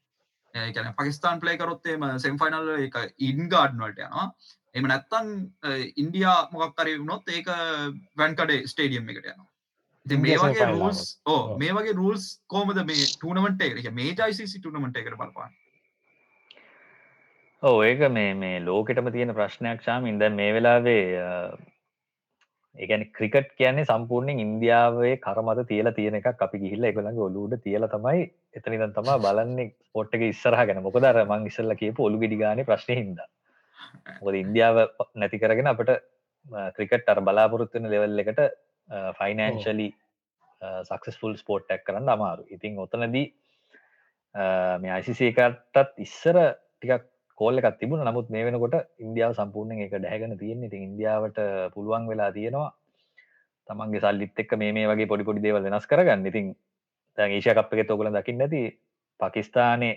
ඒකන 0.54 0.92
පකිස්ාන් 1.00 1.42
පලේ 1.42 1.58
කරොත්තේම 1.62 2.06
සෙම්ෆයිනල් 2.26 2.70
එක 2.76 2.96
ඉන්ගාඩ්නවලට 3.30 4.06
යනවා. 4.06 4.30
එම 4.74 4.88
නැත්තං 4.92 5.28
ඉන්ඩියා 6.04 6.38
මොකක්කරය 6.54 6.96
වුණොත් 7.02 7.28
ඒක 7.36 7.52
වැන්කඩේ 8.22 8.64
ස්ටේඩියම් 8.72 9.12
එකට 9.12 9.30
යනවා. 9.34 9.52
ඉතින් 10.06 10.20
මේ 10.22 10.40
වගේ 10.40 10.66
රූල්ස් 10.72 11.04
ඕ 11.26 11.36
ඔව්. 11.36 11.54
මේ 11.60 11.76
වගේ 11.76 11.94
රූල්ස් 12.00 12.26
කෝමද 12.52 12.82
මේ 12.90 13.06
ටනමට 13.12 13.62
එක? 13.68 13.94
මේ 14.00 14.12
ජයිසි 14.14 14.50
ටනමට 14.58 15.00
එකට 15.02 15.16
බලපාන්න? 15.22 15.54
ඕ 17.62 17.78
ඒක 17.82 18.04
මේ 18.18 18.34
මේ 18.34 18.60
ලෝකෙටම 18.64 19.08
තියෙන 19.12 19.34
ප්‍රශ්නයක් 19.38 19.82
ශාමින්. 19.86 20.20
දැන් 20.20 20.36
මේ 20.42 20.52
වෙලාවේ 20.54 21.02
ඒගැන 22.76 23.04
ක්‍රිකට් 23.12 23.50
කියන්නේ 23.54 23.86
සම්පූර්ණයෙන් 23.86 24.42
ඉන්දියාවේ 24.44 25.14
කරමත 25.18 25.62
තියල 25.68 25.88
තියෙන 25.92 26.18
එකක් 26.18 26.42
අපි 26.46 26.60
ගිහිල්ල 26.62 26.84
එකළඟ 26.84 27.20
ඔලුට 27.20 27.62
තියල 27.62 27.86
තමයි 27.88 28.26
එතනිදන් 28.54 28.92
තමා 28.92 29.16
බලන්නේ 29.18 29.72
පොට්ටක 29.92 30.26
ඉස්සරහ 30.26 30.60
ගැන. 30.60 30.82
මොකදර 30.82 31.22
මං 31.24 31.48
ඉස්සල්ල 31.50 31.74
කියපු 31.74 32.06
ඔලු 32.08 32.20
ගිඩි 32.22 32.40
ගාන 32.42 32.64
ප්‍රශ්නය 32.64 32.98
හිද 33.00 33.24
මොද 34.20 34.34
ඉන්දියාව 34.34 34.76
නැති 35.14 35.42
කරගෙන 35.42 35.72
අපට 35.72 35.92
ක්‍රිකට් 36.76 37.08
අර 37.08 37.20
බලාපොරොත්වන 37.22 37.90
ලෙවල් 37.92 38.24
එකට 38.24 38.42
ෆයිනන්ශලි 39.18 39.88
සක්සස්ෆුල් 40.84 41.34
ස්පෝට්ටක් 41.36 41.84
කරන්න 41.86 42.08
අමාරු 42.08 42.46
ඉතින් 42.50 42.78
ඔතනදී 42.78 43.26
මේ 44.82 44.92
අයිසිසේකටත් 44.92 45.98
ඉස්සර 45.98 46.38
ටිකක් 46.40 47.04
කෝල්ල 47.38 47.60
එකක් 47.60 47.78
තිබුණ. 47.80 48.04
නමුත් 48.04 48.28
මේ 48.30 48.44
වෙනකොට 48.46 48.76
ඉන්දියාව 48.98 49.36
සම්පූර්ණය 49.38 49.84
එක 49.86 49.94
ඩැහගෙන 49.94 50.38
තියෙන 50.38 50.66
ඉතින් 50.68 50.88
ඉන්දියාවට 50.88 51.38
පුළුවන් 51.74 52.08
වෙලා 52.10 52.30
තියෙනවා 52.32 52.70
තමන්ගේ 53.68 54.02
සල්ලිත් 54.02 54.42
එක්ක 54.42 54.56
මේ 54.56 54.72
මේ 54.72 54.88
වගේ 54.88 55.10
පොඩි 55.12 55.28
පොඩි 55.28 55.44
දේවල් 55.46 55.62
වෙනස් 55.64 55.86
කරගන්න. 55.86 56.26
ඉතින් 56.26 56.54
දැන් 57.18 57.36
ඒෂය 57.36 57.54
කප් 57.54 57.72
එක 57.74 57.88
තෝකල 57.88 58.12
දකින්න 58.12 58.44
ඇති 58.46 58.62
පකිස්ථානය 59.20 59.90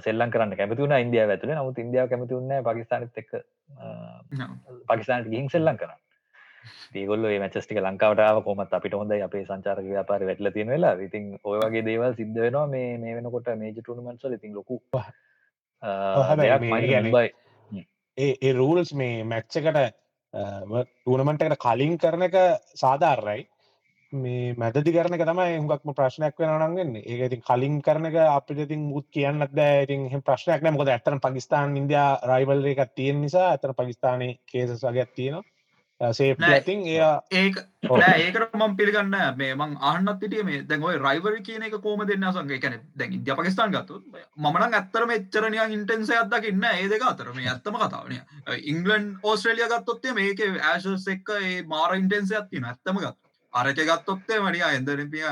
සෙල්ලන් 0.00 0.30
කරන්න 0.30 0.56
කැමතිවුණ 0.56 0.96
ඉන්දියාව 0.98 1.34
ඇතුළ 1.34 1.54
නමුත් 1.54 1.78
ඉන්දියාව 1.78 2.08
කැමතිවුන්න 2.08 2.54
පකිස්ානත් 2.64 3.20
එක් 3.22 3.30
පකිස්ානට 4.88 5.28
ගිහින් 5.28 5.50
සෙල්ලන් 5.50 5.76
කරන්න. 5.76 6.00
ඒගොල්ල 6.94 7.26
මචස්ටික 7.38 7.80
ලංකාවටාව 7.80 8.42
කොමත් 8.44 8.72
අපිට 8.72 8.94
හොඳයි. 8.94 9.20
අපේ 9.22 9.44
සංචාරක 9.44 9.84
ව්‍යාපාර 9.86 10.24
වැටල 10.28 10.50
තියෙන 10.50 10.72
වෙලා 10.74 10.94
ඉතින් 11.08 11.36
ඔය 11.44 11.58
වගේ 11.60 11.84
දේවල් 11.84 12.16
සිද්ධ 12.20 12.40
වෙනවා 12.44 12.66
මේ 12.66 12.96
මේ 12.98 13.18
වෙනකොට 13.18 13.52
මේජ 13.56 13.76
ටුනමන්සල 13.78 14.38
ඉතින් 14.38 14.54
ලොකු 14.54 14.80
ඒ 18.18 18.52
රූල්ස් 18.52 18.92
මේ 18.94 19.24
මැච්චකට 19.24 19.80
ටනමට 20.34 21.42
එකට 21.44 21.58
කලින් 21.60 21.96
කරන 21.98 22.26
එක 22.28 22.36
සාධාරයි 22.74 23.42
මේ 24.12 24.54
මැදදි 24.54 24.92
කරන 24.92 25.16
තමයි 25.20 25.56
හුඟක්ම 25.56 25.94
ප්‍රශ්නයක් 25.94 26.38
වෙන 26.38 26.52
නන්ගන්න 26.58 26.98
ඒක 26.98 27.24
ඉතින් 27.26 27.42
කලින් 27.42 27.80
කරන 27.80 28.06
එක 28.06 28.18
අපිට 28.20 28.62
ඉතින් 28.66 28.84
මුත් 28.88 29.08
කියන්නත් 29.10 29.52
දෑ 29.52 29.82
ඉතින් 29.84 30.22
ප්‍රශ්නයක් 30.22 30.62
නෑ. 30.62 30.72
මොකද 30.72 30.88
ඇත්තන 30.88 31.20
පකිස්ාන් 31.20 31.76
ඉන්දයා 31.76 32.10
රයිවල් 32.24 32.64
එකක් 32.66 32.94
තියෙන 32.94 33.20
නිසා 33.20 33.48
ඇතන 33.48 33.74
පකිස්ානය 33.74 34.28
කේසස් 34.46 34.84
වගේක් 34.84 35.12
තියෙනවා 35.14 35.44
නෑ. 36.38 36.54
ඇතින් 36.54 36.80
එයා. 36.86 37.22
නෑ 37.90 38.22
ඒකට 38.22 38.56
මම 38.58 38.76
පිළිගන්න 38.76 39.16
මේ 39.36 39.54
මං 39.54 39.74
ආහන්නත් 39.80 40.22
හිටිය 40.22 40.42
මේ 40.42 40.62
දැන් 40.68 40.82
ඔය 40.82 40.98
රයිවර් 40.98 41.38
කියන 41.48 41.66
එක 41.68 41.76
කොහොම 41.78 42.04
දෙන්න 42.08 42.28
සංග 42.28 42.60
කැන 42.60 42.78
දැන් 42.96 43.16
ඉන්දිය 43.18 43.36
පකිස්ාන් 43.40 43.74
ගත්තු 43.74 44.00
මන 44.38 44.66
ඇත්තරම 44.70 45.14
එච්චරනය 45.16 45.58
ඉන්ටෙන්සේ 45.70 46.18
අදකින්න 46.18 46.64
ඒ 46.70 46.88
දෙක 46.88 47.04
අතර. 47.04 47.32
මේ 47.32 47.48
ඇත්තම 47.48 47.78
කතාවනය 47.78 48.20
ඉංගලන් 48.66 49.10
ඕස්ට්‍රලිය 49.24 49.68
ගත්තොත්තේ 49.68 50.14
මේක 50.14 50.46
ඇශස් 50.62 51.08
එක්ක 51.08 51.36
ඒ 51.40 51.58
මාර 51.64 51.94
ඉන්ටෙන්සේ 51.96 52.40
ඇත්තින 52.40 52.64
ඇත්තම 52.64 52.98
ගත් 52.98 53.16
අරක 53.52 53.80
ගත්තොත්තේ 53.84 54.40
මනිය 54.40 54.64
එදරපිය 54.66 55.24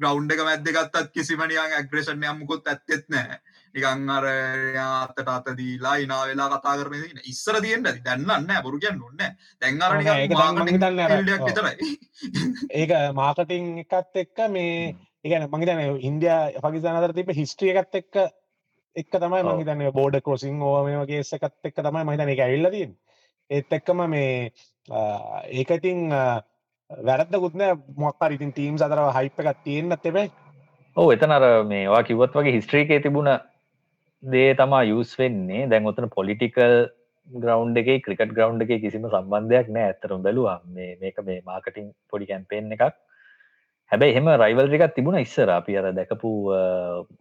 ගෞන්් 0.00 0.30
එක 0.30 0.40
මැද්ද 0.44 0.68
ගත්තත් 0.70 1.12
කිසිමනියන් 1.12 1.78
ඇග්‍රේෂණ 1.78 2.24
යම්මුකුත් 2.24 2.68
ඇත්තෙත් 2.68 3.04
නෑ 3.08 3.38
නිකං 3.74 4.10
අර 4.16 4.26
අත්තට 4.84 5.28
අත 5.34 5.50
දීලා 5.58 5.96
ඉනා 6.04 6.22
වෙලා 6.30 6.48
කතා 6.54 6.74
කරන 6.80 6.96
දන 7.02 7.20
ඉස්සර 7.32 7.60
තියෙන්ට 7.64 7.90
ඇති. 7.90 8.04
දැන්නන්න 8.06 8.62
බොරු 8.66 8.78
කියන්න 8.84 9.02
ඔන්න 9.02 9.18
ඔව් 10.32 10.42
නෑ, 11.62 11.76
ඒක 12.80 12.92
මාකටිං 13.20 13.66
එකත් 13.84 14.20
එක්ක 14.24 14.38
මේ 14.56 14.72
ඒගන 15.24 15.48
මහිතන 15.54 15.80
ඉන්දයා 16.10 16.40
පකිස්ාන 16.64 16.98
අතර 17.00 17.12
තිබ 17.14 17.32
හිස්ට්‍රිය 17.40 17.74
එකත් 17.74 17.94
එක්ක 18.02 18.14
එක් 18.96 19.10
තමයි. 19.12 19.42
මහිතන 19.50 19.84
බෝඩ 19.92 20.20
කරසිං 20.24 20.62
ඕ 20.62 20.78
මේ 20.86 20.98
වගේ 21.02 21.22
එකත් 21.38 21.70
එක්ක 21.70 21.82
තමයි 21.82 22.04
මහිතන 22.10 22.34
එක 22.34 22.44
ඇල්ලදීන් 22.46 22.92
ඒත් 23.50 23.72
එක්කම 23.72 24.00
මේ 24.08 24.52
ඒකඉතින් 24.88 26.00
වැරදකුත්න 26.90 27.62
මොක්කර 27.96 28.32
ඉතින් 28.32 28.52
ටීම් 28.52 28.76
අතර 28.86 29.00
හයිප 29.16 29.40
එකත් 29.42 29.62
තියෙන්න්න 29.64 29.96
තෙබයි 30.02 30.28
ඕ 30.96 31.08
එතන 31.14 31.32
අර 31.32 31.44
මේවා 31.64 32.02
කිවත් 32.02 32.36
වගේ 32.36 32.54
හිස්ට්‍රීකේ 32.56 33.00
තිබුණ 33.00 33.30
දේ 34.22 34.54
තමා 34.54 34.84
යස් 34.84 35.18
වෙන්නේ. 35.18 35.66
දැන් 35.70 35.86
ඔතන 35.86 36.08
පොලිටිකල් 36.14 36.76
ග්‍රවන්් 37.28 37.76
එක 37.76 37.90
ක්‍රිකට 38.04 38.32
ග්‍රවන්් 38.36 38.62
එක 38.64 38.80
කිසිම 38.82 39.04
සම්බන්ධයක් 39.08 39.68
නෑ 39.74 39.90
ඇතරම් 39.90 40.22
බැලවා 40.22 40.60
මේ 40.76 40.96
මේක 41.02 41.20
මේ 41.24 41.42
මාකටිං 41.44 41.92
පොඩි 42.10 42.26
කැම්පේෙන් 42.30 42.72
එකක්. 42.76 42.96
හැබැයි 43.92 44.14
එහෙම 44.14 44.26
රයිවල් 44.42 44.74
එකක් 44.76 44.94
තිබුණ 44.96 45.18
ඉස්සර 45.20 45.50
අපි 45.50 45.76
අර 45.80 45.86
දැකපු 45.98 46.30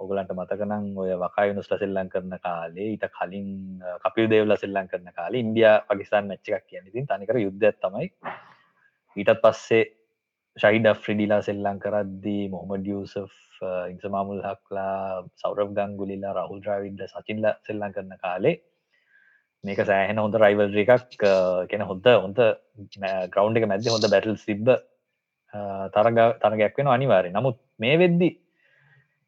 ඔගලන්ට 0.03 0.31
මතකනං 0.35 0.87
ඔය 1.03 1.11
වකායුනුස්ල 1.23 1.77
සෙල්ලං 1.83 2.09
කරන 2.13 2.33
කාලේ 2.45 2.87
ඊට 2.93 3.05
කලින් 3.17 3.49
කපිල් 4.03 4.27
දේවල 4.33 4.55
සෙල්ලං 4.63 4.89
කරන 4.91 5.11
කාලේ 5.19 5.43
ඉන්දිය 5.45 5.67
පකිස්ාන් 5.89 6.27
මච්ච 6.31 6.57
එකක් 6.57 6.67
කියන 6.69 6.89
ඉතින් 6.91 7.07
තනිකර 7.11 7.39
යුද්ධයක් 7.45 7.77
තමයි. 7.83 8.09
ඊටත් 9.17 9.41
පස්සේ 9.43 9.83
ශයිඩ 10.57 10.89
ෆ්‍රිඩිලා 11.03 11.41
සෙල්ලං 11.41 11.83
කරද්දී 11.83 12.49
මොහමඩ 12.55 12.89
යසෆ් 12.95 13.46
ඉන්සමාමුල් 13.91 14.41
හක්ලා 14.43 15.23
සෞරබ් 15.35 15.69
ගංගුලිලා 15.77 16.33
රහුල් 16.37 16.61
්‍රවිඩ්ඩ 16.61 17.13
සචිල්ල 17.13 17.47
සෙල්ලං 17.67 17.93
කරන 17.93 18.13
කාලේ 18.17 18.55
මේක 19.63 19.79
සෑහෙන 19.81 20.17
හොඳ 20.17 20.35
රයිවල් 20.35 20.77
එකක්. 20.77 20.91
කෙන 21.69 21.81
හොඳ 21.81 22.07
හොඳ 22.25 22.39
ග්‍රවන්් 23.33 23.57
එක 23.57 23.67
මැද 23.67 23.87
හොඳ 23.87 24.09
බැටල් 24.09 24.37
සිබ්බ 24.37 24.73
තරග 25.93 26.17
තරගයක් 26.43 26.77
වෙන 26.77 26.87
අනිවාරය 26.87 27.31
නමුත් 27.31 27.57
මේ 27.79 27.97
වෙද්දි 27.97 28.29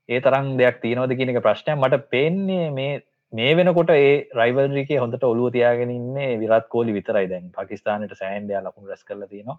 ඒ 0.09 0.19
තරම් 0.21 0.57
දෙයක් 0.57 0.81
තියනවද 0.81 1.15
කියන 1.17 1.31
එක 1.33 1.43
ප්‍රශ්නය 1.45 1.75
මට 1.75 2.09
පේන්නේ 2.09 2.69
මේ 2.71 2.93
මේ 3.33 3.55
වෙනකොට 3.55 3.91
ඒ 3.95 4.13
රයිවල්රිකේ 4.33 5.01
හොඳට 5.01 5.23
ඔලුව 5.23 5.51
තියාගෙන 5.55 5.91
ඉන්නේ 5.91 6.37
විරත් 6.39 6.67
කෝලි 6.67 6.93
විතරයි 6.93 7.27
දැන්. 7.29 7.51
පකිස්ානට 7.51 8.15
සෑන්ඩය 8.21 8.57
ලකුණු 8.57 8.89
රැස් 8.89 9.03
කරල 9.03 9.25
තියෙනවා. 9.25 9.57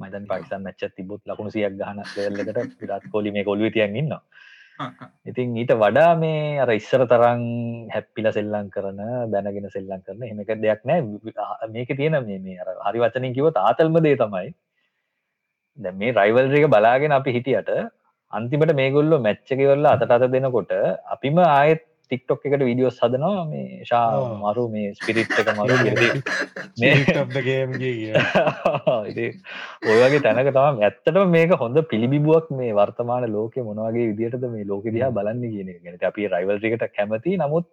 මයිතන් 0.00 0.28
පකිස්ාන් 0.28 0.62
මච්ච 0.64 0.92
තිබුත් 0.96 1.22
ලකුණු 1.26 1.54
සියක් 1.56 1.74
ගහන 1.80 2.04
දෙල්ලකට 2.08 2.78
විරත් 2.82 3.10
කෝලි 3.12 3.32
මේ 3.32 3.44
කොල්ුව 3.44 3.74
තියන් 3.76 4.00
ඉන්න 4.02 4.16
ඉතින් 5.26 5.56
ඊට 5.60 5.72
වඩා 5.74 6.12
මේ 6.16 6.58
අර 6.62 6.70
ඉස්සර 6.72 7.02
තරං 7.04 7.42
හැප්පිල 7.94 8.28
සෙල්ලං 8.32 8.70
කරන 8.74 9.00
දැනගෙන 9.32 9.68
සෙල්ලං 9.74 10.02
කරන 10.06 10.24
එමක 10.24 10.52
දෙයක් 10.56 10.82
නෑ. 10.84 11.00
මේක 11.68 11.92
තියෙන 11.98 12.18
මේ 12.24 12.40
මේ 12.40 12.58
අර 12.62 12.68
හරි 12.86 13.02
වචනින් 13.04 13.36
කිව 13.36 13.50
තාතල්ම 13.52 14.00
දේ 14.00 14.16
තමයි. 14.16 14.54
දැ 15.78 15.92
මේ 15.94 16.12
රයිවල්රික 16.12 16.66
බලාගෙන 16.68 17.12
අපි 17.12 17.36
හිටියට 17.36 17.70
අන්තිමට 18.32 18.74
මේගොල්ලො 18.74 19.18
මැච්චකවල්ල 19.20 19.86
අතට 19.86 20.16
අත 20.16 20.26
දෙනකොට 20.32 20.72
අපිම 21.14 21.38
ආයත් 21.46 21.84
ටික්ටොක් 22.10 22.46
එකට 22.46 22.64
විඩියෝස් 22.68 22.96
හදනවා 23.04 23.42
මේ 23.50 23.84
ශා. 23.84 24.06
මරු 24.42 24.64
මේ 24.72 24.94
ස්පිරිට් 24.98 25.34
එක 25.42 25.50
මරු 25.58 25.76
ගේම්ගේ 27.48 27.92
ඉතින් 29.10 29.36
ඔය 29.86 29.98
වගේ 30.02 30.22
තැනක 30.26 30.50
තම 30.56 30.80
ඇත්තටම 30.82 31.34
මේක 31.36 31.54
හොඳ 31.62 31.82
පිළිබිබුවක් 31.92 32.48
මේ 32.60 32.72
වර්තමාන 32.74 33.28
ලෝක 33.32 33.60
මොනවගේ 33.68 34.08
විදිටද 34.12 34.48
මේ 34.54 34.66
ලෝක 34.66 34.88
දිහා 34.88 35.12
බලන්න 35.12 35.44
කියන 35.54 35.70
එක. 35.74 35.84
ගැන 35.84 36.10
අපි 36.10 36.32
රයිවල්රිකට 36.34 36.88
කැමති 36.96 37.36
නමුත්. 37.36 37.68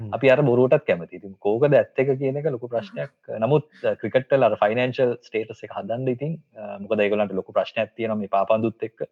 අපි 0.00 0.30
අර 0.30 0.40
බොරුවටත් 0.42 0.84
කැමති 0.88 1.18
ඉතින් 1.18 1.32
කෝකද 1.40 1.72
ඇත්ත 1.74 2.02
එක 2.02 2.12
කියන 2.20 2.36
එක 2.40 2.50
ලොකු 2.54 2.68
ප්‍රශ්නයක්. 2.74 3.14
නමුත් 3.44 3.66
ක්‍රිකට්ටල් 4.02 4.46
අර 4.48 4.54
ෆයිනන්ශල් 4.60 5.16
ස්ටේටස් 5.26 5.64
එක 5.66 5.72
හදන්න 5.78 6.12
ඉතින් 6.14 6.36
මොක 6.82 6.94
දයිගලන්ට 7.00 7.34
ලොකු 7.40 7.56
ප්‍රශ්නයක් 7.56 7.96
තියෙන 7.96 8.14
මේ 8.20 8.30
පාපන්දුත් 8.36 8.86
එක්ක 8.88 9.08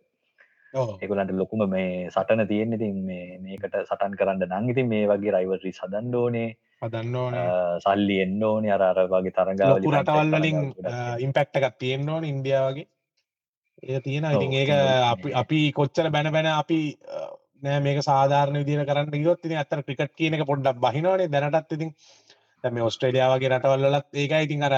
එකුලන්ට 1.01 1.33
ලොකුම 1.33 1.65
මේ 1.69 2.11
සටන 2.11 2.47
තියෙන 2.49 2.73
ඉතින් 2.73 2.99
මේ 3.05 3.39
මේකට 3.41 3.77
සටන් 3.83 4.19
කරන්න 4.21 4.47
නං 4.51 4.71
ඉතින් 4.71 4.89
මේ 4.89 5.07
වගේ 5.07 5.35
රයිවරි 5.37 5.73
සදන්ඩෝනේ 5.73 6.49
හදන්න 6.83 7.17
ඕන. 7.17 7.39
සල්ලි 7.81 8.21
එන්න 8.23 8.43
ඕනේ. 8.43 8.73
අර 8.73 8.83
අර 8.83 9.01
වගේ 9.07 9.33
ලොකු 9.65 9.93
රටවල් 9.93 10.37
වලින් 10.37 10.61
ඉම්පෙක්ට 11.21 11.59
එකක් 11.59 11.79
තියෙන්න්න 11.79 12.11
ඕන 12.11 12.25
ඉන්දියාවගේ 12.25 12.87
ඒ 13.85 14.01
තියෙන 14.01 14.29
ඉතින් 14.33 14.53
ඒක 14.55 14.71
අපි 14.75 15.35
අපි 15.35 15.61
කොච්චර 15.73 16.11
බැන 16.11 16.33
බැන 16.33 16.53
අපි 16.53 16.79
නෑ 17.63 17.81
මේක 17.81 18.03
සාධාරණ 18.03 18.61
විදිර 18.61 18.85
කරන්න 18.85 19.25
ගොත් 19.25 19.45
ඉතින් 19.45 19.59
අතර 19.59 19.83
ක්‍රිකට් 19.83 20.15
කියන 20.15 20.37
එක 20.37 20.47
පොඩ්ඩක් 20.47 20.81
බහිනවනේ 20.81 21.31
දැනටත් 21.31 21.73
ඉතින්. 21.73 21.93
දැම 22.65 22.79
ඔස්ට්‍රේලියාවගේ 22.83 23.51
රටවල්ලත් 23.51 24.07
ඒක 24.17 24.37
ඉතින් 24.41 24.63
අර 24.63 24.77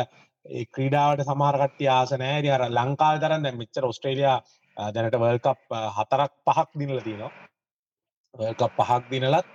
ක්‍රීඩාවට 0.69 1.27
සමාරකට්ටි 1.27 1.91
ආසනෑ 1.91 2.51
අර 2.51 2.65
ලංකාව 2.71 3.21
තරන්න 3.21 3.59
මෙච්චර 3.59 3.85
ඔස්ට්‍රේලයා 3.85 4.37
දැනට 4.79 5.17
වල්කප් 5.17 5.79
හතරක් 5.97 6.33
පහක් 6.47 6.69
දිනල 6.81 7.01
තියෙනවා. 7.01 7.33
කප් 8.55 8.77
පහක් 8.81 9.05
දිනලත් 9.11 9.47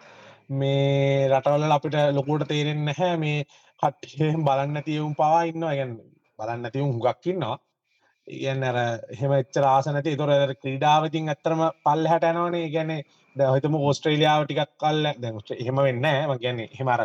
මේ 0.52 1.28
රටවල්ල 1.30 1.72
අපිට 1.72 2.00
ලොකුට 2.12 2.48
තේරෙන් 2.48 2.86
නැහැ. 2.86 3.18
මේ 3.18 3.46
කට්ටිය 3.82 4.34
බලන්න 4.40 4.84
තියවුම් 4.84 5.14
පවා 5.16 5.44
ඉන්න 5.44 5.70
ගැන් 5.70 5.94
බලන්න 6.40 6.72
තියවුම් 6.72 6.98
හුගක්කින්නවා 6.98 7.58
ඉගන්න 8.28 8.64
අර 8.64 8.78
එහෙම 9.10 9.34
එච්චර 9.34 9.66
ආසනති 9.66 10.16
තොර 10.16 10.32
ක්‍රීඩාවතින් 10.56 11.30
ඇත්තරම 11.30 11.62
පල්ල 11.84 12.08
හැට 12.08 12.26
යනවනේ. 12.26 12.70
ගැන 12.70 12.92
දහිතම 13.36 13.76
ඕස්ට්‍රේලියාව 13.78 14.46
ටිකක් 14.46 14.72
කල්ල 14.78 15.04
දැ 15.18 15.32
එහෙම 15.56 15.78
වෙන්න 15.78 16.06
ම 16.28 16.38
ගැන්නේ 16.38 16.70
හෙමර 16.80 17.02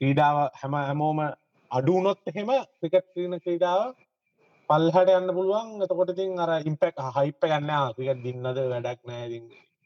ක්‍රීඩාව 0.00 0.38
හැම 0.60 0.74
හැමෝම 0.78 1.20
අඩුනොත් 1.70 2.20
එහෙම 2.26 2.52
ක්‍රිකට් 2.78 3.08
ක්‍රීන 3.12 3.38
ක්‍රීඩාව 3.40 3.80
පල්හට 4.72 5.10
යන්න 5.12 5.34
පුළුවන්. 5.36 5.70
එතකොට 5.84 6.10
තින් 6.16 6.38
අර 6.38 6.50
ඉම්පෙක් 6.62 7.00
හයිප 7.16 7.44
ගන්න 7.44 7.94
ක්‍රිකට් 7.96 8.22
දින්නද 8.24 8.46
වැඩක් 8.48 9.00
නෑති 9.04 9.40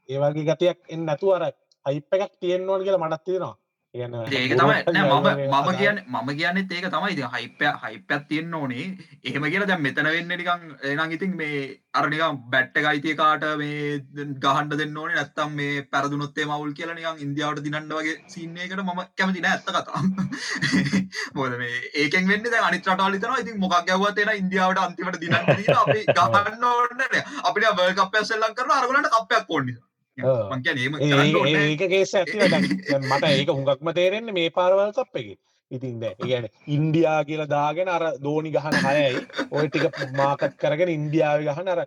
ඒවගේ 0.09 0.45
ගතියක් 0.49 0.78
එන්න 0.89 1.07
නැතු 1.09 1.32
අර 1.37 1.45
හයිප 1.87 2.16
එකක් 2.16 2.34
තියෙන්න්නවල් 2.41 2.84
කියලා 2.84 3.03
මටත් 3.03 3.24
තියෙනවා. 3.26 3.55
ඒක 3.97 4.53
තමයි 4.53 4.78
මම 4.95 5.26
මම 5.51 5.68
කියන්න 5.72 5.99
මම 6.07 6.30
කියන්න 6.30 6.59
ඒක 6.59 6.87
තමයි. 6.87 7.12
ඉති 7.12 7.28
හයිපය 7.34 7.68
හයිපත් 7.82 8.24
තියන්න 8.28 8.55
ඕනේ. 8.55 8.87
එහෙම 9.24 9.45
කියලා 9.45 9.68
දැම් 9.70 9.82
මෙතන 9.82 10.09
වෙන්න 10.09 10.32
නිකං 10.32 10.66
එනම් 10.84 11.14
ඉතින් 11.16 11.37
මේ 11.37 11.61
අරනිකම් 11.95 12.41
බැට්ට 12.53 12.76
ගයිතිකාට 12.78 13.47
මේ 13.57 13.78
ගහන්ඩ 14.39 14.76
දෙන්න 14.82 14.99
ඕනේ 14.99 15.16
නැත්තම් 15.16 15.57
මේ 15.61 15.87
පැරදුනොත්තේ 15.87 16.49
මවුල් 16.51 16.74
කියලා 16.74 16.99
නිකං 16.99 17.24
ඉන්දියාවට 17.26 17.64
දිනන්න 17.66 17.89
වගේ 17.93 18.16
සින්නේකට 18.28 18.84
මම 18.84 19.03
කැමති 19.14 19.41
නෑ 19.41 19.55
ඇත්ත 19.55 19.70
කතා. 19.70 20.03
මොද 21.39 21.57
මේ 21.57 21.80
ඒකෙන් 21.97 22.28
වෙන්න 22.28 22.47
දැ 22.47 22.62
අනිත්‍රටවල් 22.62 23.18
තන 23.18 23.43
ඉතින් 23.43 23.61
මොකක් 23.61 23.80
ගැවතෙන 23.89 24.34
ඉන්දියාවට 24.37 24.84
අන්තිමට 24.84 25.20
දිනන්න 25.20 25.37
ගහන්න 26.14 26.70
ඕන්න 26.70 27.05
අපිට 27.45 27.68
වර්කපය 27.74 28.24
සෙල්ලන් 28.24 28.57
කරන 28.57 28.78
අරගලට 28.78 29.12
කපයක් 29.16 29.53
ඕන්නේ 30.25 31.67
ඒක 31.73 31.83
කේස 31.91 32.14
ඇති 32.14 32.39
මට 33.01 33.25
ඒක 33.33 33.51
හුඟක්ම 33.57 33.93
තේරෙන්නේ 33.99 34.37
මේ 34.39 34.55
පාරවල් 34.59 34.93
කප් 34.97 35.14
එක. 35.23 35.39
ඉතින් 35.71 35.95
දැ 36.01 36.14
ගැන 36.21 36.47
ඉන්ඩියා 36.75 37.19
කියලා 37.29 37.49
දාගෙන 37.53 37.89
අර 37.95 38.05
දෝනි 38.25 38.51
ගහන 38.55 38.77
හයයි. 38.87 39.21
ඔය 39.51 39.67
ටික 39.69 39.97
මාකත් 40.21 40.57
කරගෙන 40.62 40.93
ඉන්දියාව 40.95 41.45
ගහන 41.49 41.71
අර 41.75 41.81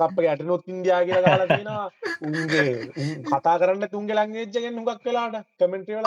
කප්ප 0.00 0.26
ඇටනොත් 0.32 0.68
ඉන්දයා 0.74 1.00
කියලා 1.08 1.24
දාලා 1.26 1.48
තියෙනවා. 1.52 1.88
උන්ගේ 2.26 2.66
කතා 3.30 3.56
කරන්න 3.60 3.92
තුන්ගේ 3.94 4.18
ලංගේජ්ජගෙන් 4.18 4.76
හුඟක් 4.78 5.06
වෙලාට 5.08 5.38
කමෙන්ට්‍රල 5.58 6.04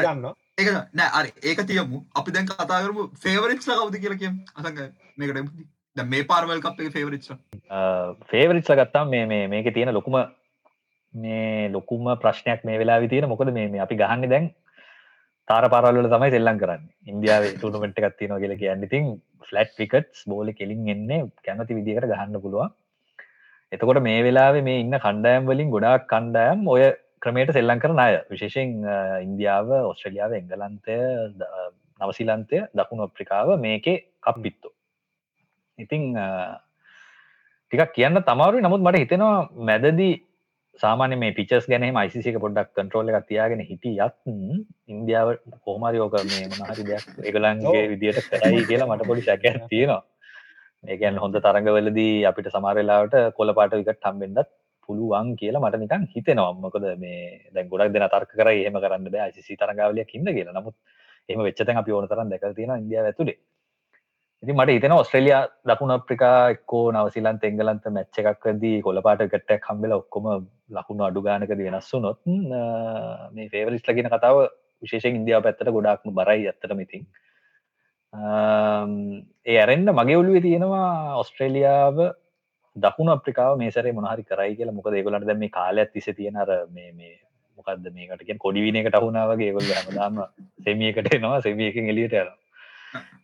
ගන්න 0.00 0.26
ඒක 0.58 0.68
නෑ 0.92 1.10
අර 1.18 1.26
ඒක 1.42 1.60
තියමු. 1.70 2.04
අපි 2.18 2.34
දැන් 2.34 2.50
කතා 2.50 2.82
කරමු 2.82 3.08
ෆේවරික්ස් 3.24 3.70
කවුද 3.70 3.96
කියලා 4.02 4.20
කියම්. 4.24 4.34
අසඟ 4.58 4.82
මේකට 5.16 5.64
ද 5.96 6.04
මේ 6.12 6.28
පාර්වල් 6.28 6.60
කප් 6.66 6.78
එක 6.82 6.94
ෆේවරිච් 6.98 7.26
ෆේවරිච්ස 8.30 8.70
ගත්තාම් 8.78 9.10
මේ 9.14 9.48
මේක 9.54 9.74
තියෙන 9.74 9.94
ලොකුම 9.96 10.16
මේ 11.14 11.68
ලොකුම 11.68 12.04
ප්‍රශ්නයක් 12.16 12.64
මේ 12.64 12.78
වෙලා 12.78 13.00
විතියෙන 13.00 13.28
මොකද 13.28 13.52
මේ 13.52 13.80
අපි 13.80 13.96
ගහන්න 13.96 14.28
දැන් 14.28 14.48
තාර 15.48 15.64
පරල්ල 15.66 16.08
තමයි 16.08 16.30
සෙල්ලම් 16.30 16.58
කරන්න. 16.58 16.82
ඉන්දියාව 17.06 17.44
තුනමට 17.60 17.98
එකත්තින 18.00 18.34
කියල 18.36 18.56
කියන්න. 18.56 18.84
ඉතින් 18.84 19.20
ෆලට් 19.42 19.74
ටිකට්ස් 19.74 20.24
බෝල 20.26 20.52
කෙලින් 20.52 20.88
එන්නේ 20.88 21.28
කැමති 21.44 21.78
විදිකට 21.78 22.08
ගහන්න 22.08 22.40
පුළුවන්. 22.40 22.72
එතකොට 23.72 24.02
මේ 24.02 24.22
වෙලාවේ 24.22 24.62
මේ 24.62 24.80
ඉන්න 24.80 24.98
කණ්ඩෑම් 24.98 25.46
වලින් 25.46 25.70
ගොඩාක් 25.70 26.08
කණ්ඩෑම් 26.08 26.66
ඔය 26.68 26.82
ක්‍රමයට 27.20 27.52
සෙල්ලං 27.52 27.82
කරන 27.84 27.98
අය. 27.98 28.18
විශේෂෙන් 28.30 28.76
ඉන්දියාව 29.26 29.72
ඔස්ට්‍රලියාව 29.84 30.38
එංගලන්තය 30.40 30.98
නවසිලන්තය 32.00 32.58
දකුණු 32.72 33.08
අප්‍රිකාව 33.08 33.58
මේකේ 33.58 33.98
කප්බිත්තු 34.20 34.70
ඉතිං 35.78 36.02
ටිකක් 37.72 37.92
කියන්න 37.96 38.20
තමාරු 38.22 38.60
නමුත් 38.60 38.82
මට 38.82 39.02
හිතෙනවා 39.02 39.48
මැදදී 39.60 40.12
සාමාන්‍ය 40.80 41.16
මේ 41.16 41.32
පිචස් 41.32 41.66
ගැන 41.66 41.84
මයිසික 41.88 42.38
පොඩ්ඩක් 42.38 42.70
කන්ට්‍රෝල 42.72 43.10
එකක් 43.10 43.28
තියාගෙන 43.28 43.60
හිටිය 43.62 43.98
යත් 43.98 44.16
ඉන්දියාව 44.88 45.28
කෝමරියෝක 45.66 46.16
මේ 46.30 46.48
මනහරි 46.48 46.86
දෙයක් 46.88 47.04
එකලන්ගේ 47.22 47.82
විදියට 47.92 48.30
කරයි 48.32 48.64
කියලා 48.64 48.88
මට 48.88 49.08
පොඩි 49.10 49.26
සැකයක් 49.28 49.60
තියෙනවා. 49.72 50.02
ඒකන් 50.84 51.20
හොඳ 51.24 51.36
තරඟවලදී 51.38 52.24
අපිට 52.24 52.50
සමාරලාවට 52.56 53.16
කොල 53.38 53.52
පාට 53.52 53.76
විකට 53.78 54.08
හම්බෙන්ඩත් 54.08 54.50
පුළුවන් 54.88 55.36
කියලා 55.36 55.62
මට 55.62 55.82
නිකන් 55.84 56.08
හිතෙනවා. 56.14 56.52
මොකද 56.56 56.88
මේ 56.98 57.22
දැන් 57.54 57.68
ගොඩක් 57.68 57.94
දෙන 57.94 58.08
තර්ක 58.08 58.32
කර 58.32 58.52
එහෙම 58.52 58.80
කරන්න 58.84 59.12
බෑ 59.14 59.30
යිසි 59.30 59.60
තරගාවලයක් 59.60 60.16
ඉන්න 60.16 60.34
කියලා. 60.36 60.56
නමුත් 60.58 60.76
එහම 61.28 61.44
වෙච්චතැන් 61.48 61.82
අපි 61.82 61.92
ඕන 61.92 62.08
තරන් 62.08 62.32
දැක 62.32 62.48
තියෙන 62.56 62.78
ඉදියාව 62.80 63.10
ඇතුළේ 63.10 63.38
ඉති 64.42 64.52
මට 64.52 64.74
හිතන 64.74 64.92
ඔස්ට්‍රේලියයා 64.92 65.42
දකුණ 65.70 65.94
අප්‍රිකා 65.96 66.36
එක්කෝ 66.54 66.84
නවසිලන්ත 66.92 67.44
එංගලන්ත 67.48 67.84
මැච්ච 67.96 68.18
එකක්දී 68.22 68.76
කොළපාට 68.82 69.22
ගට්ටක් 69.24 69.68
හම්බෙල 69.70 69.94
ඔක්කොම 69.98 70.26
ලකුණු 70.70 71.06
අඩුගානකද 71.08 71.52
වෙනස් 71.60 71.90
වුනොත් 71.94 72.20
මේ 73.34 73.46
ෆේවරිස් 73.48 73.84
ලගෙන 73.88 74.10
කතාව 74.14 74.40
විශේෂ 74.82 75.06
ඉන්දියාව 75.10 75.44
පැත්තට 75.44 75.74
ගොඩක්ම 75.76 76.16
බරයි 76.18 76.48
ඇත්තට 76.48 76.74
මිතින් 76.80 77.06
ඒ 78.12 79.56
ඇරෙන්න්න 79.58 79.94
මගේ 79.94 80.16
ඔලුවේ 80.16 80.42
තියෙනවා 80.42 80.90
ඔස්ට්‍රේලියාව 81.16 82.02
දකුණු 82.76 83.12
අප්‍රිකාව 83.12 83.58
මේසරේ 83.58 83.92
මොනහරි 83.92 84.24
කරයි 84.24 84.56
කියලා. 84.56 84.74
මොක 84.74 84.86
ඒගලට 84.88 85.26
දැම 85.26 85.38
මේ 85.38 85.48
කාලයක් 85.50 85.92
තිස 85.92 86.08
තියෙනර 86.12 86.50
මේ 86.70 86.92
මේ 86.92 87.14
මොකක්ද 87.58 87.88
මේකටකෙන් 87.94 88.38
කොඩිවිනකට 88.38 88.94
අහුණාවගේ 88.94 89.52
ගොල්ල 89.52 89.74
හමදාම 89.78 90.22
සෙමියකට 90.64 91.12
නවා 91.16 91.40
සෙමියකින් 91.42 91.88
එලියට 91.88 92.14
යනවා. 92.14 92.41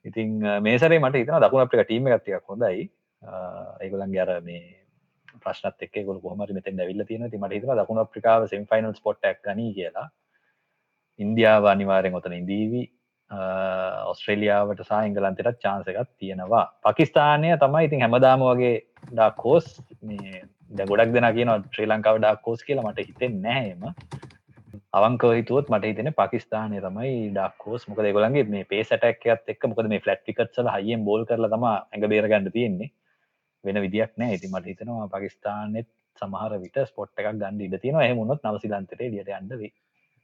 ඉතින් 0.05 0.39
මේසරේ 0.63 1.01
මට 1.01 1.23
හිතන 1.23 1.41
දකුණ 1.45 1.65
අපික 1.65 1.85
ටීම 1.85 2.11
ගත්තියක් 2.13 2.45
හොඳයි. 2.49 2.91
ඒගොලන් 3.83 4.13
ගැර 4.13 4.31
මේ 4.43 4.63
ප්‍රශ්නත් 5.43 5.87
එක් 5.87 5.99
ගොල 6.07 6.21
කොහමරි 6.21 6.57
මෙතෙන් 6.59 6.81
ඇවිල්ල 6.81 7.07
තියෙන 7.09 7.31
ති 7.31 7.39
මට 7.39 7.59
හිතන 7.59 7.83
දකුණ 7.83 8.05
අප්‍රිකාව 8.05 8.47
සෙම්ෆයිනල් 8.53 8.95
ස්පොට්ක් 8.95 9.43
ගන 9.45 9.65
කියලා. 9.75 10.07
ඉන්දියාව 11.19 11.67
අනිවාරෙන් 11.73 12.15
ඔතන 12.15 12.39
ඉදීවී 12.43 12.87
ඔස්ට්‍රේලියාවට 14.11 14.85
සහ 14.85 15.07
ඉංගලන්තෙටත් 15.09 15.61
චාන්සකත් 15.65 16.11
තියෙනවා. 16.19 16.65
පකිස්ථානය 16.85 17.57
තමයි 17.59 17.85
ඉතින් 17.89 18.01
හැමදාම 18.01 18.45
වගේ 18.51 18.77
ඩාකෝස් 19.11 19.67
මේ 20.03 20.43
ද 20.71 20.87
ගොඩක් 20.91 21.13
දෙෙන 21.13 21.29
කියන 21.37 21.51
ශ්‍රී 21.75 21.89
ලංකාව 21.89 22.21
ඩාකෝස් 22.21 22.65
කියලා 22.65 22.87
මට 22.89 23.09
හිතෙන් 23.09 23.41
නැහෙම 23.43 23.85
අවංකව 24.99 25.33
හිතුවත් 25.33 25.73
මට 25.73 25.91
හිතන 25.91 26.11
පකිස්ානය 26.15 26.81
තමයි 26.81 27.17
ඩක්කෝස් 27.33 27.89
මොක 27.89 28.01
ගොලන්ගේ 28.11 28.47
මේ 28.47 28.65
පේසටක්කත් 28.67 29.53
එක් 29.55 29.69
මොකද 29.71 29.91
මේ 29.93 30.03
ෆලට් 30.05 30.23
ටිකට්සල 30.23 30.71
හයියෙන් 30.71 31.05
බෝල් 31.05 31.27
කරල 31.27 31.49
තම 31.49 31.69
ඇඟ 31.69 32.09
බේරගන්න 32.09 32.51
තියෙන්නේ. 32.53 32.91
වෙන 33.65 33.83
විදික් 33.85 34.13
නෑ. 34.17 34.35
ඉති 34.35 34.49
මට 34.49 34.67
හිතනවා 34.67 35.09
පකිස්ානෙත් 35.09 35.89
සමහර 36.17 36.57
විට 36.63 36.81
ස්පොට් 36.87 37.13
එකක් 37.17 37.35
ගන්න 37.35 37.61
ඉඩ 37.61 37.79
තියෙන 37.83 38.01
එහමුණොත් 38.03 38.43
නවසිලන්තේ 38.45 38.99
ඩියට 39.01 39.35
අන්ඩවේ 39.35 39.73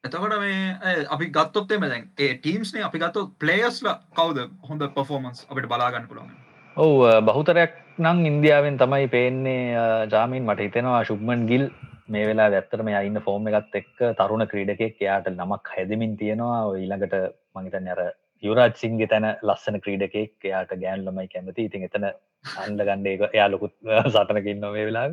එතකොට 0.04 0.34
මේ 0.38 1.06
අපි 1.08 1.30
ගත්තොත්තේ 1.30 1.78
මෙදැන් 1.78 2.08
ඒ 2.18 2.34
ටීම්ස්නේ 2.36 2.84
අපි 2.84 3.00
ගත්තු 3.00 3.20
පලේස්ල 3.40 3.88
කවද 4.16 4.48
හොඳ 4.68 4.82
පොෆෝමන්ස් 4.96 5.46
අපිට 5.46 5.68
බලාගන්න 5.68 6.08
පුළුවන්? 6.08 6.34
ඔවු 6.76 7.08
බහුතරයක් 7.22 7.80
නං 7.98 8.26
ඉන්දියාවෙන් 8.26 8.76
තමයි 8.78 9.08
පේන්නේ 9.08 9.62
ජාමීන් 10.12 10.44
මට 10.44 10.66
හිතෙනවා 10.66 11.04
ශුබ්මන් 11.04 11.46
ගිල් 11.46 11.66
මේ 12.08 12.26
වෙලා 12.26 12.48
ඇත්තරම 12.50 12.90
අයින්න 12.92 13.20
ෆෝර්ම් 13.26 13.48
එකත් 13.50 13.78
එක්ක 13.80 14.02
තරුණ 14.18 14.46
ක්‍රීඩකෙක් 14.46 15.00
එයාට 15.00 15.30
නමක් 15.30 15.74
හැදමින් 15.76 16.16
තියෙනවා. 16.16 16.60
ඊළඟට 16.74 17.14
මහිතන් 17.56 17.88
අර 17.88 18.00
යුරාජ් 18.42 18.74
සිංගේ 18.76 19.08
තැන 19.08 19.26
ලස්සන 19.42 19.80
ක්‍රීඩකෙක් 19.80 20.34
එයාට 20.44 20.74
ගෑන් 20.76 21.04
ළමයි 21.06 21.28
කැමති. 21.28 21.68
ඉතින් 21.68 21.86
එතන 21.88 22.08
අන්ඩ 22.64 22.80
ගණ්ඩේ 22.80 23.30
එයාලොකුත් 23.30 23.74
සටනකින්න 24.12 24.68
මේ 24.68 24.86
වෙලා 24.90 25.08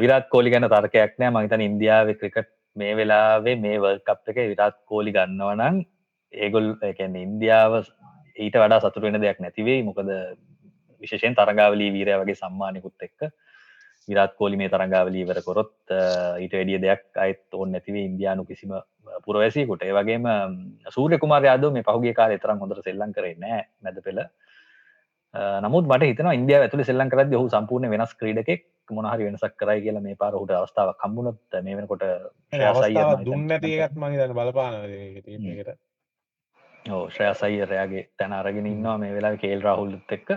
විරත් 0.00 0.28
කෝලි 0.28 0.50
ගැන 0.50 0.68
තර්කයක් 0.68 1.18
නෑ. 1.18 1.34
මහිතන 1.36 1.66
ඉන්දියාව 1.68 2.14
ක්‍රිකට් 2.16 2.50
මේ 2.76 2.96
වෙලාවේ 2.96 3.56
මේ 3.56 3.78
වල් 3.78 4.00
කප් 4.00 4.32
එක 4.32 4.38
විරත් 4.52 4.78
කෝලි 4.86 5.12
ගන්නවනං 5.12 5.82
ඒගොල් 6.32 6.70
එකැන 6.82 7.16
ඉන්දියාව 7.16 7.80
ඊට 8.36 8.56
වඩා 8.56 8.80
සතුරෙන 8.80 9.20
දෙයක් 9.20 9.40
නැතිවෙයි 9.40 9.82
මොකද 9.82 10.10
විශෂයෙන් 11.02 11.34
තරගාවලී 11.34 11.92
වීරය 11.92 12.18
වගේ 12.22 12.38
සම්මානකුත් 12.38 13.08
එක්ක 13.08 13.30
විරත් 14.08 14.34
කෝලි 14.36 14.56
මේ 14.56 14.68
තරංගාවලී 14.68 15.26
වර 15.28 15.42
කොරොත් 15.42 15.74
ඊට 16.38 16.54
වැඩිය 16.54 16.80
දෙයක් 16.84 17.04
අයිත් 17.16 17.42
ඕන්න 17.52 17.72
නැතිවේ 17.72 18.04
ඉන්දයානු 18.04 18.44
කිසිම 18.44 18.74
පුරවැසිකුට 19.24 19.82
ඒ 19.82 19.92
වගේම 19.92 20.28
සූර්ය 20.88 21.18
කුමාර 21.18 21.44
යාද 21.44 21.66
මේ 21.70 21.84
පහුගේ 21.84 22.14
කාල 22.14 22.36
තරම් 22.36 22.62
හොඳට 22.64 22.84
සෙල්ලං 22.84 23.12
කරන්නේ 23.12 23.60
මැද 23.82 24.02
පෙළ 24.04 24.22
නමුත් 25.64 25.86
මට 25.86 26.10
හිතන 26.10 26.32
ඉන්දිය 26.32 26.58
ඇතුළ 26.58 26.84
සෙල්ලං 26.84 27.10
කරද 27.10 27.34
හු 27.34 27.46
සම්පූර්ණ 27.48 27.92
වෙනස් 27.92 28.14
ක්‍රීඩකෙක් 28.14 28.66
මොනහරි 28.90 29.26
වෙනසක් 29.26 29.54
කරයි 29.56 29.82
කියලා 29.82 30.02
මේ 30.02 30.16
පාර 30.16 30.32
හුට 30.34 30.50
අවස්ථාව 30.52 30.94
කම්බුණොත් 30.96 31.60
මේ 31.60 31.76
වෙනකොට 31.76 32.02
අවස්ථාව 32.62 33.24
දුන්න 33.24 33.54
තියකත් 33.58 33.94
මගේ 33.96 34.18
දන්න 34.20 34.34
බලපාන 34.34 34.74
එකට. 34.78 35.78
ඕ 36.86 37.02
ශ්‍රයසයිරයාගේ 37.10 38.08
තැන 38.16 38.32
අරගෙන 38.32 38.66
ඉන්නවා 38.66 38.96
මේ 38.98 39.14
වෙලා 39.14 39.36
කේල් 39.36 39.62
රාහුල්ලුත් 39.62 40.16
එක්ක. 40.16 40.28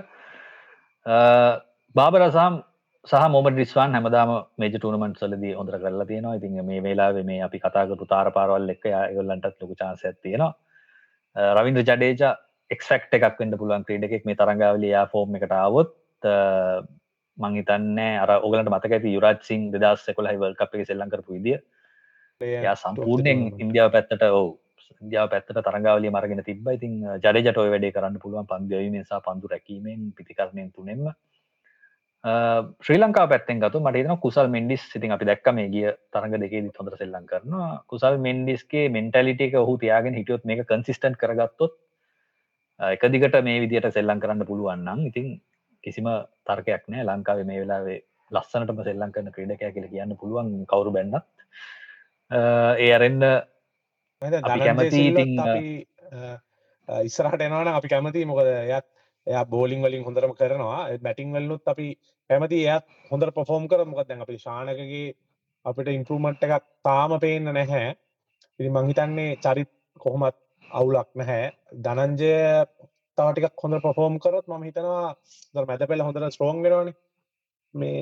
බාබරසාම් 1.95 2.61
සහ 3.08 3.24
මොම 3.32 3.47
ඩිස්වාන් 3.47 3.95
හැමදාම 3.95 4.30
මේජ 4.62 4.76
ටනමට 4.76 5.18
සලදී 5.22 5.56
හොඳර 5.60 5.76
කරලා 5.82 6.08
තියෙනවා. 6.12 6.36
ඉතින් 6.39 6.54
මේ 6.68 6.84
වෙලාවේ 6.86 7.24
මේ 7.30 7.39
අපි 7.47 7.60
කතාගතු 7.64 8.06
තාර 8.12 8.28
පාරවල් 8.38 8.70
එක්ක 8.74 8.86
යගොල්ලන්ටත් 8.91 9.60
ලොකු 9.62 9.76
චාන්ස 9.82 10.04
තියෙනවා. 10.26 10.51
රවින්ද්‍ර 11.58 11.84
ජඩේජ 11.89 12.24
එක්ක් 12.72 12.84
එකක් 13.18 13.26
වන්න 13.39 13.60
පුළුවන් 13.62 13.84
ක්‍රඩ 13.88 14.08
එකෙක් 14.08 14.24
මේ 14.30 14.39
තරංගාවලයා 14.41 15.04
ෆෝර්ම් 15.14 15.36
එකට 15.39 15.56
අවොත් 15.58 15.91
මංහිතන්න 17.38 17.99
අර 18.24 18.32
ඔගලට 18.38 18.72
මතක 18.72 18.97
ඇති 18.99 19.14
යුරාත් 19.18 19.43
සිං 19.49 19.68
දෙදස් 19.76 20.08
සෙකොල 20.08 20.32
හයිවල් 20.32 20.56
අප 20.68 20.80
එක 20.80 20.88
සෙල්ලං 20.91 21.12
කරපු 21.14 21.36
විදිිය. 21.38 21.60
යා 22.68 22.76
සම්පූර්ණයෙන් 22.84 23.43
ඉන්දියාව 23.66 23.91
පැත්තට 23.97 24.26
ඔවු 24.30 24.49
ඉන්දියාව 25.01 25.28
පැත්තට 25.36 25.62
තරංගාවලිය 25.68 26.16
මරගෙන 26.16 26.43
තිබ 26.47 26.72
ඉතින් 26.78 26.95
ජඩජට 27.26 27.62
ඔය 27.66 27.70
වැඩේ 27.76 27.93
කරන්න 27.99 28.18
පුළුවන්. 28.24 28.47
පන්දවීමසා 28.54 29.22
පන්දු 29.28 29.51
රැකීමෙන් 29.56 30.10
පිතිකරණයෙන් 30.18 30.72
තුනෙන්ම 30.72 31.06
ශ්‍රී 32.24 32.99
ලංකා 32.99 33.28
පැත්තෙන් 33.28 33.59
ගතු 33.59 33.80
මටන 33.84 34.19
කුසල් 34.26 34.47
මෙන්ඩිස් 34.47 34.84
සිතින් 34.91 35.11
අපි 35.11 35.26
දැක්ක 35.30 35.47
මේ 35.57 35.67
ගිය 35.74 35.89
තරඟ 36.13 36.39
දෙකේ 36.43 36.61
හොඳ 36.78 36.95
සෙල්ලං 37.01 37.26
කරනවා. 37.28 37.84
කුසල් 37.91 38.15
මෙන්ඩිස්ගේ 38.17 38.86
මෙන්ටලිටික 38.89 39.55
ඔහු 39.55 39.74
තියාගෙන 39.78 40.15
හිටියොත් 40.15 40.45
මේක 40.45 40.63
කන්සිස්ටන් 40.69 41.19
කරගත්තොත් 41.21 41.74
එක 42.80 43.03
දිගට 43.11 43.36
මේ 43.43 43.59
විදියට 43.63 43.91
සෙල්ලං 43.91 44.24
කරන්න 44.24 44.47
පුළුවන්නම් 44.47 45.03
ඉතින් 45.11 45.28
කිසිම 45.84 46.07
තර්කයක් 46.47 46.88
නෑ 46.88 47.03
ලංකාවේ 47.03 47.47
මේ 47.49 47.59
වෙලාවේ 47.63 47.99
ලස්සනටම 48.32 48.80
සෙල්ලං 48.88 49.11
කරන 49.11 49.32
ක්‍රඩකය 49.36 49.74
කියල 49.76 49.88
කියන්න 49.91 50.17
පුළුවන් 50.17 50.65
කවරු 50.65 50.95
බැන්නත්. 50.95 51.28
ඒ 52.80 52.91
අරෙන්න්න 52.95 53.21
කැමති 54.47 55.03
ඉස්සරහට 56.88 57.41
එනවාන 57.41 57.76
අපි 57.76 57.91
කැමති 57.91 58.26
මොකද 58.26 58.47
යත් 58.47 58.88
එයා 59.28 59.45
බෝලිං 59.45 59.84
වලින් 59.86 60.05
හොඳරම 60.07 60.34
කරනවා. 60.39 60.80
බැටිං 61.05 61.34
වලනුත් 61.36 61.67
අපි 61.67 61.88
කැමති 62.30 62.59
එයත් 62.65 62.86
හොඳර 63.11 63.30
පොෆෝම් 63.32 63.67
කර. 63.67 63.82
මොකක් 63.86 64.07
දැන් 64.07 64.24
අපි 64.26 64.38
ශානකගේ 64.45 65.15
අපිට 65.65 65.89
ඉන්පරමට් 65.89 66.43
එකක් 66.45 66.65
තාම 66.86 67.11
පේන්න 67.19 67.51
නැහැ. 67.57 67.86
ඉරි 68.59 68.69
මංහිතන්නේ 68.69 69.38
චරිත් 69.43 69.71
කොහොමත් 69.99 70.38
අවුලක් 70.69 71.09
නැහැ. 71.15 71.43
ධනංජය 71.86 72.34
තවටික 73.17 73.63
හොඳ 73.63 73.76
පොෆෝම් 73.82 74.13
කරොත් 74.19 74.47
ම 74.47 74.63
හිතනවා 74.67 75.15
දර 75.53 75.65
මැත 75.69 75.89
පෙළ 75.89 76.05
හොඳර 76.07 76.30
ස්ට්‍රෝන් 76.30 76.63
වෙනවාන. 76.65 76.93
මේ 77.76 77.99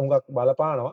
උඟක් 0.00 0.26
බලපානවා. 0.36 0.92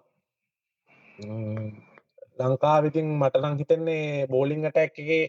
ලංකා 2.40 2.78
විතින් 2.86 3.08
මටනං 3.20 3.60
හිතන්නේ 3.62 4.28
බෝලිං 4.28 4.68
අටැක්ගේ 4.70 5.24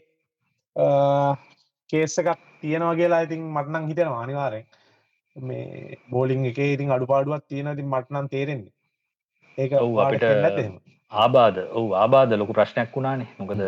කේස 1.91 2.19
එකක් 2.19 2.43
තියෙනවා 2.61 2.95
කියලා 2.95 3.23
ඉතින් 3.23 3.47
මටනං 3.49 3.89
හිතෙනවා 3.89 4.23
අනිවාරෙන් 4.23 4.67
මේ 5.37 5.99
බෝලිං 6.11 6.45
එක 6.47 6.59
ඉතින් 6.59 6.91
අඩුපාඩුවක් 6.91 7.45
තියෙන 7.47 7.77
ති 7.77 7.83
මටනන් 7.85 8.29
තේරෙන්නේ. 8.29 8.73
ඒක 9.59 9.73
අපිට 9.73 10.25
ආබාධ 11.13 11.59
ඔහු 11.73 11.95
ආබාධ 11.95 12.33
ලොකු 12.35 12.53
ප්‍රශ්නයක් 12.53 12.91
වුණානේ. 12.95 13.29
මොකද 13.39 13.61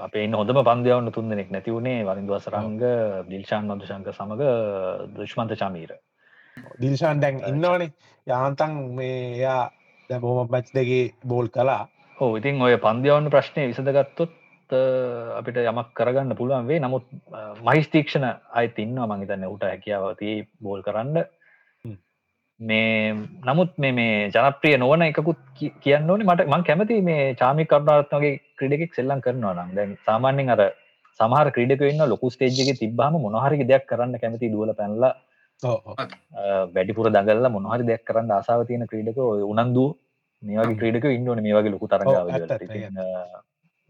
අපේ 0.00 0.24
ඉන්න 0.24 0.34
හොඳම 0.34 0.60
පන්දයවන්න 0.62 1.12
තුන් 1.12 1.28
දෙනෙක් 1.28 1.50
නැතිවුණේ 1.50 2.04
වරින්දුව 2.04 2.40
සරංග 2.40 2.78
දිල්ශාන් 3.28 3.68
මදුශංක 3.68 4.08
සමඟ 4.10 4.44
දෘෂ්මන්ත 5.14 5.56
චමීර 5.56 5.92
දිල්ශාන් 6.80 7.20
දැන් 7.20 7.42
ඉන්නවනේ. 7.44 7.92
යාන්තන් 8.26 8.74
මේ 8.94 9.20
එයා 9.34 9.62
දැ 10.10 10.20
බොහම 10.20 10.48
බච් 10.48 10.74
දෙගේ 10.74 11.04
බෝල් 11.24 11.48
කලා 11.50 11.82
හෝ 12.18 12.30
ඉතින් 12.36 12.62
ඔය 12.62 12.76
පන්දියවන්න 12.78 13.30
ප්‍රශ්නය 13.30 13.68
විසඳගත්තොත් 13.68 14.37
අපිට 14.72 15.58
යමක් 15.62 15.90
කරගන්න 15.98 16.36
පුළුවන් 16.40 16.68
වේ 16.70 16.80
නමුත් 16.84 17.04
මහිස්තීක්ෂණ 17.68 18.26
අයි 18.58 18.72
ඉන්න 18.84 18.98
මංහිතන්න 19.10 19.46
උට 19.54 19.64
හැකියාවති 19.70 20.32
බෝල් 20.62 20.82
කරන්න. 20.86 21.16
මේ 22.60 23.14
නමුත් 23.48 23.72
මේ 23.78 23.92
මේ 23.98 24.16
ජනප්‍රිය 24.34 24.76
නොවන 24.84 25.06
එකකුත් 25.08 25.40
කියන්න 25.84 26.10
ඕනේ. 26.10 26.28
මට 26.30 26.48
මං 26.52 26.66
කැමති 26.68 27.00
මේ 27.10 27.34
චාමි 27.42 27.68
කරුණාරත්නගේ 27.72 28.34
ක්‍රඩෙක් 28.58 28.98
සෙල්ලම් 28.98 29.24
කරනවා 29.26 29.54
නම්. 29.54 29.70
දැන් 29.76 29.96
සාමාන්‍යෙන් 30.08 30.54
අර 30.56 30.62
සමහර 31.20 31.48
ක්‍රඩක 31.56 31.82
ඉන්න 31.92 32.04
ලොකු 32.12 32.30
ස්ටේජ්ගේ 32.34 32.78
තිබ්බහම 32.82 33.22
මොනහරි 33.26 33.68
දෙයක් 33.72 33.86
කරන්න 33.92 34.20
කැමති 34.24 34.52
දුවල 34.54 34.72
පැනලා 34.80 35.14
වැඩිපුර 36.74 37.10
දගල්ල 37.16 37.48
මොනහරි 37.56 37.88
දෙයක් 37.90 38.04
කරන්න 38.10 38.36
ආසාාව 38.38 38.66
තියෙන 38.70 38.90
ක්‍රීඩක 38.92 39.18
උනන්දුව. 39.52 39.90
මේ 40.42 40.58
වගේ 40.58 40.78
ක්‍රීඩක 40.80 41.06
ඉන්නවන 41.18 41.44
මේ 41.46 41.54
වගේ 41.58 41.74
ලොකු 41.74 41.86
තරගාව 41.92 42.28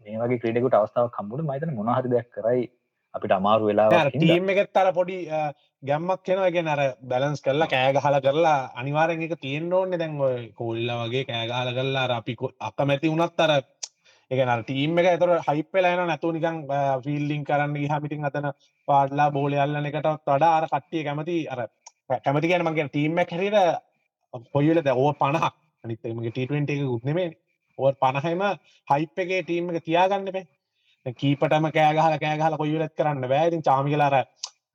මේ 0.09 0.19
වගේ 0.23 0.41
ක්‍රඩකට 0.43 0.77
අවස්ථාව 0.77 1.09
කම්බුට 1.15 1.47
මයිතන 1.49 1.73
මොනහරි 1.79 2.13
දෙයක් 2.13 2.29
කරයි. 2.35 2.61
අපිට 3.13 3.33
අමාරු 3.37 3.69
වෙලා 3.69 4.03
ටීම් 4.07 4.49
එකත් 4.53 4.77
අර 4.77 4.87
පොඩි 4.93 5.17
ගැම්මක් 5.83 6.21
කෙනගෙන 6.27 6.67
අර 6.73 6.81
බැලන්ස් 7.11 7.41
කරලා 7.45 7.67
කෑගහල 7.67 8.17
කරලා 8.25 8.57
අනිවාරෙන් 8.81 9.25
එක 9.27 9.33
තියෙන්න්න 9.45 9.73
ඕන්න 9.73 9.97
දැන් 10.01 10.15
කොල්ල 10.59 10.89
වගේ 11.01 11.25
කෑගහල 11.29 11.71
කරලා 11.77 12.05
අපි 12.17 12.35
අකමැති 12.69 13.11
වුණත් 13.13 13.43
අර 13.45 13.53
එකන 14.31 14.51
ටීම් 14.61 14.99
එක 15.01 15.09
තර 15.21 15.31
හයිපලන 15.47 16.03
නැතු 16.03 16.33
නිකන් 16.35 16.59
ෆිල්ලිං 17.05 17.43
කරන්න 17.43 17.77
හමිටින් 17.93 18.29
අතන 18.29 18.49
පාඩලා 18.87 19.29
බෝලයල්ලන 19.37 19.89
එකට 19.91 20.09
වඩා 20.27 20.53
අර 20.57 20.65
කට්ටිය 20.73 21.03
කැමති 21.03 21.37
අර 21.53 21.61
කැමති 22.25 22.51
ගැන 22.51 22.67
මගේ 22.67 22.89
ටීම්ම 22.89 23.23
හැරිට 23.23 23.57
පොයිල 24.53 24.77
ද 24.83 24.89
ඕ 24.95 25.11
පණහක්. 25.15 25.53
අනිත්තමගේ 25.83 26.31
ටීටෙන්ට 26.31 26.71
එක 26.71 26.81
ගුත්නෙමේ 26.85 27.29
ඕ 27.79 27.91
පණහම 27.95 28.43
හයිප් 28.87 29.23
එකගේ 29.23 29.41
ටීම් 29.43 29.71
එක 29.71 29.87
තියාගන්න 29.87 30.31
පේ 30.35 30.45
කීපටම 31.15 31.67
කෑගහල 31.71 32.19
කෑගහල 32.19 32.59
කොයිලත් 32.61 32.95
කරන්න 32.97 33.27
බෑතින් 33.27 33.63
චාමිකලාර 33.63 34.15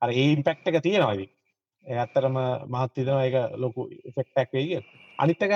අර 0.01 0.09
ඒ 0.11 0.27
ඉම්පෙක්ට 0.35 0.69
එක 0.69 0.83
තියෙනවාද 0.83 1.25
ඇත්තරම 1.85 2.37
මහත්තිතන 2.67 3.19
එක 3.19 3.35
ලොකු 3.57 3.89
ෆෙක්ටක් 4.15 4.53
වේග 4.53 4.71
අනිත්තක 5.19 5.53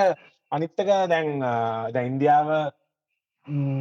අනිත්තක 0.52 0.92
දැන් 1.08 1.28
ද 1.94 1.96
ඉන්දියාව 2.02 2.50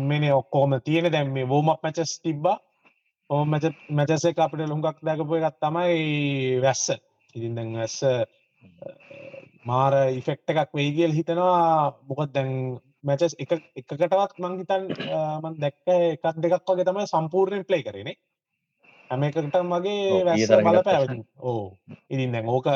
මෙන 0.10 0.24
ඔක්කෝම 0.32 0.74
තියෙන 0.82 1.12
දැම් 1.12 1.34
මේ 1.34 1.48
වෝමක් 1.48 1.82
මැචස් 1.84 2.20
තිබ්බා. 2.24 2.58
ඕ 3.30 3.46
මැච 3.46 3.66
මැචස 3.90 4.26
එක 4.26 4.40
අපිට 4.40 4.68
ලුඟක් 4.68 5.00
දැකපු 5.02 5.36
එකත් 5.38 5.60
තමයි 5.62 6.62
වැස්ස. 6.62 6.86
ඉතින් 7.36 7.56
දැන් 7.56 7.74
වැස්ස 7.74 7.98
මාර 9.66 9.94
ඉෆෙක්ට 10.12 10.50
එකක් 10.50 10.74
වෙයිගල් 10.74 11.14
හිතනවා. 11.14 11.94
මොකත් 12.08 12.34
දැන් 12.34 12.80
මැචස් 13.04 13.36
එක 13.38 13.52
එකකටවත් 13.76 14.40
මංහිතන් 14.40 14.84
මන් 15.44 15.56
දැක්ක 15.58 15.94
එකක් 15.96 16.42
දෙකක් 16.44 16.70
වගේ 16.70 16.86
තමයි 16.86 17.08
සම්පූර්ණයෙන් 17.08 17.66
ප්ලේ 17.66 17.84
කරනේ 17.84 18.16
හැම 19.10 19.24
එකටම් 19.24 19.74
වගේ 19.74 20.24
වැස්ස 20.26 20.56
බල 20.60 20.82
පැවති 20.84 21.20
ඕ 21.44 21.64
ඉතින් 22.10 22.34
දැන් 22.34 22.50
ඕක 22.50 22.68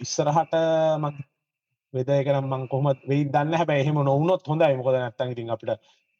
ඉස්සරහට 0.00 0.54
මං 1.00 1.16
වෙද 1.94 2.10
එකනම් 2.10 2.46
මං 2.48 2.68
කොහොම 2.68 2.90
වෙයි 3.04 3.24
දන්න 3.28 3.54
හැබ 3.54 3.70
එහෙම 3.72 3.98
නොවනොත් 4.02 4.46
හොඳයි. 4.46 4.76
මොකද 4.76 4.94
නැත්තන් 4.94 5.34
ඉතින් 5.34 5.50
අපිට 5.50 5.72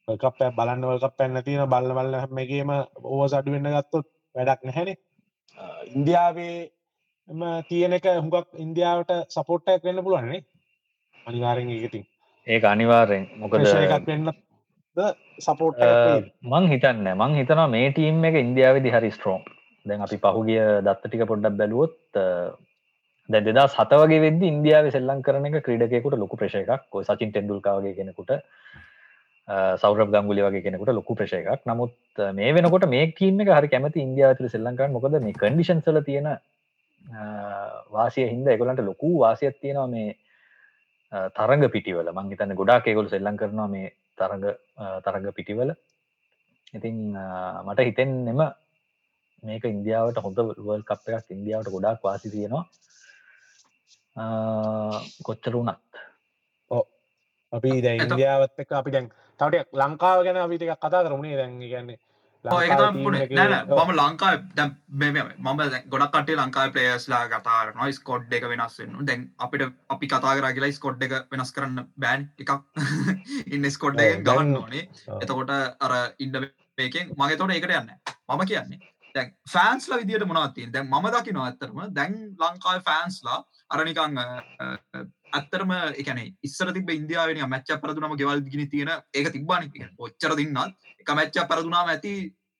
කප 0.09 0.51
බලන්නවල්ක 0.57 1.17
පැන්න 1.17 1.43
තියෙන 1.45 1.71
බල්ල 1.71 1.95
බල්ල 1.95 2.17
හැමගේම 2.17 2.71
ඕව 3.05 3.23
සඩුවෙන්න 3.29 3.71
ගත්තොත් 3.77 4.07
වැඩක් 4.35 4.65
නැහැනේ 4.65 4.97
ඉන්දියාවේ 5.93 6.55
තියෙන 7.69 7.93
එක 7.93 8.07
හුඟක් 8.15 8.49
ඉන්දියාවට 8.59 9.13
සපෝට්ටයක් 9.31 9.85
වෙන්න 9.85 10.03
පුළුවන්නේ 10.05 10.43
අනිවාරෙන් 11.27 11.71
එකතින් 11.77 12.10
ඒක 12.47 12.65
අනිවාර්යෙන්. 12.65 13.29
මොකද 13.37 13.53
වෙන්න 14.07 14.33
සපෝට් 15.41 15.79
මං 16.43 16.65
හිතන්න 16.73 17.07
මං 17.13 17.37
හිතනවා 17.41 17.69
මේ 17.69 17.93
ටීම් 17.93 18.25
එක 18.25 18.37
ඉන්දියාවදි 18.45 18.95
හරි 18.97 19.11
ස්ට්‍රෝම් 19.11 19.45
දැන් 19.87 20.03
අපි 20.07 20.19
පහුගිය 20.25 20.61
දත්ත 20.87 21.07
ටික 21.07 21.25
පොඩ්ඩක් 21.31 21.59
බැලුවොත් 21.61 21.97
දැ 23.29 23.43
දෙදා 23.47 23.69
සත 23.69 24.01
වගේ 24.03 24.21
වෙද 24.27 24.43
ඉන්දියාව 24.43 24.91
සෙල්ලං 24.97 25.23
කරන 25.23 25.49
එක 25.49 25.65
ක්‍රඩකෙකුට 25.67 26.19
ලොකු 26.19 26.37
ප්‍රශ 26.37 26.57
එකක්. 26.57 26.85
සචින් 27.09 27.33
ටෙන්ඩුල්කාවගේ 27.33 27.97
කෙනෙකුට 27.99 28.33
සෞරබ් 29.83 30.09
ගංගුලි 30.15 30.47
වගේ 30.47 30.65
කෙනෙකුට 30.67 30.95
ලොකු 30.99 31.15
ප්‍රශ 31.15 31.37
එකක්. 31.41 31.67
නමුත් 31.67 32.25
මේ 32.39 32.55
වෙනකොට 32.57 32.89
මේ 32.95 33.13
කීම 33.13 33.41
එක 33.41 33.53
හරි 33.59 33.73
කැමති 33.75 34.07
ඉන්දියාවතුර 34.07 34.49
සෙල්ලංකරන්න 34.49 34.97
මොකද 34.97 35.21
මේ 35.21 35.39
කඩිෂන්සල 35.43 36.01
තියෙන 36.09 36.29
වාසිය 37.91 38.27
හින්ද 38.27 38.49
එකොලන්ට 38.49 38.83
ලොකු 38.83 39.13
වාසියක් 39.21 39.57
තියෙනවා 39.61 39.89
මේ 39.95 40.17
තරග 41.13 41.63
පිටිවල. 41.75 42.09
මං 42.13 42.31
හිතන්න 42.33 42.59
ගොඩා 42.61 42.81
කෙගොල් 42.81 43.09
සෙල්ලං 43.09 43.37
කරනවා 43.37 43.69
මේ 43.69 43.95
තරග 44.19 44.45
තරග 45.07 45.35
පිටිවල. 45.39 45.71
ඉතින් 46.75 46.97
මට 47.67 47.87
හිතෙන් 47.89 48.13
එම 48.29 48.43
මේක 49.43 49.65
ඉන්දියාවට 49.65 50.23
හොඳ 50.25 50.39
වල් 50.59 50.85
කප් 50.85 51.17
එකක් 51.19 51.35
ඉන්දියාවට 51.37 51.73
ගොඩක් 51.75 52.05
වාසි 52.05 52.31
තියෙනවා. 52.31 52.65
කොච්චර 55.27 55.55
වුනත් 55.55 55.79
අපි 57.53 57.71
දැ 57.83 57.97
ඉන්දියාවත් 57.99 58.63
එක 58.63 58.73
අපි 58.73 58.91
දැන් 58.91 59.11
තවටයක් 59.41 59.69
ලංකාව 59.73 60.23
ගැන 60.25 60.37
අපිට 60.37 60.65
කතා 60.77 61.05
කරමුණේ 61.05 61.37
දැන් 61.37 61.59
ගන්නේ 61.63 61.99
මම 63.69 63.91
ලංකා 63.93 64.33
මම 64.59 65.59
ගොඩක් 65.89 66.15
කටේ 66.15 66.37
ලංකායි 66.37 66.73
පලේස්ලා 66.73 67.25
කතාරන 67.29 67.93
ස්කොඩ් 67.93 68.33
එක 68.33 68.47
වෙනස් 68.53 68.79
වෙන්න. 68.79 68.97
දැන් 69.03 69.27
අපිට 69.39 69.67
අපි 69.89 70.07
කතා 70.07 70.37
කර 70.37 70.53
කියලා 70.53 70.73
ස්කොඩ් 70.73 71.03
එක 71.03 71.17
වෙනස් 71.31 71.53
කරන්න 71.53 71.85
බෑන්. 71.99 72.29
එකක් 72.39 72.53
ඉන්න 73.55 73.71
ස්කොඩ් 73.71 74.01
එක 74.01 74.25
ගන්න 74.25 74.57
ඕනේ. 74.57 74.89
එතකොට 75.19 75.53
අර 75.81 75.95
ඉන්ඩ 76.19 76.41
මේකෙන් 76.79 77.13
මගේ 77.15 77.37
තොට 77.37 77.53
ඒකට 77.53 77.77
යන්න 77.77 77.93
මම 78.31 78.47
කියන්නේ 78.47 78.81
දැන් 79.15 79.33
ෆෑන්ස්ල 79.53 79.97
විදිට 79.97 80.27
මොනවත්තින් 80.27 80.73
දැන් 80.73 80.89
ම 80.89 81.09
දකි 81.13 81.33
නොඇත්තරම 81.33 81.81
දැන් 81.93 82.21
ලංකායි 82.39 82.85
ෆෑන්ස්ලා 82.89 83.39
අරනිකං 83.71 84.21
ඇත්තරම 85.33 85.73
එකන 85.95 86.21
ඉස්සර 86.43 86.73
තිබ 86.75 86.91
ඉන්දියාවෙන 86.91 87.43
මච්ච 87.45 87.79
පරදුනම 87.83 88.17
ගෙවල් 88.17 88.43
ගිනි 88.47 88.67
තියෙන 88.69 88.93
ඒක 89.15 89.33
තිබ්බානි. 89.33 89.71
ඔච්චර 89.99 90.37
දින්නත් 90.37 90.90
එක 91.01 91.13
මච්ච 91.15 91.49
පරදුනාම 91.51 91.93
ඇති 91.95 92.15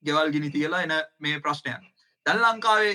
ගෙවල් 0.05 0.33
ගිනි 0.33 0.51
තියලා 0.51 0.83
එන 0.83 0.95
මේ 1.21 1.41
ප්‍රශ්නයක් 1.41 1.91
දැල් 2.27 2.43
ලංකාවේ 2.45 2.95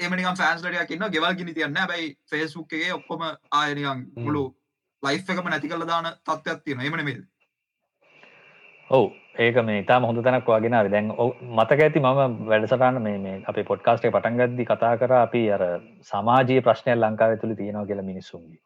ඒමනිකම් 0.00 0.38
ෆෑන්ස්ලටයක් 0.38 0.94
ඉන්න 0.96 1.08
ගෙවල් 1.10 1.36
ගිනි 1.38 1.54
තියන්න. 1.54 1.78
බැයි 1.88 2.16
ෆේස්බුක්ගේ 2.30 2.92
ඔක්කොම 2.94 3.22
ආයනිකම් 3.52 4.06
මුළු 4.18 4.44
ලයිෆ් 5.02 5.30
එකම 5.30 5.50
නැති 5.50 5.68
කළ 5.68 5.86
දාන 5.86 6.08
තත්ත්වයක් 6.20 6.64
තියෙන 6.64 6.80
එමන 6.82 7.04
මේද 7.04 7.22
ඔවු. 8.90 9.12
ඒක 9.38 9.56
මේ 9.64 9.82
ඉතාම 9.82 10.04
හොඳ 10.04 10.22
තැනක් 10.24 10.48
වගෙන 10.48 10.76
දැන් 10.94 11.12
මතක 11.50 11.86
ඇති 11.86 12.00
මම 12.00 12.34
වැඩසටන්න 12.50 13.00
මේ 13.04 13.36
අපේ 13.52 13.68
පොඩ්කාස්ටේ 13.70 14.12
පටන්ගද්දි 14.16 14.68
කතා 14.70 14.92
කර 15.02 15.14
අපි 15.18 15.42
අර 15.56 15.64
සමාජයේ 16.10 16.66
ප්‍රශ්නයක් 16.66 16.98
ලංකාව 16.98 17.38
තුළ 17.38 17.54
තියෙනවා 17.60 17.86
කියලා 17.86 18.10
මිනිස්සුන්ගේ. 18.10 18.60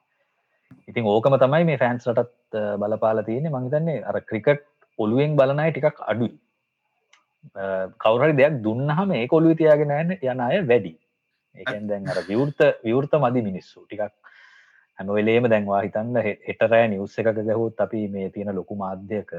ඉතින් 0.89 1.11
ඕකම 1.13 1.37
තමයි 1.39 1.65
මේ 1.65 1.79
ෆෑන්ස්ලටත් 1.79 2.59
බලපාල 2.83 3.23
තියෙන්නේ. 3.29 3.55
මහිතන්නේ 3.57 4.03
අර 4.05 4.21
ක්‍රිකට් 4.23 4.67
ඔළුවෙන් 4.99 5.37
බලනයි 5.41 5.73
ටිකක් 5.73 5.99
අඩුයි. 6.13 6.35
කවුරහරි 8.05 8.37
දෙයක් 8.41 8.63
දුන්නහම 8.67 9.11
ඒ 9.19 9.27
කොළු 9.35 9.57
තියාගෙන 9.61 9.93
යන 9.99 10.11
යන 10.23 10.41
අය 10.47 10.63
වැඩි. 10.71 10.95
ඒකෙන් 11.55 11.87
දැන් 11.91 12.09
අර 12.13 12.19
විවෘත 12.31 12.61
විවෘත 12.87 13.13
මදි 13.25 13.43
මිනිස්සු. 13.49 13.79
ටිකක් 13.85 14.13
හැම 14.99 15.13
වෙලේම 15.19 15.49
දැන්වා 15.53 15.85
හිතන්න 15.87 16.17
හෙටරෑ 16.49 16.89
නිවස් 16.95 17.17
එකක 17.21 17.39
ගැහුත් 17.49 17.81
අපි 17.87 18.03
මේ 18.17 18.29
තියෙන 18.35 18.55
ලොකු 18.59 18.77
මාධ්‍යක 18.83 19.33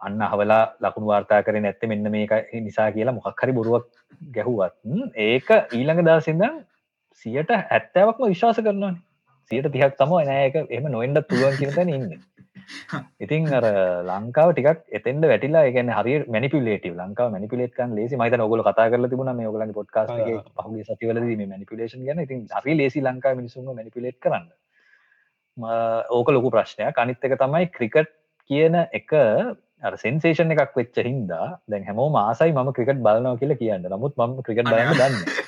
අන්න 0.00 0.20
හවලා 0.32 0.62
ලකුණු 0.84 1.10
වාර්තා 1.12 1.40
කර 1.46 1.56
නැත්ත 1.64 1.82
මෙන්න 1.90 2.12
මේක 2.16 2.32
නිසා 2.68 2.88
කියලා 2.96 3.16
මොකක් 3.18 3.42
හරි 3.42 3.56
බොරුවක් 3.58 3.86
ගැහුවත් 4.36 4.76
ඒක 5.26 5.50
ඊළඟ 5.78 6.02
දසිද 6.08 6.44
සියට 7.26 7.50
ඇත්තෑවක්ම 7.54 8.24
විශ්වාස 8.32 8.60
කරනවාන. 8.66 8.96
සියට 9.50 9.68
තිහක් 9.74 9.96
තම 10.00 10.12
නෑක 10.30 10.54
එම 10.76 10.84
නොෙන්ඩ 10.94 11.20
පුළුවන් 11.28 11.56
කියතන 11.60 11.92
ඉන්න. 11.96 12.10
ඉතින් 13.20 13.48
අර 13.50 13.64
ලංකාව 14.08 14.50
ටිකක් 14.50 14.82
එතෙන්ට 14.90 15.26
වැටිලා 15.30 15.64
ගැන 15.68 15.90
හරි 15.90 16.14
මනිපිලේට 16.28 16.86
ලංකාව 16.92 17.34
මනිපිලේට්කන් 17.36 17.94
ලේසි 17.98 18.16
මහිත 18.16 18.36
ඔගල 18.40 18.62
කතා 18.62 18.90
කරල 18.90 19.08
තිබුණ 19.08 19.32
මේ 19.36 19.50
ඔගලන් 19.52 19.72
පොඩ්කාස් 19.72 20.10
පහුගේ 20.56 20.86
සතිවලද 20.88 21.24
මේ 21.32 21.48
මනිපිලේෂන් 21.48 22.06
ගැන. 22.06 22.20
ඉතින් 22.20 22.46
හරි 22.56 22.76
ලේසි 22.76 23.00
ලංකා 23.00 23.34
මිනිසුම 23.34 23.70
මනිපිලේට් 23.72 24.18
කරන්න. 24.18 24.46
ඕක 26.10 26.28
ලොකු 26.28 26.50
ප්‍රශ්නයක්. 26.50 26.96
අනිත්තක 26.96 27.36
තමයි 27.36 27.70
ක්‍රිකට් 27.70 28.10
කියන 28.50 28.74
එක 28.92 29.12
සෙන්සේෂන් 29.96 30.54
එකක් 30.54 30.74
වෙච්ච 30.74 30.98
හින්දා 31.02 31.46
දැන් 31.68 31.84
හැමෝ 31.84 32.08
මාසයි 32.10 32.52
ම 32.54 32.72
ක්‍රිකට් 32.72 33.00
බලනවා 33.00 33.36
කියලා 33.36 33.60
කියන්න. 33.62 33.88
නමුත් 33.88 34.16
ම 34.18 34.42
ක්‍රිකට් 34.42 34.66
බලන්න 34.66 34.98
දන්න 35.00 35.42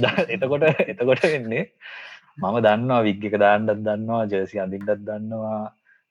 එතකොට 0.34 0.64
එතකොට 0.84 1.22
වෙන්නේ 1.24 1.64
මම 2.38 2.56
දන්නවා 2.64 3.02
විග්ගක 3.02 3.34
දාන්නත් 3.36 3.70
දන්නවා 3.78 4.22
ජර්සි 4.26 4.56
අඳින්ටත් 4.58 5.02
දන්නවා 5.02 5.60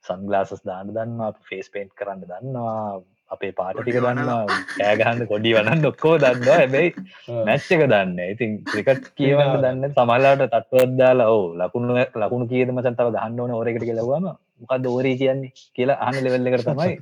සන්ගලාසස් 0.07 0.61
දාන්න 0.69 0.91
දන්නවා 0.97 1.31
ෆේස් 1.49 1.67
පේන්ට් 1.73 1.93
කරන්න 1.99 2.21
දන්නවා 2.25 2.75
අපේ 3.35 3.51
පාටටික 3.57 3.97
දන්නවා 4.05 4.59
කෑගහන්න 4.77 5.27
කොඩි 5.31 5.51
වන්න 5.55 5.87
ඔක්කෝ 5.89 6.13
දන්නවා. 6.23 6.59
හැබැයි 6.61 6.93
මැච්ච 7.47 7.67
එක 7.75 7.83
දන්න 7.93 8.19
ඉතින් 8.33 8.51
ක්‍රිකට් 8.71 9.09
කියවන්න 9.19 9.57
දන්න 9.65 9.95
සමල්ලාට 9.97 10.45
තත්වදදාලා 10.53 11.27
ඕ 11.35 11.43
ලකුණු 11.61 11.97
ලකුණු 12.23 12.47
කියද 12.53 12.71
මචන්තාව 12.75 13.11
ගහන්න 13.17 13.43
ඕන 13.43 13.53
ඕරකට 13.57 13.85
කියලවම 13.89 14.29
මොකක්ද 14.61 14.87
ඕරී 14.93 15.17
කියන්නේ? 15.21 15.53
කියලා 15.75 15.99
අහන 16.05 16.17
ලෙවල්ල 16.25 16.49
කර 16.53 16.63
තමයි 16.69 16.95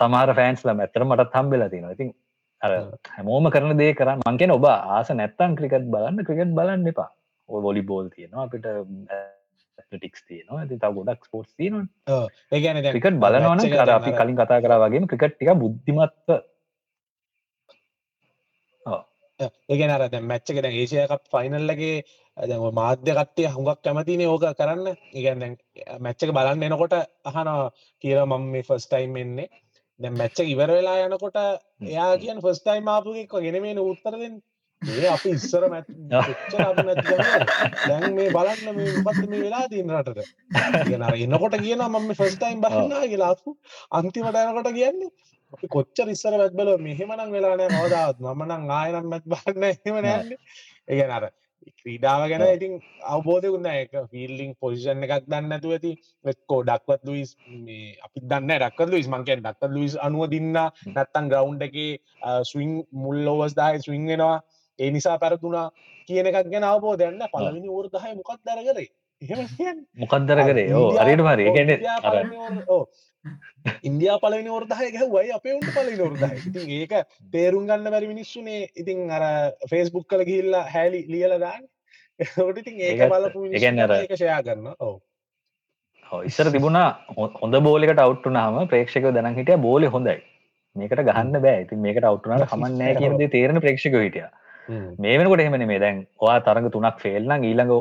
සමහර 0.00 0.30
ෆෑන්ස්ලම 0.38 0.84
ඇතර 0.84 1.04
මටත් 1.08 1.34
හම්බෙලා 1.40 1.72
තියෙනවා. 1.72 1.96
ඉතින් 1.96 2.12
අර 2.62 2.72
හැමෝම 3.16 3.48
කරන 3.54 3.74
දේ 3.80 3.92
කරන්න 3.98 4.22
මංකෙන 4.28 4.54
ඔබ 4.58 4.66
ආස 4.72 5.10
නැත්තන් 5.20 5.56
ක්‍රිකට් 5.58 5.88
බලන්න 5.94 6.26
ක්‍රිකට් 6.28 6.54
බලන්න 6.60 6.92
එපා. 6.92 7.10
ඔ 7.48 7.60
වොලි 7.66 7.82
බෝල් 7.90 8.06
තියෙනවා. 8.14 8.46
අපිට 8.46 8.66
ටික්ස් 9.78 10.22
තියනවා. 10.24 10.60
ඇති 10.60 10.78
තව 10.78 10.92
ගොඩක් 10.98 11.24
ස්පෝට් 11.24 11.50
තියන 11.54 11.74
ඒගැන 12.52 12.82
ක්‍රිකට් 12.84 13.22
බලනවන 13.22 13.64
කර 13.72 13.94
අපි 13.94 14.12
කලින් 14.12 14.38
කතා 14.38 14.60
කර 14.60 14.76
වගේ 14.84 15.08
ක්‍රිකට් 15.08 15.34
ටික 15.34 15.56
බුද්ධිමත්ව 15.56 16.36
ඒගෙන 19.68 19.90
අර 19.90 20.08
දැ 20.08 20.22
මැච්චක 20.22 20.58
දැන් 20.58 20.76
ඒශයකත් 20.76 21.28
ෆයිනල්ලගේ 21.32 21.96
දැ 22.36 22.70
මාධ්‍ය 22.72 23.12
කට්ටිය 23.12 23.48
හුඟක් 23.48 23.82
කැමතින 23.82 24.24
ඕක 24.26 24.44
කරන්න. 24.58 24.96
ඉගැන් 25.12 25.56
මැච්චක 26.00 26.32
බලන්න 26.32 26.66
එනකොට 26.68 26.96
අහනවා 27.24 27.70
කියල 28.04 28.20
මම 28.24 28.44
මේ 28.52 28.66
ෆස්ටයිම් 28.68 29.16
එන්නේ. 29.16 29.48
දැ 30.00 30.12
මැච්ච 30.12 30.38
ඉවර 30.44 30.70
වෙලා 30.70 30.98
යනකොට 31.04 31.36
එයා 31.86 32.10
කියෙන් 32.18 32.42
ෆස්ටයිම් 32.44 32.88
ආපුගෙක් 32.88 33.34
ගෙනමේ 33.38 33.76
උත්තරදෙන් 33.82 34.34
ඒ 34.82 35.06
අපි 35.08 35.30
ඉස්සර 35.30 35.62
මැ 35.68 35.82
දැන් 37.88 38.14
මේ 38.14 38.30
බලන්න 38.30 38.76
මේ 38.76 39.04
පත් 39.06 39.22
මේ 39.30 39.40
වෙලා 39.40 39.68
තින් 39.68 39.92
රටට? 39.92 40.28
ගෙනර 40.88 41.14
එන්නකොට 41.16 41.56
කියන 41.58 41.84
මම 41.84 42.10
ෆස්ටයිම් 42.12 42.60
බහන්න 42.60 42.92
කියලාපු 43.06 43.56
අන්තිමට 43.92 44.38
යනකොට 44.42 44.68
කියන්නේ 44.74 45.10
අපි 45.52 45.66
කොච්චර 45.68 46.08
ඉස්සර 46.08 46.34
වැත් 46.34 46.54
බල 46.54 46.70
මෙහෙමනං 46.80 47.32
වෙලානෑ 47.32 47.72
කවදාවත්. 47.74 48.20
මමනං 48.20 48.70
ආයනම් 48.72 49.10
මැත් 49.12 49.24
බන්න 49.26 49.66
එහෙම 49.66 49.98
නෑන්නේ 49.98 50.38
ඒ 50.88 51.08
අර 51.10 51.26
ක්‍රීඩාව 51.78 52.24
ගැන 52.30 52.44
ඉතින් 52.48 52.74
අවබෝධයකුන්න 53.12 53.68
එක 53.70 53.96
ෆිල්ලිං 54.10 54.52
පොසිෂන් 54.60 55.06
එකක් 55.06 55.24
දන්න 55.26 55.56
ඇතු. 55.56 55.72
ඇති 55.72 55.92
වෙක්කෝ 56.24 56.60
ඩක්වත් 56.64 57.08
ලුයිස් 57.08 57.32
මේ 57.64 57.96
අපි 58.04 58.18
දන්න 58.24 58.52
ඩක්ක 58.52 58.90
ලුයිස්. 58.92 59.08
මංකෙන් 59.08 59.40
ඩක්ක 59.40 59.72
ලුයිස් 59.72 59.96
අනුව 60.06 60.28
දින්න. 60.34 60.52
නැත්තන් 60.92 61.32
ග්‍රවන්් 61.32 61.64
එක 61.66 61.80
ස්විං 62.50 62.76
මුල් 63.02 63.18
ලෝවස් 63.26 63.58
දාය 63.58 63.80
ස්විං 63.80 64.06
වෙනවා 64.12 64.36
ඒ 64.78 64.90
නිසා 64.90 65.16
පැරතුනා 65.18 65.66
කියන 66.08 66.30
එකක් 66.30 66.52
ගැන 66.52 66.66
අවබෝධයන්න 66.66 67.26
පලවිනි 67.34 67.68
ෝර්දහය 67.70 68.14
මොකක් 68.14 68.38
දර 68.42 68.62
කරේ 68.68 68.88
එහෙම 69.22 69.78
මොකක්දර 69.96 70.40
කරේ 70.48 70.68
ඕ 70.74 70.88
අරිට 71.02 71.22
මරි 71.22 71.44
ගැන 71.50 71.70
ඉන්දයා 73.82 74.18
පලනි 74.18 74.50
ෝර්දාය 74.50 74.90
ගැවයි 74.96 75.32
අපේ 75.36 75.54
උන්ට 75.54 75.70
පලනි 75.76 76.02
ෝර්දාය 76.06 76.36
ඉතින් 76.42 76.68
ඒක 76.76 76.94
තේරුම් 77.32 77.64
ගන්න 77.70 77.90
බැරි 77.94 78.10
මිනිස්සුනේ. 78.12 78.60
ඉතින් 78.76 79.10
අර 79.10 79.24
ෆේස්බුක් 79.72 80.06
කල 80.12 80.22
ගිල්ලා 80.30 80.62
හැලි 80.74 81.02
ලියලදාන්න 81.08 81.66
ට 82.20 82.62
ඉතින් 82.62 82.80
ඒක 82.88 83.02
බලපු 83.06 83.44
එක 84.02 84.14
ෂයා 84.14 84.40
කරන්න 84.42 84.74
ඕ 84.80 86.20
ඉස්සර 86.24 86.52
තිබුණා 86.52 86.88
හොඳ 87.40 87.60
බෝලිකට 87.68 88.02
අවට්ටුනාම 88.06 88.62
ප්‍රේක්ෂක 88.72 89.12
දැන 89.16 89.38
හිටිය 89.40 89.62
බෝලි 89.66 89.92
හොඳයි. 89.96 90.18
මේකට 90.76 91.06
ගහන්න 91.08 91.36
බෑ. 91.44 91.60
ඉතින් 91.64 91.84
මේකට 91.86 92.10
අවට්ටුනට 92.10 92.50
කමන්නෑ 92.52 92.94
කියද 93.00 93.30
තේරෙන 93.36 93.62
ප්‍රේක්ෂක 93.64 93.96
හිටිය 93.98 94.28
මේ 94.68 95.18
වෙනකොට 95.18 95.40
එහෙමන 95.40 95.66
මේ 95.66 95.78
දැන් 95.78 96.02
ඔයා 96.18 96.40
තරඟ 96.40 96.70
තුනක් 96.70 96.98
ෆෙල්ලං 96.98 97.36
ඊළඟ 97.42 97.72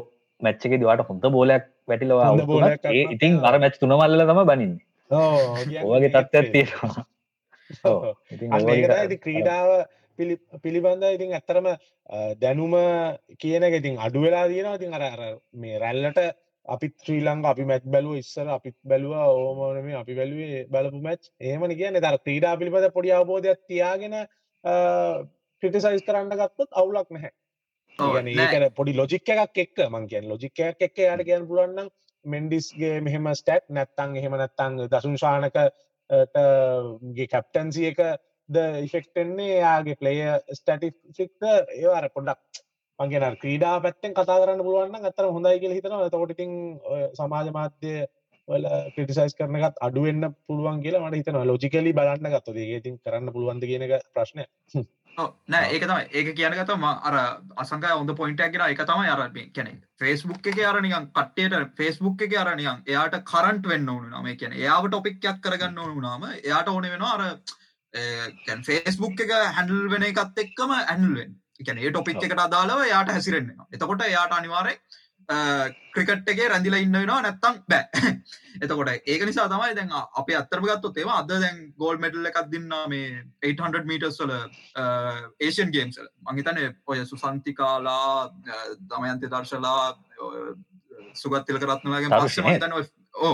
මැච්චක 0.42 0.78
දවාට 0.78 1.08
හොඳ 1.10 1.26
බෝලයක් 1.32 1.66
වැටිලවා 1.88 2.32
ඉතින් 3.16 3.42
අර 3.44 3.60
මැච් 3.60 3.80
තුනමල්ල 3.80 4.24
තම 4.24 4.42
බනින්නේ. 4.46 4.86
ඕගේ 5.84 6.10
තත්ත්වත් 6.16 6.52
තියෙනවා. 6.52 7.06
ක්‍රීඩාව 9.18 9.70
පිළිබඳ 10.64 11.06
ඉතින් 11.10 11.34
ඇත්තරම 11.34 11.68
දැනුම 12.40 12.76
කියන 13.38 13.68
ඉතින් 13.72 14.00
අඩු 14.00 14.26
වෙලා 14.26 14.48
තියෙනවා. 14.48 14.76
ඉතින් 14.76 14.94
අර 14.94 15.22
මේ 15.56 15.80
රැල්ලට 15.80 16.20
අපිත් 16.66 16.94
ශ්‍රී 17.00 17.22
ලංඟ 17.22 17.46
අපි 17.46 17.64
මැත් 17.64 17.86
බැලුව 17.88 18.22
ඉස්සර 18.22 18.48
අපිත් 18.50 18.78
බැලුව. 18.84 19.14
ඕමනම 19.14 19.90
අපි 20.02 20.14
බැලුවේ 20.16 20.66
බලපු 20.68 21.02
මැච් 21.02 21.32
ඒමන 21.42 21.78
කියන්න. 21.80 22.02
තර 22.02 22.18
ක්‍රීඩා 22.20 22.58
පිළිබඳ 22.58 22.94
පොඩි 22.94 23.12
අවබෝධයක් 23.12 23.62
තියාගෙන 23.68 24.16
ක්‍රටිසයිස් 25.64 26.04
කරන්න 26.04 26.34
ගත්තත් 26.34 26.68
අවුලක් 26.74 27.10
නැහැ. 27.10 27.32
ඒකන 28.38 28.74
පොඩි 28.74 28.94
ලොජික් 28.94 29.28
එකක් 29.28 29.58
එක් 29.58 29.88
මං 29.88 30.08
කියෙන් 30.08 30.28
ලොජික් 30.28 30.60
එකක් 30.62 30.82
එක්ක 30.82 31.00
යට 31.00 31.24
කියන්න 31.24 31.48
පුළුවන්නම් 31.48 31.90
මෙන්ඩිස්ගේ 32.26 33.02
මෙහෙම 33.02 33.28
ස්ටට් 33.34 33.70
නැත්තං 33.70 34.16
එහෙම 34.16 34.36
නැත්තං 34.36 34.90
දසුන් 34.90 35.18
ශානකගේ 35.18 37.28
කැප්ටන්සිය 37.28 37.92
එක 37.92 38.20
ද? 38.50 38.82
ඉෆෙක්ටෙන්නේ 38.82 39.58
යාගේ 39.58 39.96
පලේය 39.96 40.40
ස්ටටිෆික්ද 40.54 41.42
ඒවාර 41.48 42.10
පොඩක් 42.12 42.62
මගේ 43.00 43.38
ක්‍රීඩා 43.38 43.82
පැත්තෙන් 43.82 44.14
කතා 44.14 44.38
කරන්න 44.38 44.62
පුළුවන්න 44.62 45.06
අතර 45.06 45.30
හොඳයි 45.30 45.60
කියල 45.60 45.74
හිතන 45.74 46.08
තකොටිතින් 46.08 46.80
සමාජ 47.14 47.54
මාධ්‍ය 47.54 48.06
වල 48.48 48.66
ක්‍රටිසයිස් 48.90 49.36
කරනගත් 49.36 49.78
අඩුවෙන්න්න 49.82 50.34
පුළුවන් 50.46 50.82
කියලා 50.82 51.04
මට 51.04 51.22
හිතන 51.22 51.44
ලෝජිකලි 51.44 51.94
බලන්න 51.94 52.30
ගත්තදගේ 52.30 52.76
ඉතින් 52.76 53.00
කරන්න 53.00 53.32
පුළුවන්ද 53.32 53.64
කියනක 53.64 54.02
ප්‍රශ්නය 54.14 54.46
නෑ 55.18 55.68
ඒක 55.70 55.84
තමයි. 55.84 56.08
ඒක 56.12 56.30
කියනගතම 56.34 56.86
අර 56.86 57.16
අසංකය 57.58 57.92
ඔොඳ 57.94 58.14
පොයින්ටක් 58.14 58.52
කියෙන 58.52 58.66
එක 58.68 58.82
තමයි 58.84 59.10
අර 59.10 59.22
කැනෙ 59.52 59.76
ෆෙස්බුක් 59.98 60.48
එක 60.48 60.60
අරනිකන් 60.66 61.08
කට්ටයට 61.10 61.76
ෆෙස්බුක් 61.76 62.22
එක 62.22 62.36
අරනියන් 62.38 62.84
එයාට 62.86 63.18
කරන්ට 63.26 63.68
වෙන්න 63.68 63.90
ඕනු 63.90 64.10
නම 64.12 64.28
කියන 64.36 64.54
එයාට 64.54 64.90
ටොපික්යක් 64.90 65.40
කරගන්න 65.42 65.80
ඕනු 65.80 66.02
නාම 66.02 66.28
එයාට 66.32 66.70
ඕන 66.70 66.88
වෙන 66.88 67.02
අර 67.04 67.24
ෆේස්බුක් 68.64 69.20
එක 69.20 69.34
හැඩල් 69.50 69.90
වෙන 69.90 70.04
එකත් 70.04 70.40
එක්කම 70.40 70.76
ඇන්ලුවෙන් 70.76 71.36
එකන 71.60 71.80
ඒ 71.80 71.92
ටොපික් 71.92 72.22
එකට 72.22 72.42
අදාළව 72.42 72.86
යාට 72.86 73.12
හැසිරෙන්න්න 73.12 73.68
එතකොට 73.72 74.04
එයාට 74.04 74.34
අනිවාරය 74.34 74.76
ක්‍රිකට් 75.28 76.30
එකේ 76.30 76.48
රැඳිලා 76.50 76.82
ඉන්න 76.84 76.92
වෙනවා 76.94 77.22
නැත්තම් 77.22 77.62
බෑ. 77.70 77.86
එතකොට 78.64 78.92
ඒක 78.94 79.26
නිසා 79.26 79.48
තමයි 79.50 79.76
දැන් 79.78 79.94
අප 79.94 80.30
අත්තරම 80.40 80.68
ගත්තොත් 80.68 80.98
ඒවා 80.98 81.20
අද 81.22 81.32
දැන් 81.34 81.62
ගෝල් 81.78 81.98
මෙඩල් 81.98 82.30
එකක් 82.30 82.52
දින්න 82.52 82.76
මේ 82.90 83.24
800 83.44 83.86
මීටර්ස් 83.86 84.20
වල 84.22 84.34
ඒෂන් 85.40 85.72
ගේම්ස් 85.72 86.02
මංහිතන 86.28 86.62
ඔය 86.86 87.06
සුසන්තිකාලා 87.06 88.30
දමයන්ති 88.92 89.32
දර්ශලා 89.32 89.96
සුගත්තිල 91.16 91.62
කරත්නලාගේ 91.62 92.14
පස්ස 92.14 92.44
මතන 92.44 92.78
ඕ 93.22 93.34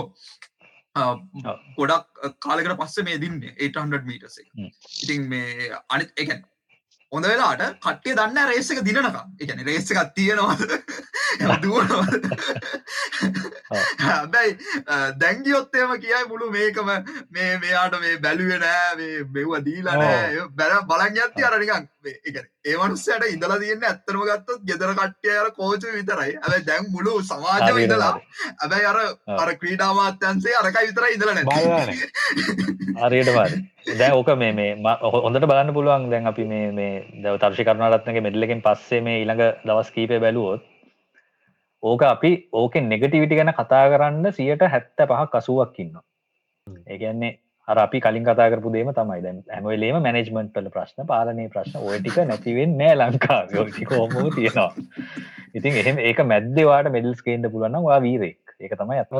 ගොඩක් 1.76 2.24
කාලකට 2.38 2.78
පස්ස 2.78 3.04
මේ 3.04 3.20
දින්නේ 3.20 3.54
800 3.58 4.08
මීටස 4.08 4.40
ඉතින් 5.02 5.28
මේ 5.28 5.70
අනිත් 5.88 6.12
එකන් 6.16 6.48
හොඳ 7.12 7.28
වෙලාට 7.28 7.62
කට්ටිය 7.78 8.14
දන්න 8.16 8.48
රේසක 8.48 8.78
දිනනකම්. 8.84 9.16
එකන 9.38 9.58
රේසකත් 9.66 10.12
තියෙනවා 10.16 10.56
දුවනවාද 11.62 12.14
හැබැයි 14.00 14.56
දැංගියොත්තේම 15.18 15.94
කියයි 15.98 16.22
මුළු 16.28 16.50
මේකම 16.50 16.90
මේ 17.30 17.50
මෙයාට 17.58 17.98
මේ 18.00 18.18
බැලුවෙනෑ 18.18 18.96
මේ 18.96 19.24
මෙව්ව 19.30 19.58
දීලනෑ 19.64 20.46
බැල 20.54 20.76
බලන් 20.86 21.18
යත්ති 21.18 21.44
අරනිකක් 21.44 22.40
ඒවනුස්සයට 22.64 23.26
ඉඳලා 23.28 23.58
තියන්න 23.58 23.84
ඇත්තරම 23.84 24.24
ගත්තොත් 24.24 24.64
ගෙදර 24.64 24.94
කට්ටිය 24.94 25.36
අර 25.36 25.50
කෝච 25.52 25.88
විතරයි 25.90 26.36
ඇැ 26.38 26.62
දැන් 26.66 26.90
මුළු 26.90 27.18
සමාජම 27.24 27.78
ඉඳලා 27.78 28.12
ඇබැයි 28.58 28.86
අර 28.86 29.00
අර 29.36 29.52
ක්‍රීඩාමාත්‍යන්සේ 29.56 30.56
අරකයි 30.56 30.88
විතර 30.88 31.08
ඉඳලන 31.10 31.38
අරයට 33.00 33.32
වාද 33.34 33.54
දැ 33.94 34.10
ඕක 34.12 34.32
මේ 34.36 34.52
මේ 34.54 34.96
හොඳට 35.16 35.46
බලන්න 35.46 35.74
පුළුවන් 35.74 36.10
දැන් 36.10 36.26
අපි 36.26 36.44
මේ 36.46 36.66
මේ 36.72 36.92
දව 37.16 37.38
තර්ශි 37.38 37.64
කරුණාරත්නගේ 37.64 38.26
මෙඩලකින් 38.26 38.62
පස්සේ 38.62 39.00
මේ 39.02 39.16
ඊළඟ 39.20 39.42
දවස් 39.64 39.90
කීපය 39.90 40.20
බැලුවොත් 40.20 40.68
ඕක 41.82 42.02
අපි 42.08 42.32
ඕක 42.62 42.74
නෙගටිවිටි 42.88 43.38
ගැන 43.38 43.52
කතා 43.60 43.84
කරන්න 43.92 44.34
සියට 44.38 44.66
හැත්ත 44.74 45.06
පහක් 45.12 45.40
අසුවක් 45.40 45.80
ඉන්න 45.84 45.96
ඒගැන්නේ 46.86 47.32
අර 47.68 47.78
අපි 47.84 48.00
කලින් 48.00 48.24
කතා 48.24 48.50
කරපු 48.52 48.72
දේම 48.74 48.90
තමයි. 48.94 49.20
දැන් 49.24 49.38
හැමවෙලේම 49.54 49.98
මැනෙජ්මන්ට් 50.06 50.56
වල 50.58 50.70
ප්‍රශ්න 50.76 51.06
පාලනය 51.12 51.48
ප්‍රශ්න 51.54 51.78
ඔය 51.88 51.98
ටික 51.98 52.18
නැතිවෙන් 52.30 52.76
නෑ 52.80 52.94
ලංකා 53.00 53.40
ටිකෝමෝ 53.50 54.28
තියෙනවා? 54.36 54.70
ඉතින් 55.54 55.78
එහෙම 55.82 56.02
ඒක 56.08 56.22
මැද්දවාට 56.32 56.92
මෙඩල්ස් 56.96 57.22
කේන්ද 57.28 57.50
පුලන්න 57.54 57.78
වා 57.88 58.00
වීරෙක් 58.06 58.56
ඒක 58.60 58.74
තමයි 58.80 58.98
අත් 59.02 59.10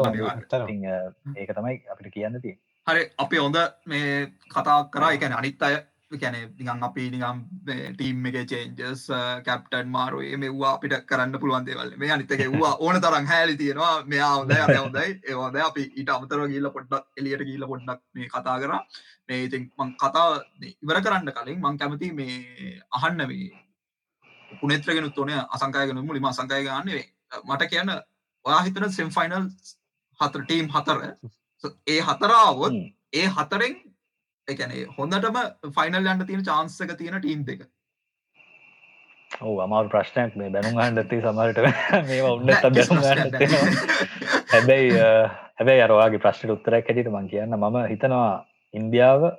ඒක 1.37 1.51
තමයි 1.57 1.75
අපිට 1.93 2.13
කියන්න 2.15 2.41
තිය 2.45 2.57
හරි 2.87 3.03
අපි 3.25 3.43
හොඳ 3.45 3.59
මේ 3.87 4.29
කතා 4.51 4.79
කරා. 4.95 5.13
එකන 5.17 5.35
අනිත් 5.41 5.63
අය 5.63 5.75
කැන 6.21 6.37
නිගන් 6.59 6.85
අපි 6.89 7.05
නිගම් 7.15 7.39
ටීම් 7.97 8.27
එක 8.29 8.37
චේන්ජස් 8.51 9.03
කැප්ටන් 9.47 9.89
මාරුවේ 9.97 10.37
මෙවා 10.43 10.73
අපිට 10.77 10.95
කරන්න 11.09 11.41
පුළුවන් 11.43 11.67
දේවල් 11.67 11.91
මේ 12.01 12.13
අනිතක 12.15 12.43
වා 12.55 12.75
ඕන 12.79 13.01
තරම් 13.01 13.27
හැලි 13.33 13.57
තියෙනවා. 13.57 13.95
මෙයා 14.05 14.31
හොඳයි 14.37 14.61
අය 14.67 14.77
හොඳයි 14.77 15.09
ඒවාද 15.29 15.57
අපි 15.69 15.83
ඊට 15.97 16.13
අමතර 16.17 16.45
ගිල්ල 16.53 16.69
පොඩ්ඩක් 16.77 17.05
එලියට 17.19 17.45
ගිල්ල 17.51 17.67
පොඩ්ඩක් 17.73 18.01
මේ 18.15 18.29
කතා 18.29 18.57
කර. 18.63 18.73
මේ 19.29 19.45
ඉතින් 19.47 19.69
මං 19.79 19.93
කතා 19.97 20.29
ඉවර 20.83 20.99
කරන්න 21.05 21.35
කලින් 21.37 21.61
මං 21.61 21.79
කැමති 21.79 22.13
මේ 22.13 22.81
අහන්න 22.93 23.27
මේ 23.29 23.53
පුනෙත්‍රගෙන 24.61 25.13
තොන 25.13 25.31
අසංකායගෙන 25.51 26.03
මුලිම 26.09 26.25
අසංකාය 26.25 26.67
ගන්නවේ 26.67 27.07
මට 27.45 27.71
කියන්න 27.71 27.95
ඔයා 28.45 28.65
හිතන 28.65 28.91
සෙම් 28.91 29.11
ෆයිනල් 29.11 29.47
හතර. 30.21 30.43
ටීම් 30.43 30.69
හතර 30.69 30.99
ඒ 31.87 32.01
හතරාවොත් 32.01 32.77
ඒ 33.13 33.27
හතරෙන් 33.29 33.75
එකනේ 34.49 34.87
හොඳටම 34.97 35.39
ෆයිනල් 35.71 36.01
යන්න 36.03 36.27
තියෙන 36.27 36.45
චාන්සක 36.45 36.97
තියෙන 36.99 37.19
ටීම් 37.19 37.45
දෙක. 37.47 37.63
ඔව 39.41 39.61
අමාර 39.61 39.89
ප්‍රශ්නයක් 39.89 40.37
මේ. 40.37 40.51
බැනුම් 40.51 40.79
අහන්ඩත්තේ 40.79 41.23
සමරට 41.23 41.59
මේ 42.09 42.23
බැනුම් 42.23 43.01
හැබැයි 44.49 44.91
හැබැයි 45.59 45.85
අරවාගේ 45.85 46.23
ප්‍රශ්නට 46.25 46.55
උත්තරයක් 46.57 46.91
හැටිට 46.91 47.13
මං 47.13 47.31
කියන්න. 47.31 47.57
මම 47.57 47.79
හිතනවා 47.87 48.47
ඉන්දියාව 48.75 49.31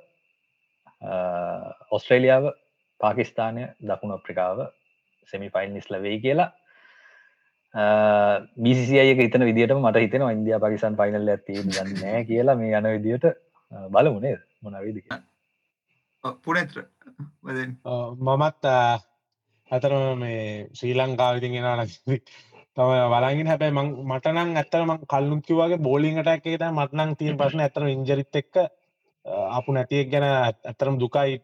ඔස්ට්‍රේලියාව 1.90 2.50
පාකිස්ථානය 3.00 3.62
දකුණු 3.82 4.18
අප්‍රිකාව 4.18 4.66
සෙමි 5.28 5.50
ෆයින්නිස් 5.50 5.90
ලවෙයි 5.90 6.20
කියලා. 6.20 6.50
බිසිසියක 8.58 9.18
හිතන 9.18 9.44
විදිට 9.44 9.76
මට 9.76 10.04
හිතන 10.04 10.26
ඉන්දයා 10.28 10.60
පකිසන් 10.60 10.96
ෆයිනල් 10.96 11.30
ඇති 11.30 11.62
නෑ 11.68 12.24
කියලා 12.24 12.56
මේ 12.56 12.72
යන 12.72 12.90
විදිට 12.96 13.26
බලමුණේ 13.90 14.36
මොනවිදි 14.64 15.02
පුනෙත්‍ර. 16.44 16.78
මමත් 18.26 18.64
ඇතරම 19.70 20.18
මේ 20.18 20.42
ශ්‍රී 20.72 20.94
ලංකාවිතින් 20.94 21.56
එෙනන 21.56 21.92
තම 22.76 22.92
වලාගින් 23.08 23.50
හැබැයි 23.50 23.74
මටනං 24.04 24.56
ඇතරම 24.60 24.90
කල්ලුකිවගේ 25.06 25.78
බෝලිංට 25.80 26.28
එකේට 26.28 26.64
මටනං 26.70 27.16
තියෙන් 27.18 27.38
ප්‍රශ්න 27.40 27.64
ඇතර 27.64 27.86
ඉංජරිත් 27.88 28.40
එක්ක 28.40 28.54
අපපු 29.50 29.72
නැතියෙක් 29.72 30.10
ගැන 30.12 30.26
ඇතරම් 30.28 30.98
දුකයි. 30.98 31.40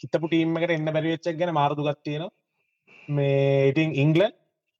හිතපු 0.00 0.26
ටීම්මකට 0.26 0.76
එන්න 0.76 0.88
බැරිවෙච්චක් 0.88 1.38
ගැන 1.40 1.54
මාරදුගත් 1.54 2.02
තියෙන 2.04 2.26
මේ 3.08 3.68
ඉතින් 3.70 3.94
ඉංගලන් 4.04 4.32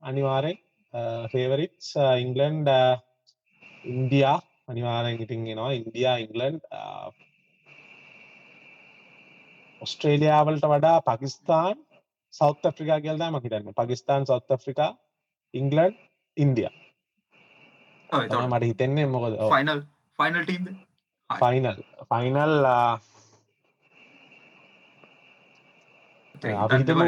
අනිවාරෙන් 0.03 0.59
ෆේවරිටස් 1.33 1.89
ඉංගලන්ඩ 2.25 2.71
ඉන්දයා 3.85 4.37
අනිවාරෙන් 4.69 5.23
ඉතින් 5.25 5.47
ෙනවා 5.55 5.73
ඉන්දයා 5.73 6.17
ඉංගලන්ඩ් 6.25 6.63
ඔස්ට්‍රේලියාවලට 9.81 10.67
වඩා 10.67 10.99
පකිස්ාන් 11.03 11.79
සෞත් 12.35 12.69
ෆ්‍රිකා 12.71 13.01
කියල්දා 13.01 13.31
මහිතන්න 13.31 13.73
Pakistan 13.75 14.27
south 14.27 14.57
Africa 14.59 14.91
England 15.55 15.95
India. 16.37 16.69
මට 18.11 18.65
හිතෙන්නේ 18.65 19.07
මොකද? 19.09 19.39
Final 19.49 19.81
final 20.19 20.45
final 21.31 21.75
final 22.11 22.55
අපිතම 26.57 27.01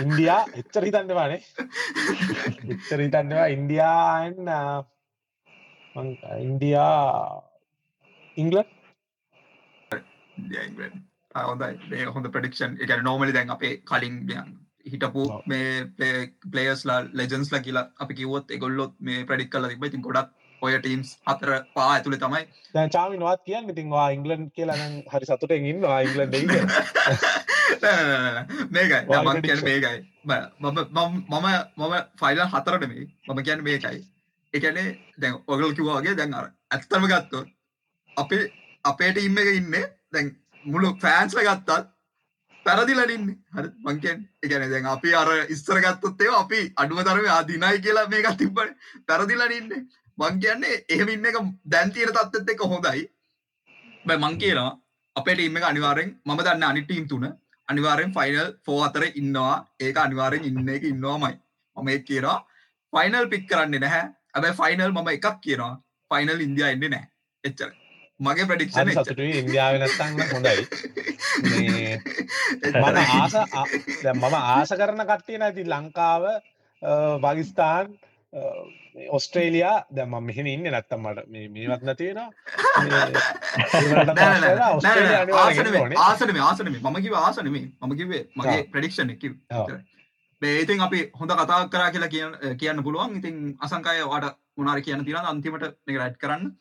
India 0.00 0.38
එච්චර 0.54 0.84
හිතන්නවානේ 0.86 1.40
එච්චර 2.74 3.00
හිතන්නවා 3.00 3.48
ඉන්දයාන් 3.48 4.34
ඉන්දයා 6.40 7.42
ඉංගලන් 8.36 8.64
හොඳයි. 11.42 12.04
හොඳ 12.14 12.30
ප්‍රඩික්ෂන් 12.36 12.78
එක 12.82 12.94
නෝමලි 13.02 13.32
දැන් 13.32 13.50
අපේ 13.50 13.74
කලින් 13.84 14.16
හිටපු 14.86 15.26
මේ 15.46 15.68
පලේස්ලා 16.52 16.98
ලෙජන්ස්ලා 17.12 17.60
කියලා 17.60 17.86
අපි 18.00 18.14
කිවොත් 18.14 18.50
එගොල්ලොත් 18.50 18.92
මේ 19.00 19.24
ප්‍රඩික් 19.24 19.50
කල 19.50 19.68
තිබ 19.68 19.84
ඉතින් 19.84 20.02
ගොඩක් 20.02 20.30
ඔය 20.62 20.72
ටීම්ස් 20.78 21.10
හතර 21.26 21.50
පා 21.74 21.86
ඇතුළේ 21.92 22.20
තමයි. 22.20 22.42
දැන් 22.74 22.90
චාමිනවත් 22.90 23.42
කියන්න 23.48 23.70
ඉතින්වා 23.70 24.08
ඉංගලන්් 24.10 24.50
කියලා 24.50 24.78
හරි 25.12 25.26
සතුටෙන් 25.26 25.66
ඉන්නවා 25.72 26.00
ඉංගලන්් 26.06 26.30
මේකයි. 28.70 29.02
මං 29.22 29.42
කියන 29.42 29.64
මේකයි. 29.64 29.98
මම 30.24 30.78
මම 31.76 31.96
ෆයිල 32.20 32.44
හතරට 32.46 32.88
මේ 32.88 33.06
මම 33.28 33.42
කියන්න 33.42 33.62
මේකයි. 33.62 33.98
එකනේ 34.54 34.88
දැන් 35.20 35.42
ඔගල් 35.46 35.72
කිවවාගේ 35.72 36.16
දැන් 36.16 36.34
අර 36.34 36.46
ඇත්තම 36.70 37.06
ගත්තොත් 37.06 37.48
අපේ 38.16 38.44
අපේට 38.84 39.18
ඉන්න 39.18 39.38
එක 39.38 39.48
ඉන්න 39.54 39.74
දැන් 40.12 40.26
මුළු 40.66 40.88
ෆෑන්ස්ල 41.02 41.40
ගත්තත් 41.40 41.84
පැරදිලනින්න 42.66 43.28
හරි 43.54 43.68
මංකෙන් 43.86 44.24
එකන 44.44 44.64
දැන් 44.72 44.88
අපි 44.94 45.14
අර 45.20 45.28
ඉස්සර 45.54 45.78
ගත්තොත්තේ 45.84 46.32
අපි 46.40 46.60
අඩුව 46.76 47.02
තරම 47.04 47.28
ආදිනයි 47.28 47.78
කියලා 47.84 48.06
මේක 48.08 48.28
තිබ්බට 48.40 48.74
පැරදිලනින්නේ 49.08 49.82
මං 50.18 50.40
කියන්නේ 50.42 50.82
එහෙම 50.88 51.12
ඉන්න 51.14 51.30
එක 51.30 51.38
දැන්තීර 51.66 52.12
තත්ත්ත් 52.12 52.52
එක 52.54 52.66
හොඳයි. 52.72 53.06
බයි 54.04 54.18
මං 54.18 54.38
කියනවා 54.42 54.70
අපේ 55.16 55.36
ටීම 55.36 55.58
එක 55.58 55.70
අනිවාරෙන් 55.70 56.12
මම 56.24 56.40
දන්න 56.40 56.68
අනිටීම් 56.70 57.08
තුන 57.08 57.26
අනිවාරෙන් 57.68 58.14
ෆයිනල් 58.18 58.52
ෆෝ 58.66 58.82
අතර 58.82 59.04
ඉන්නවා. 59.12 59.56
ඒක 59.80 59.96
අනිවාරෙන් 59.98 60.44
ඉන්න 60.44 60.68
එක 60.76 60.92
ඉන්නවාමයි. 60.92 61.34
මම 61.76 61.88
ඒ 61.88 61.98
කියනවා 62.08 62.38
ෆයිනල් 62.92 63.32
පික් 63.32 63.48
කරන්නේ 63.50 63.80
නැහැ. 63.80 64.06
ඇබයි 64.34 64.54
ෆයිනල් 64.60 64.92
මම 64.92 65.10
එකක් 65.16 65.36
කියනවා. 65.40 65.74
ෆයිනල් 66.10 66.40
ඉන්දයා 66.40 66.70
එන්නේ 66.70 66.90
නෑ 66.90 67.06
එච්චර 67.44 67.70
මගේ 68.20 68.46
ප්‍රඩික්ෂන 68.48 68.90
සතුට 68.92 69.18
ඉන්දියාව 69.20 69.74
නත්තන්න 69.78 70.20
හොඳයි. 70.30 70.62
මම 72.72 72.84
ආස 73.12 73.34
මම 74.14 74.34
ආස 74.34 74.70
කරන 74.72 75.02
කට්ටිය 75.04 75.38
නැති 75.38 75.64
ලංකාව 75.66 76.24
පකිස්ථාන් 77.22 77.86
ඔස්ට්‍රේලයා 79.10 79.74
දැම 79.90 80.16
මෙහෙම 80.28 80.46
ඉන්න 80.46 80.64
නැත්තම් 80.66 81.04
මට 81.04 81.26
මේවත් 81.50 81.82
නැතිවෙන 81.82 82.20
ආසනම 86.00 86.40
ආසනම 86.42 86.72
මම 86.74 86.96
කිව 87.02 87.14
ආසනම 87.16 87.52
මම 87.52 87.94
කිවේ 88.00 88.22
මගේ 88.34 88.64
ප්‍රඩික්ෂණ 88.72 89.14
එක 89.14 89.24
බේඉතින් 90.42 90.80
අපි 90.80 91.04
හොඳ 91.20 91.30
කතා 91.34 91.60
කරා 91.68 91.92
කියලා 91.92 92.12
කිය 92.14 92.24
කියන්න 92.56 92.82
පුළුවන්. 92.82 93.16
ඉතින් 93.20 93.36
අසංකාය 93.60 94.04
වාට 94.08 94.36
මොනාර 94.56 94.80
කියන්න 94.80 95.04
තින 95.04 95.16
අන්තිමට 95.22 95.64
එක 95.64 95.96
රැට් 96.00 96.18
කරන්න 96.18 96.52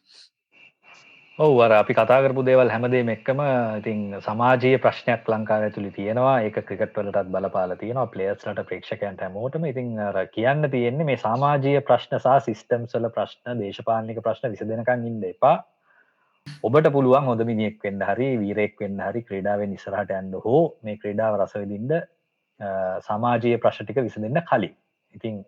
ඔව් 1.38 1.57
අර 1.59 1.71
අපි 1.71 1.93
කතා 1.93 2.23
කරපු 2.23 2.41
දේවල් 2.47 2.69
හැමදේම 2.71 3.09
එක්කම 3.13 3.39
ඉතින් 3.79 4.03
සමාජයේ 4.27 4.77
ප්‍රශ්නයක් 4.83 5.25
ලංකාව 5.27 5.65
ඇතුළි 5.65 5.91
තියෙනවා. 5.91 6.36
ඒක 6.45 6.59
ක්‍රිකට් 6.67 6.95
වලටත් 6.95 7.31
බලපාලා 7.33 7.75
තියෙනවා. 7.81 8.05
ප්ලේයර්ස්ලට 8.13 8.61
ප්‍රේක්ෂකයන්ට 8.69 9.19
හැමෝටම. 9.19 9.65
ඉතින් 9.71 9.99
අර 9.99 10.15
කියන්න 10.38 10.69
තියෙන්නේ 10.71 11.07
මේ 11.09 11.19
සමාජීය 11.19 11.81
ප්‍රශ්න 11.89 12.15
සහ 12.19 12.39
සිස්ටම්ස් 12.47 12.95
වල 12.95 13.09
ප්‍රශ්න 13.17 13.59
දේශපාලනික 13.59 14.23
ප්‍රශ්න 14.23 14.55
විසඳෙනකන් 14.55 15.05
ඉන්න 15.11 15.27
එපා. 15.33 15.57
ඔබට 16.63 16.89
පුළුවන් 16.95 17.29
හොඳ 17.29 17.47
මිනිෙක් 17.51 17.83
වෙන්න 17.83 18.07
හරි 18.11 18.31
වීරෙක් 18.39 18.79
වෙන්න 18.79 19.05
හරි 19.09 19.27
ක්‍රඩාවෙන් 19.27 19.77
ඉස්සරහට 19.77 20.17
ඇන්න 20.17 20.33
හෝ 20.49 20.65
මේ 20.83 20.99
ක්‍රඩාව 21.03 21.39
රසවිදින්ට 21.41 21.95
සමාජයේ 23.07 23.63
ප්‍රශ්න 23.63 23.89
ටික 23.89 24.05
විසඳන්න 24.07 24.45
කලින්. 24.51 24.75
ඉතින් 25.13 25.43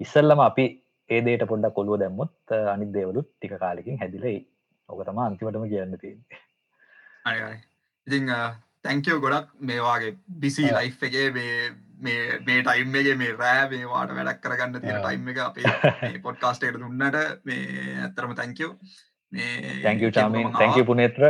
ඉස්සල්ලම 0.00 0.48
අපි 0.50 0.70
ඒදේට 1.10 1.50
පොඩ්ඩක් 1.50 1.80
කොළුව 1.80 2.04
දැම්මුත් 2.04 2.62
අනිත් 2.76 2.94
දේවලුත් 3.00 3.34
ටික 3.34 3.60
කාලෙකින් 3.64 4.00
හැදිලයි 4.00 4.38
ඕක 4.88 5.04
තම 5.04 5.20
අන්තිමටම 5.20 5.66
කියන්න 5.66 5.98
තිය 5.98 6.16
ඉතිං 8.06 8.32
තැංකෝ 8.82 9.18
ගොඩක්. 9.20 9.50
මේවාගේ 9.60 10.16
බිසි 10.40 10.68
ලයි් 10.68 10.92
එකේ 11.02 11.30
මේ 11.32 11.70
මේ 12.00 12.62
ටයිම් 12.62 12.94
එක 12.94 13.10
මේ 13.16 13.34
රෑ 13.34 13.66
මේවාට 13.70 14.14
වැඩක් 14.14 14.40
කරගන්න 14.42 14.80
තියෙන 14.80 15.02
ටයිම් 15.02 15.28
එක 15.28 15.38
අපේ 15.40 16.14
පොඩ්කාස්ටේට 16.26 16.78
දුන්නට 16.78 17.20
මේ 17.44 17.98
ඇත්තරම 17.98 18.34
තැංකෝ 18.34 18.72
තැංක 19.82 20.06
චාමීන් 20.12 20.52
තැංක 20.54 20.80
පුනේත්‍ර 20.86 21.28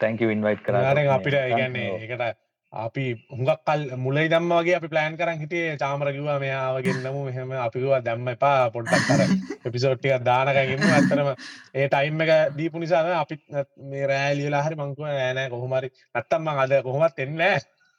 තැංක 0.00 0.20
ඉන්වයිට් 0.22 0.62
කර 0.62 0.80
අපිට 1.10 1.38
ඉගන්නේ 1.42 1.88
එකට 1.98 2.47
අපි 2.72 3.04
හුඟක් 3.28 3.60
කල් 3.64 3.96
මුලයි 3.96 4.28
දම්ම 4.28 4.52
වගේ 4.54 4.76
අපි 4.76 4.88
ප්ලෑන් 4.88 5.16
කරන් 5.16 5.38
හිටියේ 5.38 5.76
චාමරකිවා 5.76 6.38
මෙයාවගෙන්න්නමු 6.38 7.24
මෙහෙම 7.24 7.52
අපිවා 7.58 8.00
දැම්ම 8.00 8.28
එපා 8.28 8.70
පොඩ්ඩක් 8.70 9.06
කර 9.08 9.20
එපිසෝට්ටික 9.64 10.20
දානකගම 10.22 10.84
ඇතරම 10.88 11.30
ඒ 11.74 11.86
ටයිම් 11.86 12.20
එක 12.20 12.30
දීපු 12.54 12.78
නිසාන 12.78 13.08
අපිත් 13.14 13.42
මේ 13.86 14.04
රෑලියලා 14.06 14.62
හරි 14.62 14.76
මංකුව 14.76 15.06
ෑනෑ 15.06 15.48
කොහොමරි 15.48 15.88
නැත්තම්ම 15.88 16.48
අද 16.56 16.72
කොහොමත් 16.82 17.18
එන්නේ 17.18 17.56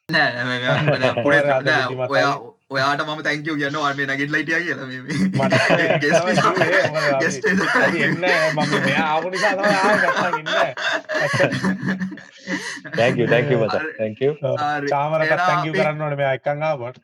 ඔයා 2.09 2.34
ඔයාට 2.70 3.01
මම 3.03 3.22
තැංකව 3.26 3.59
කරන්න 15.76 16.01
ඕන. 16.01 16.17
මේ 16.17 16.34
එකංගාවට 16.34 16.97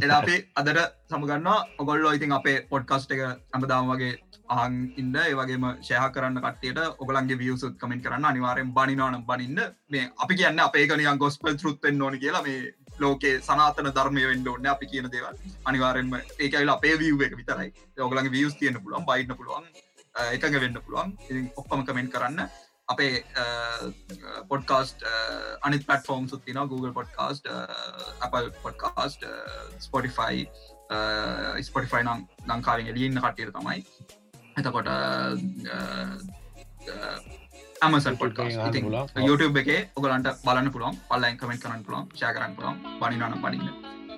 එලා 0.00 0.18
අපි 0.18 0.48
අදට 0.56 0.78
සමගන්න 1.10 1.48
ඔගොල්ලෝ 1.78 2.12
ඉතින් 2.12 2.32
අපේ 2.32 2.66
පොඩ්කස්ට 2.72 3.12
එක 3.12 3.20
ඇමදාම් 3.26 3.92
වගේ 3.92 4.18
අහන් 4.48 4.92
ඉන්න. 4.96 5.16
ඒවගේම 5.22 5.64
ශයහ 5.82 6.10
කරන්න 6.14 6.40
කට්ටියට 6.40 6.78
ඔගලන්ගේ 6.98 7.38
වියසුත් 7.38 7.76
කමෙන්ට 7.76 8.04
කරන්න. 8.04 8.24
අනිවාරෙන් 8.24 8.72
බනිනානම් 8.72 9.24
බනින්න. 9.24 9.60
මේ 9.90 10.10
අපි 10.18 10.34
කියන්න 10.34 10.60
අපේකනියන් 10.60 11.18
ගොස්පල් 11.18 11.56
ෘත්තෙන් 11.62 12.02
ඕන 12.02 12.18
කියලා 12.18 12.42
මේ 12.42 12.74
ලෝකේ 13.02 13.34
සනාතන 13.48 13.90
ධර්මය 13.96 14.24
වෙන්ඩ 14.30 14.48
ඔන්න 14.54 14.70
අපි 14.74 14.86
කියන 14.92 15.10
දේවල්. 15.16 15.34
අනිවාරෙන්ම 15.64 16.14
ඒකයිල 16.38 16.70
අපේ 16.76 16.96
වියව 17.02 17.26
එක 17.26 17.36
විතරයි. 17.40 17.68
ඔගලගේ 18.06 18.34
වියස් 18.36 18.56
තියන්න 18.60 18.80
පුළුවන් 18.84 19.06
බයින්න 19.10 19.36
පුළුවන් 19.40 19.68
එකඟ 20.36 20.60
වෙන්න 20.64 20.80
පුළුවන්. 20.86 21.10
ඔක්කොම 21.56 21.84
කමෙන්ට 21.86 22.12
කරන්න. 22.14 22.48
අපේ 22.88 23.24
පොඩ්කාස්ට 24.50 25.04
අනි 25.62 25.78
පටෆෝම් 25.78 26.28
සුත්තින 26.28 26.60
Google 26.72 26.92
podcast 26.98 27.48
Apple 28.26 28.50
podcast 28.62 29.26
Spotify 29.86 30.48
Spotify 31.68 32.02
නම් 32.06 32.24
ලංකාවෙන් 32.48 32.90
එලියන්න 32.94 33.20
කට්ටියට 33.24 33.52
තමයි. 33.58 33.84
එතකොට 34.58 34.88
ඇමසන් 37.80 38.16
පොඩ් 38.16 38.38
YouTube 39.20 39.60
එක 39.62 39.70
ඔගලන්ට 39.94 40.28
බලන්න 40.44 40.72
පුළුවන් 40.72 40.96
පල්ලයින් 41.10 41.38
කමෙන්ට 41.38 41.62
කරන්න 41.62 41.84
පුළුවන් 41.84 42.08
ශය 42.14 42.30
කරන්න 42.30 42.56
පුළුවන් 42.56 42.76
බනිනන. 43.00 43.36
පනින්න 43.40 43.68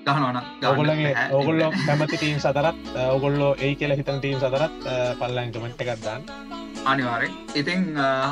ගහනවන 0.06 0.38
ඔගොල්ලගේ 0.64 1.26
ඔගොල්ලෝ 1.32 1.70
කැමති 1.86 2.16
ටීම් 2.16 2.38
සතරත් 2.38 2.96
ඔගොල්ලෝ 3.08 3.52
ඒ 3.58 3.74
කියල 3.74 3.96
හිතන 3.96 4.18
ටීම් 4.18 4.38
සතරත් 4.38 4.88
පල්ලයින් 5.20 5.52
කමෙන්ට් 5.52 5.84
එකක්දන්න 5.84 6.22
අනිවාරෙන් 6.84 7.36
ඉතිං 7.54 7.84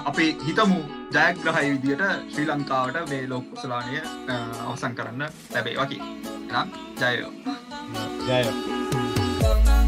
අපි 0.04 0.30
හිතමු 0.46 0.80
ජයග්‍රහයි 1.12 1.74
විදියට 1.74 2.06
ශ්‍රී 2.30 2.48
ලංකාවට 2.48 3.04
මේ 3.10 3.28
ලෝක 3.28 3.52
සලානය 3.56 4.00
අවසන් 4.64 4.94
කරන්න 4.94 5.28
ලැබේ 5.54 5.76
වකි 5.76 6.00
ජයෝ. 6.96 7.32
ජයෝ 8.26 9.87